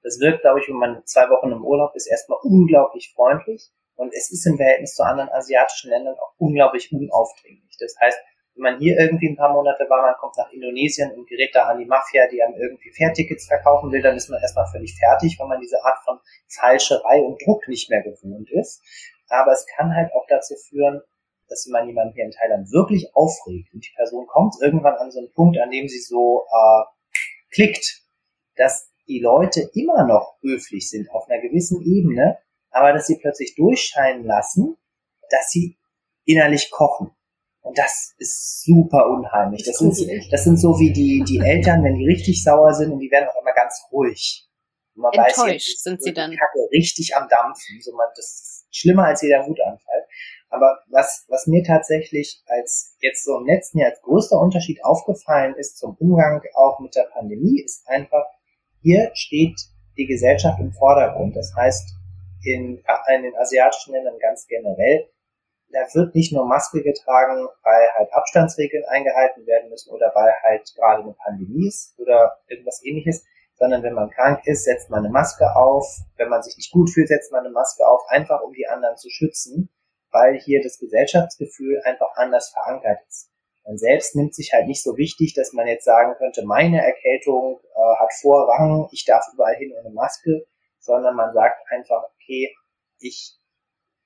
Das 0.03 0.19
wirkt, 0.21 0.43
glaube 0.43 0.61
ich, 0.61 0.69
wenn 0.69 0.77
man 0.77 1.03
zwei 1.07 1.29
Wochen 1.31 1.53
im 1.53 1.65
Urlaub 1.65 1.95
ist, 1.95 2.07
erstmal 2.07 2.39
unglaublich 2.43 3.13
freundlich. 3.15 3.71
Und 3.95 4.13
es 4.15 4.33
ist 4.33 4.47
im 4.47 4.57
Verhältnis 4.57 4.95
zu 4.95 5.05
anderen 5.05 5.31
asiatischen 5.31 5.91
Ländern 5.91 6.17
auch 6.19 6.35
unglaublich 6.39 6.93
unaufdringlich. 6.93 7.77
Das 7.79 7.95
heißt, 8.01 8.19
wenn 8.55 8.63
man 8.63 8.79
hier 8.79 8.99
irgendwie 8.99 9.29
ein 9.29 9.37
paar 9.37 9.53
Monate 9.53 9.87
war, 9.89 10.03
man 10.03 10.15
kommt 10.19 10.37
nach 10.37 10.51
Indonesien 10.53 11.11
und 11.13 11.27
gerät 11.29 11.55
da 11.55 11.69
an 11.69 11.79
die 11.79 11.87
Mafia, 11.87 12.29
die 12.31 12.43
einem 12.43 12.55
irgendwie 12.55 12.91
Fährtickets 12.91 13.47
verkaufen 13.47 13.91
will, 13.91 14.03
dann 14.03 14.17
ist 14.17 14.29
man 14.29 14.41
erstmal 14.41 14.67
völlig 14.67 14.95
fertig, 14.99 15.39
weil 15.39 15.49
man 15.49 15.61
diese 15.61 15.83
Art 15.83 15.99
von 16.05 16.19
Falscherei 16.49 17.23
und 17.23 17.41
Druck 17.45 17.67
nicht 17.69 17.89
mehr 17.89 18.03
gewohnt 18.03 18.51
ist. 18.51 18.83
Aber 19.29 19.53
es 19.53 19.67
kann 19.67 19.95
halt 19.95 20.13
auch 20.13 20.27
dazu 20.29 20.55
führen, 20.57 21.01
dass 21.49 21.67
man 21.67 21.87
jemanden 21.87 22.15
hier 22.15 22.25
in 22.25 22.31
Thailand 22.31 22.71
wirklich 22.73 23.15
aufregt 23.15 23.73
und 23.73 23.85
die 23.85 23.93
Person 23.97 24.27
kommt 24.27 24.55
irgendwann 24.61 24.95
an 24.95 25.11
so 25.11 25.19
einen 25.19 25.33
Punkt, 25.33 25.59
an 25.59 25.71
dem 25.71 25.89
sie 25.89 26.01
so 26.01 26.47
äh, 26.51 26.85
klickt, 27.51 28.03
dass 28.57 28.91
die 29.09 29.21
Leute 29.21 29.69
immer 29.75 30.07
noch 30.07 30.37
höflich 30.41 30.89
sind 30.89 31.11
auf 31.11 31.29
einer 31.29 31.41
gewissen 31.41 31.83
Ebene, 31.83 32.39
aber 32.71 32.93
dass 32.93 33.07
sie 33.07 33.19
plötzlich 33.19 33.55
durchscheinen 33.55 34.25
lassen, 34.25 34.77
dass 35.31 35.51
sie 35.51 35.79
innerlich 36.25 36.71
kochen. 36.71 37.11
Und 37.63 37.79
das 37.79 38.13
ist 38.19 38.65
super 38.65 39.09
unheimlich. 39.09 39.63
Das 39.65 39.79
sind, 39.79 39.97
das 40.33 40.45
sind 40.45 40.59
so 40.59 40.79
wie 40.81 40.93
die, 40.93 41.23
die 41.27 41.39
Eltern, 41.39 41.85
wenn 41.85 41.95
die 41.95 42.07
richtig 42.07 42.43
sauer 42.43 42.75
sind 42.75 42.93
und 42.93 42.99
die 42.99 43.11
werden 43.11 43.29
auch 43.29 43.41
immer 43.41 43.55
ganz 43.55 43.87
ruhig. 43.93 44.49
Und 44.95 45.03
man 45.03 45.13
Enttäuscht 45.13 45.39
weiß, 45.39 45.67
jetzt, 45.69 45.85
sind 45.85 46.03
sie 46.03 46.13
dann. 46.13 46.31
Kacke 46.33 46.59
richtig 46.73 47.17
am 47.17 47.29
Dampfen. 47.29 47.81
So 47.81 47.93
man, 47.93 48.09
das 48.17 48.27
ist 48.27 48.77
schlimmer 48.77 49.07
als 49.07 49.23
jeder 49.23 49.47
Wutanfall. 49.47 50.07
Aber 50.51 50.81
was, 50.91 51.25
was 51.29 51.47
mir 51.47 51.63
tatsächlich 51.63 52.43
als 52.47 52.97
jetzt 53.01 53.25
so 53.25 53.39
im 53.39 53.47
letzten 53.47 53.79
Jahr 53.79 53.91
als 53.91 54.03
größter 54.03 54.39
Unterschied 54.39 54.85
aufgefallen 54.85 55.55
ist 55.55 55.79
zum 55.79 55.97
Umgang 55.99 56.43
auch 56.55 56.79
mit 56.81 56.95
der 56.95 57.09
Pandemie, 57.13 57.63
ist 57.63 57.89
einfach, 57.89 58.27
hier 58.83 59.11
steht 59.15 59.59
die 59.97 60.07
Gesellschaft 60.07 60.61
im 60.61 60.73
Vordergrund. 60.73 61.37
Das 61.37 61.55
heißt, 61.57 61.95
in, 62.45 62.83
in 63.15 63.23
den 63.23 63.37
asiatischen 63.37 63.95
Ländern 63.95 64.19
ganz 64.19 64.47
generell, 64.47 65.09
da 65.73 65.81
wird 65.95 66.15
nicht 66.15 66.33
nur 66.33 66.47
Maske 66.47 66.83
getragen, 66.83 67.49
weil 67.63 67.89
halt 67.97 68.13
Abstandsregeln 68.13 68.85
eingehalten 68.89 69.47
werden 69.47 69.71
müssen 69.71 69.91
oder 69.91 70.13
weil 70.15 70.33
halt 70.43 70.73
gerade 70.77 71.03
eine 71.03 71.15
Pandemie 71.15 71.69
ist 71.69 71.99
oder 71.99 72.39
irgendwas 72.49 72.83
ähnliches, 72.85 73.25
sondern 73.55 73.83
wenn 73.83 73.95
man 73.95 74.11
krank 74.11 74.41
ist, 74.45 74.65
setzt 74.65 74.91
man 74.91 75.01
eine 75.01 75.13
Maske 75.13 75.45
auf. 75.55 75.87
Wenn 76.17 76.29
man 76.29 76.43
sich 76.43 76.57
nicht 76.57 76.73
gut 76.73 76.91
fühlt, 76.91 77.09
setzt 77.09 77.33
man 77.33 77.45
eine 77.45 77.53
Maske 77.53 77.87
auf, 77.87 78.03
einfach 78.09 78.43
um 78.43 78.53
die 78.53 78.67
anderen 78.67 78.97
zu 78.97 79.09
schützen, 79.09 79.71
weil 80.11 80.39
hier 80.39 80.63
das 80.63 80.79
Gesellschaftsgefühl 80.79 81.81
einfach 81.85 82.11
anders 82.17 82.51
verankert 82.51 82.99
ist. 83.09 83.31
Man 83.65 83.79
selbst 83.79 84.17
nimmt 84.17 84.35
sich 84.35 84.53
halt 84.53 84.67
nicht 84.67 84.83
so 84.83 84.97
wichtig, 84.97 85.35
dass 85.35 85.53
man 85.53 85.69
jetzt 85.69 85.85
sagen 85.85 86.15
könnte, 86.19 86.45
meine 86.45 86.85
Erkältung 86.85 87.61
äh, 87.75 88.01
hat 88.01 88.13
Vorrang, 88.21 88.89
ich 88.91 89.05
darf 89.05 89.25
überall 89.33 89.55
hin 89.55 89.73
ohne 89.79 89.95
Maske, 89.95 90.47
sondern 90.81 91.15
man 91.15 91.33
sagt 91.33 91.63
einfach, 91.71 92.03
okay, 92.17 92.53
ich 92.99 93.39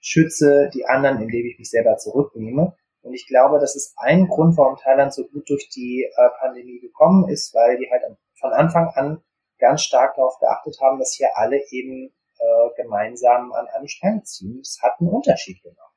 schütze 0.06 0.70
die 0.72 0.86
anderen, 0.86 1.20
indem 1.20 1.46
ich 1.46 1.58
mich 1.58 1.68
selber 1.68 1.96
zurücknehme. 1.96 2.76
Und 3.02 3.14
ich 3.14 3.26
glaube, 3.26 3.58
das 3.58 3.74
ist 3.74 3.94
ein 3.96 4.28
Grund, 4.28 4.56
warum 4.56 4.76
Thailand 4.76 5.12
so 5.12 5.24
gut 5.26 5.48
durch 5.50 5.68
die 5.68 6.04
äh, 6.04 6.28
Pandemie 6.40 6.80
gekommen 6.80 7.28
ist, 7.28 7.54
weil 7.54 7.76
die 7.76 7.90
halt 7.90 8.02
von 8.38 8.52
Anfang 8.52 8.88
an 8.94 9.22
ganz 9.58 9.82
stark 9.82 10.14
darauf 10.14 10.38
geachtet 10.38 10.78
haben, 10.80 10.98
dass 10.98 11.14
hier 11.14 11.28
alle 11.34 11.60
eben 11.70 12.12
äh, 12.38 12.82
gemeinsam 12.82 13.52
an 13.52 13.66
einem 13.68 13.88
Strang 13.88 14.24
ziehen. 14.24 14.58
Das 14.58 14.78
hat 14.82 15.00
einen 15.00 15.10
Unterschied 15.10 15.62
gemacht. 15.62 15.94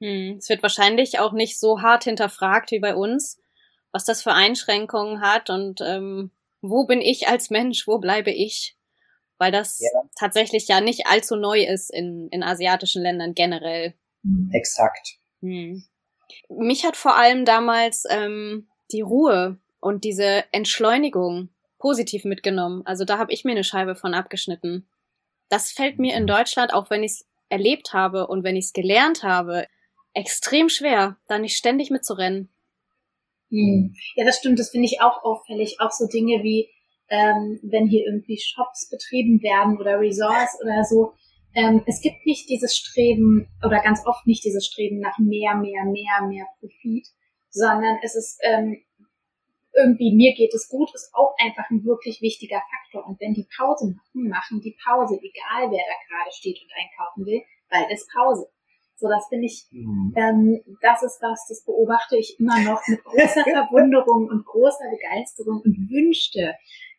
Hm, 0.00 0.36
es 0.38 0.48
wird 0.48 0.62
wahrscheinlich 0.62 1.18
auch 1.18 1.32
nicht 1.32 1.58
so 1.58 1.80
hart 1.80 2.04
hinterfragt 2.04 2.72
wie 2.72 2.80
bei 2.80 2.94
uns, 2.94 3.40
was 3.90 4.04
das 4.04 4.22
für 4.22 4.32
Einschränkungen 4.32 5.20
hat 5.22 5.48
und 5.50 5.80
ähm, 5.80 6.30
wo 6.60 6.84
bin 6.84 7.00
ich 7.00 7.28
als 7.28 7.50
Mensch, 7.50 7.86
wo 7.86 7.98
bleibe 7.98 8.30
ich? 8.30 8.76
Weil 9.38 9.52
das 9.52 9.80
ja. 9.80 9.88
tatsächlich 10.18 10.68
ja 10.68 10.80
nicht 10.80 11.06
allzu 11.06 11.36
neu 11.36 11.64
ist 11.64 11.90
in, 11.92 12.28
in 12.30 12.42
asiatischen 12.42 13.02
Ländern 13.02 13.34
generell. 13.34 13.94
Hm, 14.22 14.50
exakt. 14.52 15.18
Hm. 15.40 15.84
Mich 16.48 16.84
hat 16.84 16.96
vor 16.96 17.16
allem 17.16 17.44
damals 17.44 18.04
ähm, 18.08 18.68
die 18.92 19.00
Ruhe 19.00 19.58
und 19.80 20.04
diese 20.04 20.44
Entschleunigung 20.52 21.50
positiv 21.78 22.24
mitgenommen. 22.24 22.82
Also 22.86 23.04
da 23.04 23.18
habe 23.18 23.32
ich 23.32 23.44
mir 23.44 23.50
eine 23.52 23.64
Scheibe 23.64 23.94
von 23.94 24.14
abgeschnitten. 24.14 24.88
Das 25.50 25.70
fällt 25.70 25.98
mir 25.98 26.16
in 26.16 26.22
mhm. 26.22 26.28
Deutschland, 26.28 26.72
auch 26.72 26.88
wenn 26.88 27.02
ich 27.02 27.12
es 27.12 27.26
erlebt 27.50 27.92
habe 27.92 28.26
und 28.26 28.42
wenn 28.42 28.56
ich 28.56 28.66
es 28.66 28.72
gelernt 28.72 29.22
habe, 29.22 29.66
extrem 30.14 30.68
schwer, 30.68 31.18
da 31.28 31.38
nicht 31.38 31.56
ständig 31.56 31.90
mitzurennen. 31.90 32.48
Hm. 33.50 33.94
Ja, 34.16 34.24
das 34.24 34.38
stimmt, 34.38 34.58
das 34.58 34.70
finde 34.70 34.86
ich 34.86 35.00
auch 35.00 35.22
auffällig. 35.22 35.76
Auch 35.80 35.90
so 35.90 36.06
Dinge 36.06 36.42
wie, 36.42 36.70
ähm, 37.08 37.60
wenn 37.62 37.86
hier 37.86 38.06
irgendwie 38.06 38.38
Shops 38.38 38.88
betrieben 38.90 39.42
werden 39.42 39.78
oder 39.78 40.00
Resorts 40.00 40.58
oder 40.62 40.84
so. 40.84 41.14
Ähm, 41.54 41.82
es 41.86 42.00
gibt 42.00 42.26
nicht 42.26 42.48
dieses 42.48 42.76
Streben 42.76 43.48
oder 43.64 43.80
ganz 43.80 44.04
oft 44.06 44.26
nicht 44.26 44.44
dieses 44.44 44.66
Streben 44.66 44.98
nach 44.98 45.18
mehr, 45.18 45.54
mehr, 45.54 45.84
mehr, 45.84 46.26
mehr 46.26 46.46
Profit, 46.58 47.06
sondern 47.50 47.98
es 48.02 48.16
ist, 48.16 48.38
ähm, 48.42 48.82
irgendwie 49.76 50.14
mir 50.14 50.34
geht 50.34 50.54
es 50.54 50.68
gut, 50.68 50.92
ist 50.94 51.10
auch 51.14 51.34
einfach 51.38 51.68
ein 51.70 51.84
wirklich 51.84 52.20
wichtiger 52.20 52.62
Faktor. 52.70 53.06
Und 53.06 53.20
wenn 53.20 53.34
die 53.34 53.46
Pause 53.56 53.94
machen, 53.94 54.28
machen 54.28 54.60
die 54.60 54.76
Pause, 54.84 55.14
egal 55.14 55.70
wer 55.70 55.84
da 55.86 55.96
gerade 56.08 56.32
steht 56.32 56.60
und 56.62 56.70
einkaufen 56.74 57.26
will, 57.26 57.42
weil 57.70 57.86
es 57.92 58.06
Pause. 58.12 58.48
So, 58.96 59.08
das 59.08 59.26
finde 59.28 59.46
ich, 59.46 59.66
mhm. 59.70 60.14
ähm, 60.16 60.60
das 60.80 61.02
ist 61.02 61.20
was, 61.20 61.46
das 61.48 61.64
beobachte 61.64 62.16
ich 62.16 62.38
immer 62.38 62.60
noch 62.60 62.80
mit 62.86 63.02
großer 63.02 63.42
Verwunderung 63.44 64.28
und 64.28 64.46
großer 64.46 64.88
Begeisterung 64.90 65.60
und 65.60 65.90
wünschte, 65.90 66.54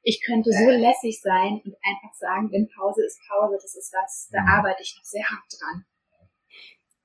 ich 0.05 0.21
könnte 0.23 0.51
so 0.51 0.69
lässig 0.69 1.19
sein 1.19 1.61
und 1.65 1.75
einfach 1.81 2.13
sagen, 2.13 2.51
wenn 2.51 2.69
Pause 2.69 3.03
ist 3.03 3.19
Pause, 3.27 3.57
das 3.61 3.75
ist 3.75 3.91
was, 3.91 4.29
da 4.31 4.41
mhm. 4.41 4.47
arbeite 4.47 4.83
ich 4.83 4.95
noch 4.95 5.03
sehr 5.03 5.23
hart 5.23 5.43
dran. 5.49 5.85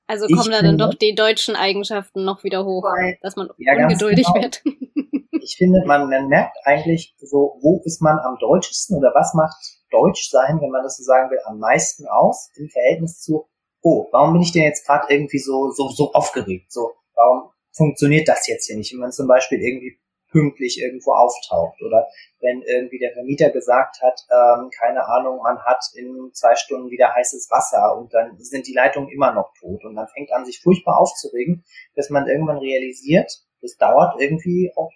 Also 0.05 0.27
kommen 0.27 0.51
da 0.51 0.61
dann 0.61 0.77
doch 0.77 0.93
die 0.93 1.15
deutschen 1.15 1.55
Eigenschaften 1.55 2.23
noch 2.23 2.43
wieder 2.43 2.63
hoch, 2.63 2.83
Voll. 2.83 3.17
dass 3.21 3.35
man 3.37 3.49
ja, 3.57 3.73
ungeduldig 3.73 4.27
genau. 4.27 4.41
wird. 4.41 4.61
ich 5.41 5.55
finde, 5.57 5.83
man, 5.85 6.09
man 6.09 6.27
merkt 6.27 6.57
eigentlich 6.63 7.15
so, 7.19 7.57
wo 7.61 7.81
ist 7.85 8.01
man 8.01 8.19
am 8.19 8.37
deutschesten 8.39 8.97
oder 8.97 9.13
was 9.15 9.33
macht 9.33 9.57
Deutsch 9.89 10.29
sein, 10.29 10.59
wenn 10.61 10.69
man 10.69 10.83
das 10.83 10.97
so 10.97 11.03
sagen 11.03 11.31
will, 11.31 11.39
am 11.45 11.59
meisten 11.59 12.05
aus 12.07 12.51
im 12.55 12.69
Verhältnis 12.69 13.19
zu, 13.19 13.49
oh, 13.81 14.07
warum 14.11 14.33
bin 14.33 14.41
ich 14.41 14.51
denn 14.51 14.63
jetzt 14.63 14.85
gerade 14.85 15.05
irgendwie 15.09 15.39
so, 15.39 15.71
so, 15.71 15.87
so 15.87 16.11
aufgeregt? 16.13 16.71
So, 16.71 16.91
warum 17.15 17.49
funktioniert 17.71 18.27
das 18.27 18.47
jetzt 18.47 18.67
hier 18.67 18.75
nicht? 18.75 18.93
Wenn 18.93 18.99
man 18.99 19.11
zum 19.11 19.27
Beispiel 19.27 19.59
irgendwie 19.59 19.97
pünktlich 20.31 20.81
irgendwo 20.81 21.11
auftaucht 21.11 21.81
oder 21.81 22.07
wenn 22.39 22.61
irgendwie 22.61 22.99
der 22.99 23.13
Vermieter 23.13 23.49
gesagt 23.51 24.01
hat, 24.01 24.21
ähm, 24.31 24.69
keine 24.71 25.05
Ahnung, 25.05 25.39
man 25.43 25.59
hat 25.63 25.83
in 25.93 26.31
zwei 26.33 26.55
Stunden 26.55 26.89
wieder 26.89 27.13
heißes 27.13 27.49
Wasser 27.51 27.97
und 27.97 28.13
dann 28.13 28.37
sind 28.39 28.67
die 28.67 28.73
Leitungen 28.73 29.09
immer 29.09 29.33
noch 29.33 29.53
tot 29.59 29.83
und 29.85 29.93
man 29.93 30.07
fängt 30.07 30.31
an, 30.31 30.45
sich 30.45 30.61
furchtbar 30.61 30.99
aufzuregen, 30.99 31.63
bis 31.95 32.09
man 32.09 32.27
irgendwann 32.27 32.57
realisiert, 32.57 33.31
das 33.61 33.77
dauert 33.77 34.19
irgendwie 34.19 34.71
auch 34.75 34.91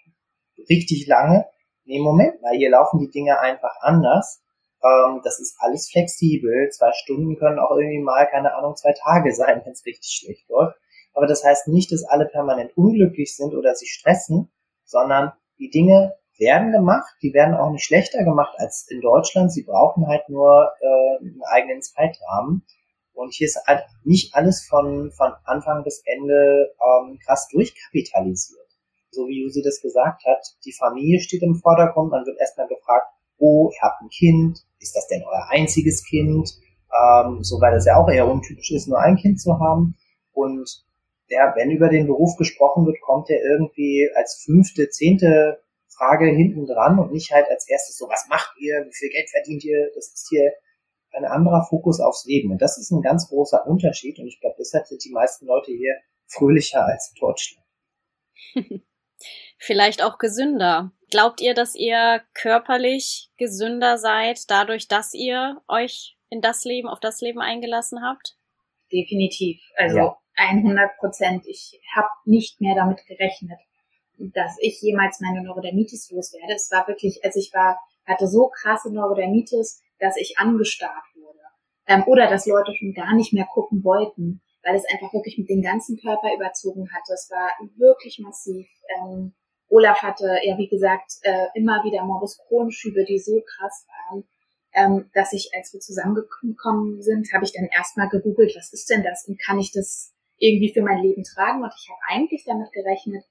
richtig 0.68 1.06
lange. 1.06 1.46
Nee, 1.84 2.00
Moment 2.00 2.42
mal, 2.42 2.56
hier 2.56 2.70
laufen 2.70 2.98
die 2.98 3.10
Dinge 3.10 3.38
einfach 3.38 3.76
anders. 3.80 4.42
Ähm, 4.82 5.20
das 5.22 5.38
ist 5.38 5.56
alles 5.60 5.88
flexibel. 5.90 6.68
Zwei 6.70 6.92
Stunden 6.92 7.36
können 7.36 7.58
auch 7.58 7.70
irgendwie 7.76 8.02
mal, 8.02 8.26
keine 8.26 8.54
Ahnung, 8.54 8.74
zwei 8.76 8.92
Tage 8.92 9.32
sein, 9.32 9.62
wenn 9.64 9.72
es 9.72 9.86
richtig 9.86 10.10
schlecht 10.10 10.48
läuft. 10.48 10.76
Aber 11.14 11.26
das 11.26 11.44
heißt 11.44 11.68
nicht, 11.68 11.92
dass 11.92 12.04
alle 12.04 12.26
permanent 12.26 12.76
unglücklich 12.76 13.36
sind 13.36 13.54
oder 13.54 13.74
sich 13.74 13.90
stressen, 13.90 14.52
sondern 14.86 15.32
die 15.58 15.70
Dinge 15.70 16.14
werden 16.38 16.72
gemacht, 16.72 17.14
die 17.22 17.34
werden 17.34 17.54
auch 17.54 17.70
nicht 17.70 17.84
schlechter 17.84 18.24
gemacht 18.24 18.54
als 18.58 18.86
in 18.88 19.00
Deutschland. 19.00 19.52
Sie 19.52 19.62
brauchen 19.62 20.06
halt 20.06 20.28
nur 20.28 20.70
äh, 20.80 21.24
einen 21.24 21.42
eigenen 21.44 21.82
Zeitrahmen. 21.82 22.64
Und 23.12 23.32
hier 23.32 23.46
ist 23.46 23.58
halt 23.66 23.84
nicht 24.04 24.34
alles 24.34 24.66
von, 24.66 25.10
von 25.12 25.32
Anfang 25.44 25.82
bis 25.84 26.02
Ende 26.04 26.74
ähm, 26.78 27.18
krass 27.24 27.48
durchkapitalisiert. 27.48 28.66
So 29.10 29.26
wie 29.26 29.42
Jusi 29.42 29.62
das 29.62 29.80
gesagt 29.80 30.24
hat, 30.26 30.46
die 30.64 30.72
Familie 30.72 31.20
steht 31.20 31.42
im 31.42 31.54
Vordergrund, 31.54 32.10
man 32.10 32.26
wird 32.26 32.38
erstmal 32.38 32.68
gefragt, 32.68 33.06
oh, 33.38 33.70
ihr 33.70 33.80
habt 33.80 34.02
ein 34.02 34.10
Kind, 34.10 34.58
ist 34.78 34.94
das 34.94 35.08
denn 35.08 35.22
euer 35.24 35.48
einziges 35.48 36.04
Kind? 36.04 36.52
Ähm, 36.92 37.42
so 37.42 37.60
weil 37.60 37.72
das 37.72 37.86
ja 37.86 37.96
auch 37.96 38.08
eher 38.10 38.28
untypisch 38.28 38.70
ist, 38.72 38.88
nur 38.88 39.00
ein 39.00 39.16
Kind 39.16 39.40
zu 39.40 39.58
haben. 39.58 39.96
Und 40.32 40.84
der, 41.30 41.54
wenn 41.56 41.70
über 41.70 41.88
den 41.88 42.06
Beruf 42.06 42.36
gesprochen 42.36 42.86
wird, 42.86 43.00
kommt 43.00 43.30
er 43.30 43.42
irgendwie 43.42 44.08
als 44.14 44.42
fünfte, 44.44 44.88
zehnte 44.88 45.60
Frage 45.88 46.26
hinten 46.26 46.66
dran 46.66 46.98
und 46.98 47.12
nicht 47.12 47.32
halt 47.32 47.46
als 47.50 47.68
erstes 47.68 47.96
so, 47.96 48.08
was 48.08 48.26
macht 48.28 48.54
ihr, 48.58 48.84
wie 48.86 48.94
viel 48.94 49.08
Geld 49.10 49.28
verdient 49.30 49.64
ihr? 49.64 49.90
Das 49.94 50.12
ist 50.12 50.28
hier 50.28 50.52
ein 51.12 51.24
anderer 51.24 51.64
Fokus 51.68 52.00
aufs 52.00 52.26
Leben. 52.26 52.52
Und 52.52 52.60
das 52.60 52.78
ist 52.78 52.90
ein 52.90 53.02
ganz 53.02 53.28
großer 53.28 53.66
Unterschied. 53.66 54.18
Und 54.18 54.26
ich 54.26 54.40
glaube, 54.40 54.56
deshalb 54.58 54.86
sind 54.86 55.02
die 55.04 55.12
meisten 55.12 55.46
Leute 55.46 55.72
hier 55.72 55.94
fröhlicher 56.26 56.84
als 56.84 57.12
in 57.14 57.20
Deutschland. 57.20 57.66
Vielleicht 59.58 60.02
auch 60.02 60.18
gesünder. 60.18 60.92
Glaubt 61.10 61.40
ihr, 61.40 61.54
dass 61.54 61.74
ihr 61.74 62.22
körperlich 62.34 63.30
gesünder 63.38 63.96
seid, 63.96 64.50
dadurch, 64.50 64.88
dass 64.88 65.14
ihr 65.14 65.62
euch 65.68 66.18
in 66.28 66.42
das 66.42 66.64
Leben, 66.64 66.88
auf 66.88 67.00
das 67.00 67.20
Leben 67.20 67.40
eingelassen 67.40 68.02
habt? 68.04 68.36
Definitiv. 68.92 69.62
Also 69.76 69.96
ja. 69.96 70.18
100 70.36 70.96
Prozent. 70.98 71.46
Ich 71.46 71.80
habe 71.94 72.08
nicht 72.24 72.60
mehr 72.60 72.74
damit 72.74 73.04
gerechnet, 73.06 73.58
dass 74.18 74.56
ich 74.60 74.80
jemals 74.80 75.20
meine 75.20 75.42
Neurodermitis 75.42 76.10
loswerde. 76.10 76.54
Es 76.54 76.70
war 76.70 76.86
wirklich, 76.88 77.24
also 77.24 77.38
ich 77.38 77.52
war, 77.52 77.78
hatte 78.06 78.28
so 78.28 78.48
krasse 78.48 78.92
Neurodermitis, 78.92 79.82
dass 79.98 80.16
ich 80.16 80.38
angestarrt 80.38 81.04
wurde. 81.14 81.40
Ähm, 81.86 82.04
oder 82.06 82.28
dass 82.28 82.46
Leute 82.46 82.74
schon 82.74 82.92
gar 82.92 83.14
nicht 83.14 83.32
mehr 83.32 83.46
gucken 83.46 83.82
wollten, 83.84 84.42
weil 84.62 84.76
es 84.76 84.84
einfach 84.86 85.12
wirklich 85.12 85.38
mit 85.38 85.48
dem 85.48 85.62
ganzen 85.62 85.98
Körper 85.98 86.34
überzogen 86.34 86.88
hatte. 86.92 87.12
Es 87.14 87.30
war 87.30 87.50
wirklich 87.76 88.18
massiv. 88.18 88.68
Ähm, 88.98 89.34
Olaf 89.68 90.02
hatte 90.02 90.38
ja, 90.42 90.58
wie 90.58 90.68
gesagt, 90.68 91.12
äh, 91.22 91.46
immer 91.54 91.82
wieder 91.84 92.04
Morbus 92.04 92.38
Crohn-Schübe, 92.46 93.04
die 93.04 93.18
so 93.18 93.40
krass 93.40 93.86
waren, 93.88 94.24
ähm, 94.72 95.10
dass 95.14 95.32
ich, 95.32 95.50
als 95.56 95.72
wir 95.72 95.80
zusammengekommen 95.80 97.02
sind, 97.02 97.32
habe 97.32 97.44
ich 97.44 97.52
dann 97.52 97.66
erstmal 97.66 98.08
gegoogelt, 98.08 98.54
was 98.56 98.72
ist 98.72 98.90
denn 98.90 99.02
das 99.02 99.26
und 99.26 99.40
kann 99.40 99.58
ich 99.58 99.72
das 99.72 100.12
irgendwie 100.38 100.72
für 100.72 100.82
mein 100.82 101.02
Leben 101.02 101.22
tragen? 101.22 101.62
Und 101.62 101.72
ich 101.76 101.88
habe 101.88 102.00
eigentlich 102.08 102.44
damit 102.44 102.72
gerechnet, 102.72 103.24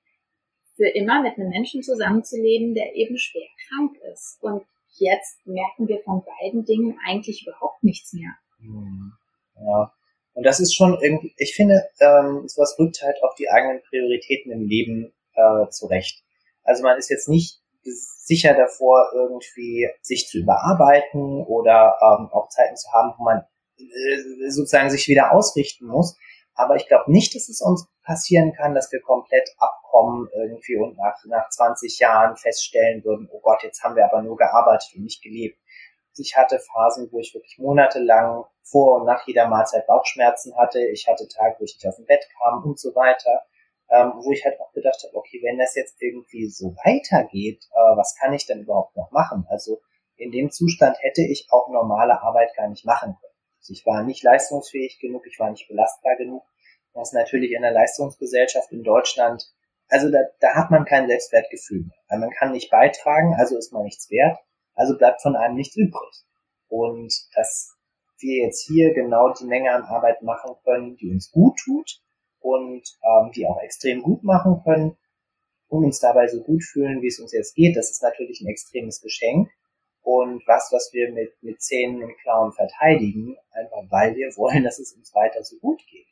für 0.76 0.90
immer 0.90 1.22
mit 1.22 1.38
einem 1.38 1.50
Menschen 1.50 1.82
zusammenzuleben, 1.82 2.74
der 2.74 2.96
eben 2.96 3.18
schwer 3.18 3.48
krank 3.68 3.96
ist. 4.14 4.38
Und 4.42 4.64
jetzt 4.98 5.46
merken 5.46 5.88
wir 5.88 6.02
von 6.04 6.24
beiden 6.24 6.66
Dingen 6.66 6.98
eigentlich 7.08 7.46
überhaupt 7.48 7.84
nichts 7.84 8.14
mehr. 8.14 8.32
Hm. 8.60 9.14
Ja. 9.56 9.94
Und 10.34 10.46
das 10.46 10.60
ist 10.60 10.76
schon 10.76 10.98
irgendwie, 11.02 11.34
ich 11.38 11.56
finde, 11.56 11.88
ähm, 12.02 12.48
sowas 12.48 12.76
rückt 12.78 13.02
halt 13.02 13.16
auch 13.24 13.36
die 13.36 13.50
eigenen 13.50 13.82
Prioritäten 13.84 14.52
im 14.52 14.68
Leben 14.68 15.14
äh, 15.34 15.70
zurecht. 15.70 16.24
Also 16.64 16.84
man 16.84 16.98
ist 16.98 17.10
jetzt 17.10 17.30
nicht 17.30 17.62
sicher 17.84 18.54
davor, 18.54 19.12
irgendwie 19.14 19.88
sich 20.02 20.28
zu 20.28 20.40
überarbeiten 20.40 21.44
oder 21.46 21.98
ähm, 22.02 22.30
auch 22.32 22.50
Zeiten 22.50 22.76
zu 22.76 22.92
haben, 22.92 23.14
wo 23.18 23.24
man 23.24 23.44
äh, 23.78 24.50
sozusagen 24.50 24.90
sich 24.90 25.08
wieder 25.08 25.32
ausrichten 25.32 25.86
muss. 25.86 26.18
Aber 26.56 26.76
ich 26.78 26.88
glaube 26.88 27.12
nicht, 27.12 27.36
dass 27.36 27.50
es 27.50 27.62
uns 27.62 27.88
passieren 28.04 28.54
kann, 28.54 28.74
dass 28.74 28.92
wir 28.92 29.02
komplett 29.02 29.50
abkommen 29.58 30.30
irgendwie 30.34 30.78
und 30.78 30.98
nach, 30.98 31.18
nach 31.26 31.50
20 31.50 32.00
Jahren 32.00 32.38
feststellen 32.38 33.04
würden, 33.04 33.30
oh 33.32 33.42
Gott, 33.42 33.64
jetzt 33.64 33.84
haben 33.84 33.96
wir 33.96 34.06
aber 34.06 34.22
nur 34.22 34.38
gearbeitet 34.38 34.96
und 34.96 35.04
nicht 35.04 35.22
gelebt. 35.22 35.60
Ich 36.18 36.38
hatte 36.38 36.60
Phasen, 36.60 37.10
wo 37.12 37.20
ich 37.20 37.34
wirklich 37.34 37.58
monatelang 37.58 38.46
vor 38.64 38.96
und 38.96 39.06
nach 39.06 39.28
jeder 39.28 39.50
Mahlzeit 39.50 39.86
Bauchschmerzen 39.86 40.56
hatte. 40.58 40.80
Ich 40.88 41.08
hatte 41.08 41.28
Tage, 41.28 41.58
wo 41.60 41.66
ich 41.66 41.76
nicht 41.76 41.88
aus 41.88 41.98
dem 41.98 42.06
Bett 42.06 42.26
kam 42.40 42.64
und 42.64 42.80
so 42.80 42.96
weiter. 42.96 43.44
Ähm, 43.90 44.14
wo 44.16 44.32
ich 44.32 44.44
halt 44.44 44.60
auch 44.60 44.72
gedacht 44.72 45.04
habe, 45.06 45.16
okay, 45.16 45.42
wenn 45.44 45.60
das 45.60 45.76
jetzt 45.76 46.02
irgendwie 46.02 46.48
so 46.50 46.76
weitergeht, 46.84 47.66
äh, 47.72 47.96
was 47.96 48.16
kann 48.16 48.34
ich 48.34 48.48
denn 48.48 48.62
überhaupt 48.62 48.96
noch 48.96 49.12
machen? 49.12 49.46
Also 49.48 49.80
in 50.16 50.32
dem 50.32 50.50
Zustand 50.50 50.98
hätte 51.02 51.22
ich 51.22 51.48
auch 51.52 51.70
normale 51.70 52.20
Arbeit 52.22 52.56
gar 52.56 52.68
nicht 52.68 52.86
machen 52.86 53.16
können. 53.20 53.35
Ich 53.70 53.86
war 53.86 54.04
nicht 54.04 54.24
leistungsfähig 54.24 55.00
genug, 55.00 55.26
ich 55.28 55.40
war 55.40 55.50
nicht 55.50 55.68
belastbar 55.68 56.16
genug. 56.18 56.44
Was 56.94 57.12
natürlich 57.12 57.52
in 57.52 57.62
der 57.62 57.72
Leistungsgesellschaft 57.72 58.72
in 58.72 58.84
Deutschland, 58.84 59.44
also 59.90 60.10
da, 60.10 60.20
da 60.40 60.56
hat 60.56 60.72
man 60.72 60.86
kein 60.86 61.08
Selbstwertgefühl 61.08 61.82
mehr. 61.82 61.98
Weil 62.08 62.20
man 62.20 62.32
kann 62.32 62.52
nicht 62.52 62.72
beitragen, 62.72 63.36
also 63.38 63.58
ist 63.58 63.74
man 63.74 63.84
nichts 63.84 64.10
wert, 64.10 64.38
also 64.74 64.98
bleibt 64.98 65.22
von 65.22 65.36
einem 65.36 65.56
nichts 65.56 65.76
übrig. 65.76 66.24
Und 66.68 67.14
dass 67.36 67.76
wir 68.20 68.46
jetzt 68.46 68.66
hier 68.66 68.94
genau 68.94 69.34
die 69.34 69.46
Menge 69.46 69.72
an 69.72 69.84
Arbeit 69.84 70.22
machen 70.22 70.56
können, 70.64 70.96
die 70.96 71.10
uns 71.10 71.32
gut 71.32 71.58
tut 71.64 72.02
und 72.40 72.84
ähm, 73.04 73.32
die 73.36 73.46
auch 73.46 73.62
extrem 73.62 74.02
gut 74.02 74.24
machen 74.24 74.62
können 74.64 74.98
und 75.68 75.84
uns 75.84 76.00
dabei 76.00 76.28
so 76.28 76.42
gut 76.42 76.64
fühlen, 76.64 77.02
wie 77.02 77.08
es 77.08 77.20
uns 77.20 77.34
jetzt 77.34 77.56
geht, 77.56 77.76
das 77.76 77.92
ist 77.92 78.02
natürlich 78.02 78.42
ein 78.42 78.48
extremes 78.48 79.02
Geschenk 79.02 79.50
und 80.06 80.48
was, 80.48 80.70
was 80.72 80.94
wir 80.94 81.12
mit, 81.12 81.34
mit 81.42 81.62
Zähnen 81.62 82.04
und 82.04 82.16
Klauen 82.20 82.54
verteidigen, 82.54 83.36
einfach 83.52 83.90
weil 83.90 84.16
wir 84.16 84.28
wollen, 84.38 84.64
dass 84.64 84.78
es 84.78 84.94
uns 84.94 85.14
weiter 85.16 85.44
so 85.44 85.58
gut 85.58 85.82
geht. 85.90 86.06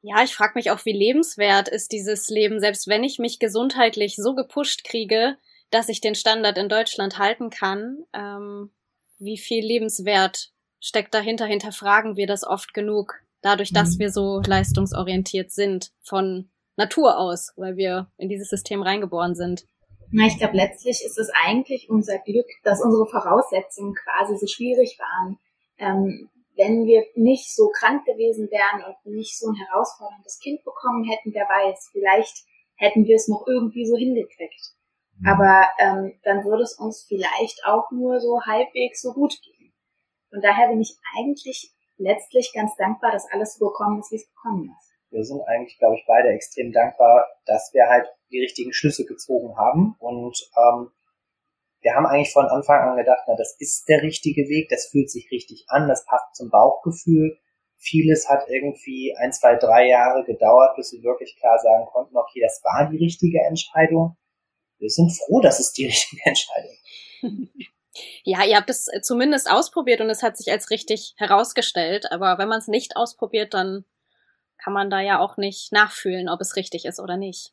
Ja, 0.00 0.22
ich 0.22 0.34
frage 0.34 0.52
mich 0.54 0.70
auch, 0.70 0.84
wie 0.84 0.92
lebenswert 0.92 1.68
ist 1.68 1.92
dieses 1.92 2.28
Leben, 2.28 2.60
selbst 2.60 2.88
wenn 2.88 3.04
ich 3.04 3.18
mich 3.18 3.38
gesundheitlich 3.38 4.16
so 4.16 4.34
gepusht 4.34 4.84
kriege, 4.84 5.36
dass 5.70 5.88
ich 5.88 6.00
den 6.00 6.14
Standard 6.14 6.56
in 6.56 6.68
Deutschland 6.68 7.18
halten 7.18 7.50
kann. 7.50 8.04
Ähm, 8.14 8.70
wie 9.18 9.36
viel 9.36 9.64
Lebenswert 9.64 10.52
steckt 10.80 11.12
dahinter? 11.12 11.44
Hinterfragen 11.44 12.16
wir 12.16 12.26
das 12.26 12.44
oft 12.44 12.72
genug, 12.72 13.20
dadurch, 13.42 13.72
dass 13.72 13.96
mhm. 13.96 13.98
wir 13.98 14.10
so 14.10 14.40
leistungsorientiert 14.46 15.50
sind 15.50 15.92
von 16.02 16.48
Natur 16.76 17.18
aus, 17.18 17.52
weil 17.56 17.76
wir 17.76 18.10
in 18.16 18.28
dieses 18.28 18.48
System 18.48 18.82
reingeboren 18.82 19.34
sind. 19.34 19.66
Na, 20.12 20.26
ich 20.26 20.38
glaube, 20.38 20.56
letztlich 20.56 21.02
ist 21.04 21.18
es 21.18 21.30
eigentlich 21.44 21.90
unser 21.90 22.18
Glück, 22.18 22.46
dass 22.62 22.82
unsere 22.82 23.06
Voraussetzungen 23.06 23.94
quasi 23.94 24.36
so 24.36 24.46
schwierig 24.46 24.98
waren. 24.98 25.38
Ähm, 25.78 26.30
wenn 26.56 26.86
wir 26.86 27.04
nicht 27.14 27.54
so 27.54 27.68
krank 27.68 28.04
gewesen 28.06 28.50
wären 28.50 28.82
und 28.84 29.14
nicht 29.14 29.38
so 29.38 29.48
ein 29.48 29.54
herausforderndes 29.54 30.38
Kind 30.40 30.64
bekommen 30.64 31.04
hätten, 31.04 31.34
wer 31.34 31.44
weiß, 31.44 31.90
vielleicht 31.92 32.44
hätten 32.76 33.04
wir 33.04 33.16
es 33.16 33.28
noch 33.28 33.46
irgendwie 33.46 33.86
so 33.86 33.96
hingekriegt. 33.96 34.72
Mhm. 35.18 35.28
Aber 35.28 35.68
ähm, 35.78 36.18
dann 36.24 36.44
würde 36.44 36.62
es 36.62 36.78
uns 36.78 37.04
vielleicht 37.06 37.64
auch 37.66 37.90
nur 37.90 38.20
so 38.20 38.40
halbwegs 38.42 39.02
so 39.02 39.12
gut 39.12 39.34
gehen. 39.42 39.72
Und 40.30 40.42
daher 40.42 40.68
bin 40.68 40.80
ich 40.80 40.96
eigentlich 41.18 41.72
letztlich 41.98 42.52
ganz 42.54 42.74
dankbar, 42.76 43.12
dass 43.12 43.30
alles 43.30 43.56
so 43.56 43.68
gekommen 43.68 44.00
ist, 44.00 44.12
wie 44.12 44.16
es 44.16 44.28
gekommen 44.28 44.74
ist. 44.78 44.85
Wir 45.10 45.24
sind 45.24 45.40
eigentlich, 45.46 45.78
glaube 45.78 45.96
ich, 45.96 46.04
beide 46.06 46.28
extrem 46.28 46.72
dankbar, 46.72 47.26
dass 47.46 47.70
wir 47.72 47.88
halt 47.88 48.06
die 48.30 48.40
richtigen 48.40 48.72
Schlüsse 48.72 49.04
gezogen 49.04 49.56
haben. 49.56 49.94
Und 49.98 50.36
ähm, 50.56 50.90
wir 51.80 51.94
haben 51.94 52.06
eigentlich 52.06 52.32
von 52.32 52.46
Anfang 52.46 52.80
an 52.80 52.96
gedacht, 52.96 53.22
na, 53.26 53.36
das 53.36 53.56
ist 53.58 53.88
der 53.88 54.02
richtige 54.02 54.48
Weg, 54.48 54.68
das 54.68 54.88
fühlt 54.88 55.10
sich 55.10 55.30
richtig 55.30 55.66
an, 55.68 55.88
das 55.88 56.04
passt 56.04 56.34
zum 56.34 56.50
Bauchgefühl. 56.50 57.38
Vieles 57.78 58.28
hat 58.28 58.48
irgendwie 58.48 59.14
ein, 59.18 59.32
zwei, 59.32 59.54
drei 59.56 59.86
Jahre 59.88 60.24
gedauert, 60.24 60.76
bis 60.76 60.92
wir 60.92 61.02
wirklich 61.02 61.36
klar 61.38 61.58
sagen 61.58 61.86
konnten, 61.86 62.16
okay, 62.16 62.40
das 62.40 62.60
war 62.64 62.90
die 62.90 62.96
richtige 62.96 63.40
Entscheidung. 63.46 64.16
Wir 64.78 64.90
sind 64.90 65.12
froh, 65.12 65.40
dass 65.40 65.60
es 65.60 65.72
die 65.72 65.86
richtige 65.86 66.22
Entscheidung 66.24 66.72
ist. 66.72 67.66
Ja, 68.24 68.44
ihr 68.44 68.56
habt 68.56 68.68
es 68.68 68.90
zumindest 69.00 69.50
ausprobiert 69.50 70.02
und 70.02 70.10
es 70.10 70.22
hat 70.22 70.36
sich 70.36 70.50
als 70.50 70.68
richtig 70.68 71.14
herausgestellt. 71.16 72.12
Aber 72.12 72.36
wenn 72.36 72.48
man 72.48 72.58
es 72.58 72.68
nicht 72.68 72.94
ausprobiert, 72.94 73.54
dann 73.54 73.86
kann 74.62 74.72
man 74.72 74.90
da 74.90 75.00
ja 75.00 75.20
auch 75.20 75.36
nicht 75.36 75.72
nachfühlen, 75.72 76.28
ob 76.28 76.40
es 76.40 76.56
richtig 76.56 76.84
ist 76.84 77.00
oder 77.00 77.16
nicht. 77.16 77.52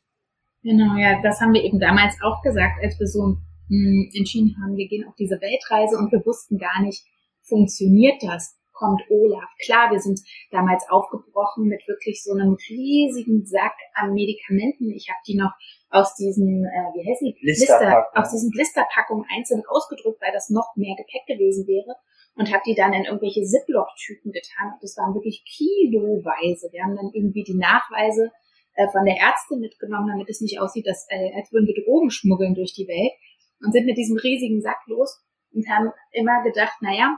Genau, 0.62 0.96
ja, 0.96 1.20
das 1.22 1.40
haben 1.40 1.52
wir 1.52 1.62
eben 1.62 1.78
damals 1.78 2.16
auch 2.22 2.42
gesagt, 2.42 2.82
als 2.82 2.98
wir 2.98 3.06
so 3.06 3.36
mh, 3.68 3.68
hm, 3.68 4.10
entschieden 4.14 4.56
haben, 4.62 4.76
wir 4.76 4.88
gehen 4.88 5.06
auf 5.06 5.14
diese 5.14 5.40
Weltreise 5.40 5.98
und 5.98 6.10
wir 6.10 6.24
wussten 6.24 6.58
gar 6.58 6.82
nicht, 6.82 7.04
funktioniert 7.42 8.22
das? 8.22 8.58
Kommt 8.72 9.02
Olaf? 9.08 9.48
Klar, 9.64 9.92
wir 9.92 10.00
sind 10.00 10.18
damals 10.50 10.84
aufgebrochen 10.90 11.68
mit 11.68 11.86
wirklich 11.86 12.24
so 12.24 12.32
einem 12.32 12.56
riesigen 12.68 13.46
Sack 13.46 13.76
an 13.94 14.14
Medikamenten. 14.14 14.90
Ich 14.90 15.08
habe 15.08 15.20
die 15.28 15.36
noch 15.36 15.52
aus 15.90 16.16
diesen, 16.16 16.64
äh, 16.64 16.90
wie 16.96 17.08
heißt 17.08 17.22
die? 17.22 17.36
Blister, 17.40 18.04
aus 18.14 18.32
diesen 18.32 18.50
Blisterpackungen 18.50 19.26
einzeln 19.30 19.62
ausgedrückt, 19.68 20.20
weil 20.20 20.32
das 20.32 20.50
noch 20.50 20.74
mehr 20.74 20.96
Gepäck 20.96 21.22
gewesen 21.28 21.68
wäre 21.68 21.94
und 22.36 22.52
habe 22.52 22.62
die 22.66 22.74
dann 22.74 22.92
in 22.92 23.04
irgendwelche 23.04 23.42
Ziploc-Tüten 23.42 24.32
getan. 24.32 24.72
Und 24.74 24.82
das 24.82 24.96
waren 24.96 25.14
wirklich 25.14 25.44
kiloweise. 25.44 26.68
Wir 26.72 26.82
haben 26.82 26.96
dann 26.96 27.10
irgendwie 27.12 27.44
die 27.44 27.56
Nachweise 27.56 28.32
äh, 28.74 28.88
von 28.88 29.04
der 29.04 29.16
Ärztin 29.16 29.60
mitgenommen, 29.60 30.08
damit 30.08 30.28
es 30.28 30.40
nicht 30.40 30.60
aussieht, 30.60 30.86
dass, 30.86 31.06
äh, 31.10 31.32
als 31.36 31.52
würden 31.52 31.66
wir 31.66 31.84
Drogen 31.84 32.10
schmuggeln 32.10 32.54
durch 32.54 32.74
die 32.74 32.88
Welt. 32.88 33.12
Und 33.60 33.72
sind 33.72 33.86
mit 33.86 33.96
diesem 33.96 34.18
riesigen 34.18 34.60
Sack 34.60 34.80
los 34.86 35.24
und 35.52 35.66
haben 35.68 35.90
immer 36.10 36.42
gedacht, 36.42 36.74
naja, 36.80 37.16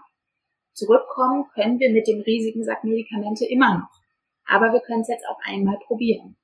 zurückkommen 0.74 1.46
können 1.54 1.80
wir 1.80 1.90
mit 1.90 2.06
dem 2.06 2.20
riesigen 2.20 2.62
Sack 2.62 2.84
Medikamente 2.84 3.46
immer 3.46 3.78
noch. 3.78 3.88
Aber 4.44 4.72
wir 4.72 4.80
können 4.80 5.00
es 5.00 5.08
jetzt 5.08 5.26
auch 5.26 5.38
einmal 5.44 5.78
probieren. 5.86 6.36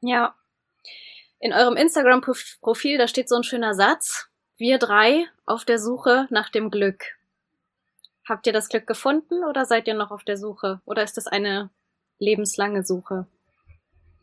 Ja. 0.00 0.34
In 1.38 1.52
eurem 1.52 1.76
Instagram-Profil, 1.76 2.98
da 2.98 3.06
steht 3.06 3.28
so 3.28 3.36
ein 3.36 3.44
schöner 3.44 3.74
Satz. 3.74 4.28
Wir 4.56 4.78
drei 4.78 5.26
auf 5.44 5.64
der 5.64 5.78
Suche 5.78 6.26
nach 6.30 6.48
dem 6.48 6.70
Glück. 6.70 7.15
Habt 8.28 8.46
ihr 8.46 8.52
das 8.52 8.68
Glück 8.68 8.86
gefunden 8.86 9.44
oder 9.44 9.64
seid 9.64 9.86
ihr 9.86 9.94
noch 9.94 10.10
auf 10.10 10.24
der 10.24 10.36
Suche? 10.36 10.80
Oder 10.84 11.04
ist 11.04 11.16
das 11.16 11.28
eine 11.28 11.70
lebenslange 12.18 12.82
Suche? 12.82 13.26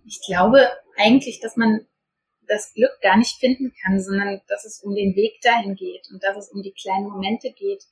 Ich 0.05 0.21
glaube 0.25 0.67
eigentlich, 0.97 1.39
dass 1.39 1.55
man 1.55 1.85
das 2.45 2.73
Glück 2.73 2.91
gar 3.01 3.15
nicht 3.15 3.39
finden 3.39 3.73
kann, 3.81 4.01
sondern 4.01 4.41
dass 4.49 4.65
es 4.65 4.83
um 4.83 4.93
den 4.93 5.15
Weg 5.15 5.39
dahin 5.41 5.75
geht 5.75 6.09
und 6.11 6.21
dass 6.21 6.35
es 6.35 6.51
um 6.51 6.61
die 6.61 6.73
kleinen 6.73 7.07
Momente 7.07 7.53
geht, 7.53 7.83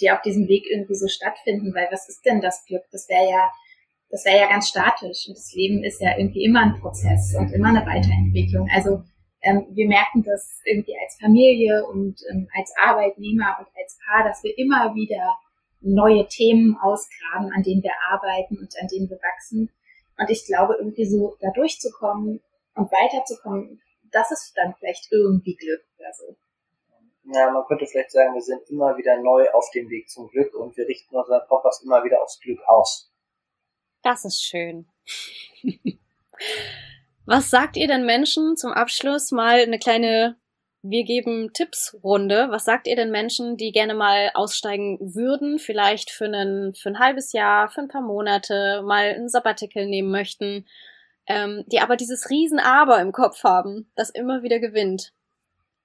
die 0.00 0.10
auf 0.10 0.22
diesem 0.22 0.48
Weg 0.48 0.64
irgendwie 0.70 0.94
so 0.94 1.06
stattfinden. 1.06 1.74
Weil 1.74 1.88
was 1.90 2.08
ist 2.08 2.24
denn 2.24 2.40
das 2.40 2.64
Glück? 2.64 2.84
Das 2.90 3.06
wäre 3.10 3.28
ja, 3.28 3.50
das 4.08 4.24
wäre 4.24 4.38
ja 4.38 4.48
ganz 4.48 4.68
statisch 4.68 5.28
und 5.28 5.36
das 5.36 5.52
Leben 5.52 5.84
ist 5.84 6.00
ja 6.00 6.16
irgendwie 6.16 6.44
immer 6.44 6.62
ein 6.62 6.80
Prozess 6.80 7.34
und 7.36 7.52
immer 7.52 7.68
eine 7.68 7.84
Weiterentwicklung. 7.84 8.70
Also 8.72 9.02
ähm, 9.42 9.66
wir 9.70 9.86
merken 9.86 10.22
das 10.22 10.62
irgendwie 10.64 10.96
als 10.98 11.18
Familie 11.20 11.84
und 11.86 12.18
ähm, 12.30 12.48
als 12.56 12.72
Arbeitnehmer 12.82 13.58
und 13.58 13.66
als 13.76 13.98
Paar, 14.06 14.26
dass 14.26 14.42
wir 14.42 14.56
immer 14.56 14.94
wieder 14.94 15.36
neue 15.80 16.26
Themen 16.26 16.76
ausgraben, 16.76 17.52
an 17.54 17.62
denen 17.62 17.82
wir 17.82 17.94
arbeiten 18.10 18.58
und 18.58 18.74
an 18.80 18.88
denen 18.88 19.08
wir 19.08 19.18
wachsen. 19.18 19.70
Und 20.16 20.30
ich 20.30 20.46
glaube, 20.46 20.76
irgendwie 20.78 21.06
so 21.06 21.36
da 21.40 21.50
durchzukommen 21.54 22.40
und 22.74 22.92
weiterzukommen, 22.92 23.80
das 24.10 24.30
ist 24.30 24.52
dann 24.56 24.74
vielleicht 24.78 25.12
irgendwie 25.12 25.54
Glück 25.54 25.82
oder 25.98 26.12
so. 26.12 26.36
Ja, 27.30 27.50
man 27.50 27.64
könnte 27.66 27.86
vielleicht 27.86 28.10
sagen, 28.10 28.34
wir 28.34 28.40
sind 28.40 28.62
immer 28.70 28.96
wieder 28.96 29.20
neu 29.20 29.50
auf 29.50 29.70
dem 29.74 29.90
Weg 29.90 30.08
zum 30.08 30.28
Glück 30.28 30.54
und 30.54 30.76
wir 30.76 30.88
richten 30.88 31.14
unseren 31.14 31.46
Kompass 31.46 31.82
immer 31.84 32.02
wieder 32.02 32.22
aufs 32.22 32.40
Glück 32.40 32.60
aus. 32.66 33.12
Das 34.02 34.24
ist 34.24 34.42
schön. 34.42 34.86
Was 37.26 37.50
sagt 37.50 37.76
ihr 37.76 37.86
denn 37.86 38.06
Menschen 38.06 38.56
zum 38.56 38.72
Abschluss 38.72 39.32
mal 39.32 39.60
eine 39.60 39.78
kleine 39.78 40.36
wir 40.90 41.04
geben 41.04 41.52
Tipps-Runde. 41.52 42.48
Was 42.50 42.64
sagt 42.64 42.86
ihr 42.86 42.96
denn 42.96 43.10
Menschen, 43.10 43.56
die 43.56 43.72
gerne 43.72 43.94
mal 43.94 44.30
aussteigen 44.34 44.98
würden, 45.00 45.58
vielleicht 45.58 46.10
für, 46.10 46.26
einen, 46.26 46.74
für 46.74 46.90
ein 46.90 46.98
halbes 46.98 47.32
Jahr, 47.32 47.68
für 47.68 47.80
ein 47.80 47.88
paar 47.88 48.02
Monate, 48.02 48.82
mal 48.84 49.14
ein 49.14 49.28
Sabbatical 49.28 49.86
nehmen 49.86 50.10
möchten, 50.10 50.66
ähm, 51.26 51.64
die 51.66 51.80
aber 51.80 51.96
dieses 51.96 52.30
Riesen-Aber 52.30 53.00
im 53.00 53.12
Kopf 53.12 53.44
haben, 53.44 53.90
das 53.96 54.10
immer 54.10 54.42
wieder 54.42 54.58
gewinnt? 54.58 55.12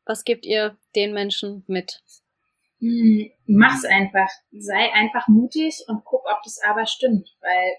Was 0.06 0.24
gebt 0.24 0.46
ihr 0.46 0.78
den 0.96 1.14
Menschen 1.14 1.64
mit? 1.68 2.02
Hm, 2.80 3.32
mach's 3.46 3.86
einfach. 3.86 4.30
Sei 4.52 4.92
einfach 4.94 5.28
mutig 5.28 5.84
und 5.88 6.04
guck, 6.04 6.26
ob 6.26 6.42
das 6.44 6.60
Aber 6.64 6.86
stimmt. 6.86 7.36
Weil 7.42 7.78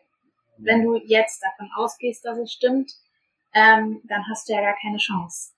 wenn 0.58 0.82
du 0.82 0.96
jetzt 0.96 1.42
davon 1.42 1.70
ausgehst, 1.76 2.24
dass 2.24 2.38
es 2.38 2.52
stimmt, 2.52 2.92
ähm, 3.54 4.00
dann 4.04 4.24
hast 4.30 4.48
du 4.48 4.52
ja 4.52 4.60
gar 4.60 4.76
keine 4.80 4.98
Chance. 4.98 5.53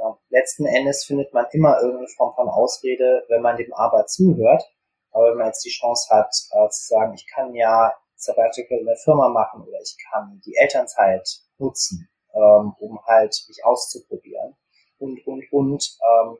Ja, 0.00 0.18
letzten 0.30 0.64
Endes 0.64 1.04
findet 1.04 1.34
man 1.34 1.44
immer 1.52 1.78
irgendeine 1.78 2.08
Form 2.08 2.34
von 2.34 2.48
Ausrede, 2.48 3.26
wenn 3.28 3.42
man 3.42 3.58
dem 3.58 3.72
Aber 3.74 4.06
zuhört. 4.06 4.64
Aber 5.10 5.30
wenn 5.30 5.36
man 5.36 5.48
jetzt 5.48 5.64
die 5.64 5.70
Chance 5.70 6.08
hat, 6.14 6.34
äh, 6.52 6.70
zu 6.70 6.86
sagen, 6.86 7.12
ich 7.12 7.26
kann 7.26 7.54
ja 7.54 7.92
Sabbatical 8.14 8.78
in 8.78 8.86
der 8.86 8.96
Firma 8.96 9.28
machen 9.28 9.62
oder 9.62 9.78
ich 9.82 9.96
kann 10.10 10.40
die 10.46 10.56
Elternzeit 10.56 11.28
nutzen, 11.58 12.08
ähm, 12.32 12.74
um 12.78 13.04
halt 13.04 13.44
mich 13.48 13.62
auszuprobieren 13.62 14.56
und, 14.98 15.26
und, 15.26 15.52
und, 15.52 15.98
ähm, 16.02 16.38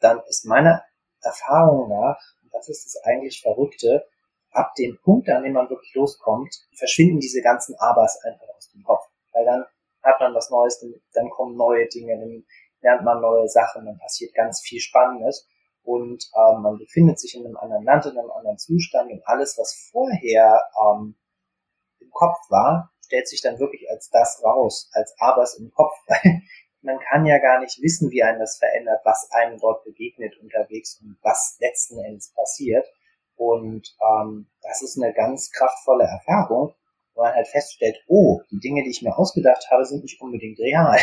dann 0.00 0.20
ist 0.28 0.44
meiner 0.44 0.84
Erfahrung 1.20 1.88
nach, 1.88 2.20
und 2.44 2.54
das 2.54 2.68
ist 2.68 2.84
das 2.86 3.02
eigentlich 3.04 3.42
Verrückte, 3.42 4.06
ab 4.52 4.74
dem 4.76 4.98
Punkt, 5.02 5.28
an 5.28 5.42
dem 5.42 5.54
man 5.54 5.68
wirklich 5.68 5.94
loskommt, 5.94 6.54
verschwinden 6.76 7.18
diese 7.18 7.42
ganzen 7.42 7.74
Abers 7.76 8.22
einfach 8.22 8.46
aus 8.56 8.70
dem 8.70 8.84
Kopf. 8.84 9.04
Weil 9.32 9.44
dann 9.44 9.64
hat 10.02 10.20
man 10.20 10.34
was 10.34 10.50
Neues, 10.50 10.84
dann 11.12 11.30
kommen 11.30 11.56
neue 11.56 11.88
Dinge, 11.88 12.18
dann 12.18 12.44
lernt 12.80 13.04
man 13.04 13.20
neue 13.20 13.48
Sachen, 13.48 13.86
dann 13.86 13.98
passiert 13.98 14.34
ganz 14.34 14.60
viel 14.60 14.80
Spannendes 14.80 15.48
und 15.82 16.24
ähm, 16.36 16.62
man 16.62 16.78
befindet 16.78 17.18
sich 17.18 17.34
in 17.34 17.46
einem 17.46 17.56
anderen 17.56 17.84
Land, 17.84 18.06
in 18.06 18.18
einem 18.18 18.30
anderen 18.30 18.58
Zustand 18.58 19.10
und 19.10 19.26
alles, 19.26 19.56
was 19.58 19.88
vorher 19.90 20.62
ähm, 20.84 21.16
im 21.98 22.10
Kopf 22.10 22.38
war, 22.50 22.92
stellt 23.04 23.26
sich 23.26 23.40
dann 23.40 23.58
wirklich 23.58 23.88
als 23.90 24.10
das 24.10 24.42
raus, 24.44 24.90
als 24.92 25.14
Abers 25.18 25.58
im 25.58 25.70
Kopf, 25.72 25.94
weil 26.06 26.42
man 26.82 26.98
kann 27.00 27.26
ja 27.26 27.38
gar 27.38 27.60
nicht 27.60 27.80
wissen, 27.80 28.10
wie 28.10 28.22
einen 28.22 28.38
das 28.38 28.58
verändert, 28.58 29.00
was 29.04 29.30
einem 29.32 29.58
dort 29.58 29.82
begegnet 29.84 30.38
unterwegs 30.40 31.00
und 31.00 31.18
was 31.22 31.56
letzten 31.60 31.98
Endes 32.00 32.32
passiert. 32.34 32.86
Und 33.36 33.96
ähm, 34.02 34.50
das 34.62 34.82
ist 34.82 35.00
eine 35.00 35.14
ganz 35.14 35.50
kraftvolle 35.50 36.04
Erfahrung, 36.04 36.74
wo 37.14 37.22
man 37.22 37.34
halt 37.34 37.48
feststellt, 37.48 37.96
oh, 38.08 38.42
die 38.50 38.58
Dinge, 38.58 38.82
die 38.82 38.90
ich 38.90 39.02
mir 39.02 39.16
ausgedacht 39.16 39.68
habe, 39.70 39.84
sind 39.86 40.02
nicht 40.02 40.20
unbedingt 40.20 40.58
real. 40.58 40.98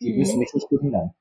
Die 0.00 0.12
mhm. 0.12 0.18
müssen 0.18 0.38
mich 0.38 0.54
nicht 0.54 0.68
behindern. 0.68 1.14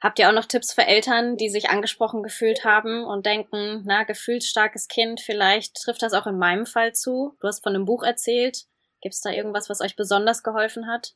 Habt 0.00 0.18
ihr 0.18 0.28
auch 0.28 0.34
noch 0.34 0.44
Tipps 0.44 0.74
für 0.74 0.86
Eltern, 0.86 1.38
die 1.38 1.48
sich 1.48 1.70
angesprochen 1.70 2.22
gefühlt 2.22 2.64
haben 2.64 3.04
und 3.04 3.24
denken, 3.24 3.82
na, 3.86 4.04
gefühlsstarkes 4.04 4.86
Kind, 4.86 5.20
vielleicht 5.20 5.76
trifft 5.76 6.02
das 6.02 6.12
auch 6.12 6.26
in 6.26 6.36
meinem 6.36 6.66
Fall 6.66 6.92
zu? 6.92 7.36
Du 7.40 7.48
hast 7.48 7.62
von 7.62 7.74
einem 7.74 7.86
Buch 7.86 8.02
erzählt. 8.02 8.66
Gibt 9.00 9.14
es 9.14 9.22
da 9.22 9.30
irgendwas, 9.30 9.70
was 9.70 9.80
euch 9.80 9.96
besonders 9.96 10.42
geholfen 10.42 10.86
hat? 10.88 11.14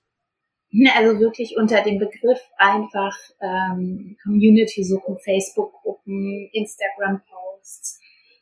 Also 0.94 1.18
wirklich 1.20 1.56
unter 1.56 1.82
dem 1.82 1.98
Begriff 1.98 2.40
einfach 2.56 3.16
ähm, 3.40 4.16
Community 4.22 4.84
suchen, 4.84 5.18
Facebook-Gruppen, 5.18 6.50
Instagram-Posts 6.52 8.00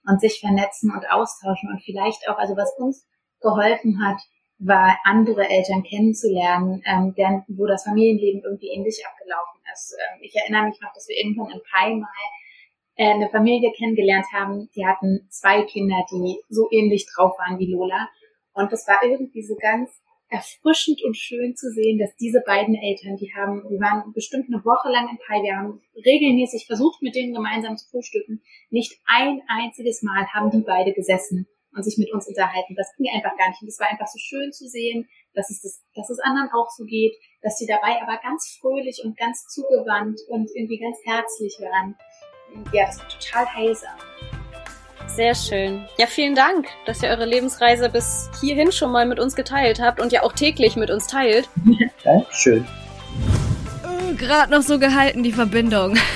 und 0.08 0.20
sich 0.20 0.40
vernetzen 0.40 0.92
und 0.92 1.10
austauschen 1.10 1.70
und 1.70 1.82
vielleicht 1.82 2.28
auch, 2.28 2.38
also 2.38 2.56
was 2.56 2.72
uns 2.78 3.06
geholfen 3.40 4.04
hat, 4.04 4.20
war 4.58 4.98
andere 5.04 5.48
Eltern 5.48 5.82
kennenzulernen, 5.82 6.82
ähm, 6.86 7.14
deren, 7.16 7.44
wo 7.48 7.66
das 7.66 7.84
Familienleben 7.84 8.42
irgendwie 8.42 8.68
ähnlich 8.68 9.02
abgelaufen 9.06 9.60
ist. 9.72 9.94
Ähm, 9.98 10.20
ich 10.22 10.34
erinnere 10.34 10.68
mich 10.68 10.80
noch, 10.80 10.92
dass 10.94 11.08
wir 11.08 11.16
irgendwann 11.16 11.52
im 11.52 11.60
Pai 11.70 11.94
mal 11.94 12.08
äh, 12.96 13.12
eine 13.12 13.28
Familie 13.28 13.72
kennengelernt 13.72 14.26
haben, 14.32 14.70
die 14.74 14.86
hatten 14.86 15.26
zwei 15.30 15.62
Kinder, 15.62 16.06
die 16.10 16.40
so 16.48 16.68
ähnlich 16.70 17.06
drauf 17.14 17.36
waren 17.38 17.58
wie 17.58 17.70
Lola. 17.70 18.08
Und 18.54 18.72
das 18.72 18.88
war 18.88 19.02
irgendwie 19.02 19.42
so 19.42 19.54
ganz 19.56 19.90
erfrischend 20.28 21.04
und 21.04 21.16
schön 21.16 21.54
zu 21.54 21.70
sehen, 21.70 21.98
dass 21.98 22.16
diese 22.16 22.42
beiden 22.44 22.74
Eltern, 22.74 23.16
die 23.16 23.32
haben, 23.36 23.62
die 23.70 23.78
waren 23.78 24.12
bestimmt 24.12 24.46
eine 24.48 24.64
Woche 24.64 24.88
lang 24.90 25.08
in 25.10 25.18
Pai, 25.18 25.42
wir 25.42 25.56
haben 25.56 25.80
regelmäßig 25.94 26.66
versucht, 26.66 27.02
mit 27.02 27.14
denen 27.14 27.34
gemeinsam 27.34 27.76
zu 27.76 27.88
frühstücken. 27.90 28.42
Nicht 28.70 28.98
ein 29.04 29.42
einziges 29.46 30.02
Mal 30.02 30.26
haben 30.32 30.50
die 30.50 30.64
beide 30.66 30.94
gesessen 30.94 31.46
und 31.76 31.82
sich 31.82 31.98
mit 31.98 32.12
uns 32.12 32.26
unterhalten. 32.26 32.74
Das 32.74 32.90
ging 32.96 33.06
einfach 33.14 33.36
gar 33.36 33.48
nicht. 33.50 33.62
Und 33.62 33.68
es 33.68 33.78
war 33.78 33.88
einfach 33.88 34.06
so 34.06 34.18
schön 34.18 34.52
zu 34.52 34.66
sehen, 34.66 35.08
dass 35.34 35.50
es, 35.50 35.60
das, 35.60 35.82
dass 35.94 36.10
es 36.10 36.18
anderen 36.20 36.48
auch 36.50 36.70
so 36.76 36.84
geht, 36.84 37.14
dass 37.42 37.58
sie 37.58 37.66
dabei 37.66 38.00
aber 38.02 38.18
ganz 38.22 38.58
fröhlich 38.60 39.02
und 39.04 39.16
ganz 39.16 39.46
zugewandt 39.48 40.18
und 40.28 40.50
irgendwie 40.54 40.78
ganz 40.78 40.98
herzlich 41.04 41.56
waren. 41.60 41.96
Ja, 42.72 42.86
das 42.86 42.98
war 42.98 43.08
total 43.08 43.54
heilsam. 43.54 43.98
Sehr 45.08 45.34
schön. 45.34 45.86
Ja, 45.98 46.06
vielen 46.06 46.34
Dank, 46.34 46.66
dass 46.84 47.02
ihr 47.02 47.10
eure 47.10 47.26
Lebensreise 47.26 47.88
bis 47.88 48.28
hierhin 48.40 48.72
schon 48.72 48.90
mal 48.90 49.06
mit 49.06 49.20
uns 49.20 49.36
geteilt 49.36 49.80
habt 49.80 50.00
und 50.00 50.12
ja 50.12 50.22
auch 50.22 50.32
täglich 50.32 50.76
mit 50.76 50.90
uns 50.90 51.06
teilt. 51.06 51.48
Dankeschön. 52.02 52.66
Gerade 54.16 54.50
noch 54.50 54.62
so 54.62 54.78
gehalten, 54.78 55.22
die 55.22 55.32
Verbindung. 55.32 55.96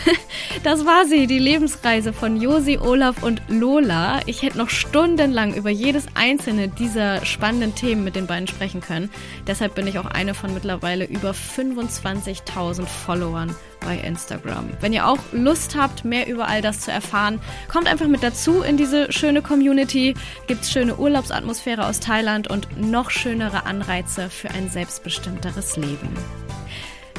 Das 0.62 0.84
war 0.84 1.06
sie, 1.06 1.26
die 1.26 1.38
Lebensreise 1.38 2.12
von 2.12 2.38
Josi, 2.38 2.76
Olaf 2.76 3.22
und 3.22 3.40
Lola. 3.48 4.20
Ich 4.26 4.42
hätte 4.42 4.58
noch 4.58 4.68
stundenlang 4.68 5.54
über 5.54 5.70
jedes 5.70 6.04
einzelne 6.14 6.68
dieser 6.68 7.24
spannenden 7.24 7.74
Themen 7.74 8.04
mit 8.04 8.14
den 8.14 8.26
beiden 8.26 8.46
sprechen 8.46 8.82
können. 8.82 9.10
Deshalb 9.46 9.74
bin 9.74 9.86
ich 9.86 9.98
auch 9.98 10.06
eine 10.06 10.34
von 10.34 10.52
mittlerweile 10.52 11.06
über 11.06 11.30
25.000 11.30 12.84
Followern 12.84 13.54
bei 13.80 13.96
Instagram. 13.96 14.68
Wenn 14.80 14.92
ihr 14.92 15.06
auch 15.06 15.20
Lust 15.32 15.76
habt, 15.76 16.04
mehr 16.04 16.28
über 16.28 16.46
all 16.46 16.60
das 16.60 16.80
zu 16.80 16.90
erfahren, 16.90 17.40
kommt 17.68 17.86
einfach 17.86 18.08
mit 18.08 18.22
dazu 18.22 18.60
in 18.60 18.76
diese 18.76 19.10
schöne 19.12 19.40
Community. 19.40 20.14
Gibt's 20.46 20.70
schöne 20.70 20.96
Urlaubsatmosphäre 20.96 21.86
aus 21.86 22.00
Thailand 22.00 22.48
und 22.48 22.78
noch 22.78 23.10
schönere 23.10 23.64
Anreize 23.64 24.28
für 24.28 24.50
ein 24.50 24.68
selbstbestimmteres 24.68 25.76
Leben. 25.76 26.10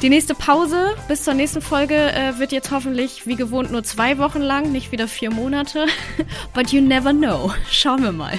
Die 0.02 0.08
nächste 0.08 0.34
Pause 0.34 0.96
bis 1.06 1.22
zur 1.22 1.34
nächsten 1.34 1.62
Folge 1.62 1.94
äh, 1.94 2.36
wird 2.36 2.50
jetzt 2.50 2.72
hoffentlich 2.72 3.28
wie 3.28 3.36
gewohnt 3.36 3.70
nur 3.70 3.84
zwei 3.84 4.18
Wochen 4.18 4.40
lang, 4.40 4.72
nicht 4.72 4.90
wieder 4.90 5.06
vier 5.06 5.30
Monate. 5.30 5.86
But 6.54 6.72
you 6.72 6.80
never 6.80 7.12
know. 7.12 7.52
Schauen 7.70 8.02
wir 8.02 8.10
mal. 8.10 8.36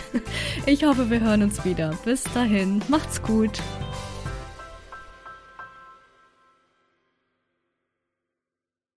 Ich 0.66 0.84
hoffe, 0.84 1.10
wir 1.10 1.22
hören 1.22 1.42
uns 1.42 1.64
wieder. 1.64 1.98
Bis 2.04 2.24
dahin, 2.34 2.82
macht's 2.90 3.22
gut. 3.22 3.62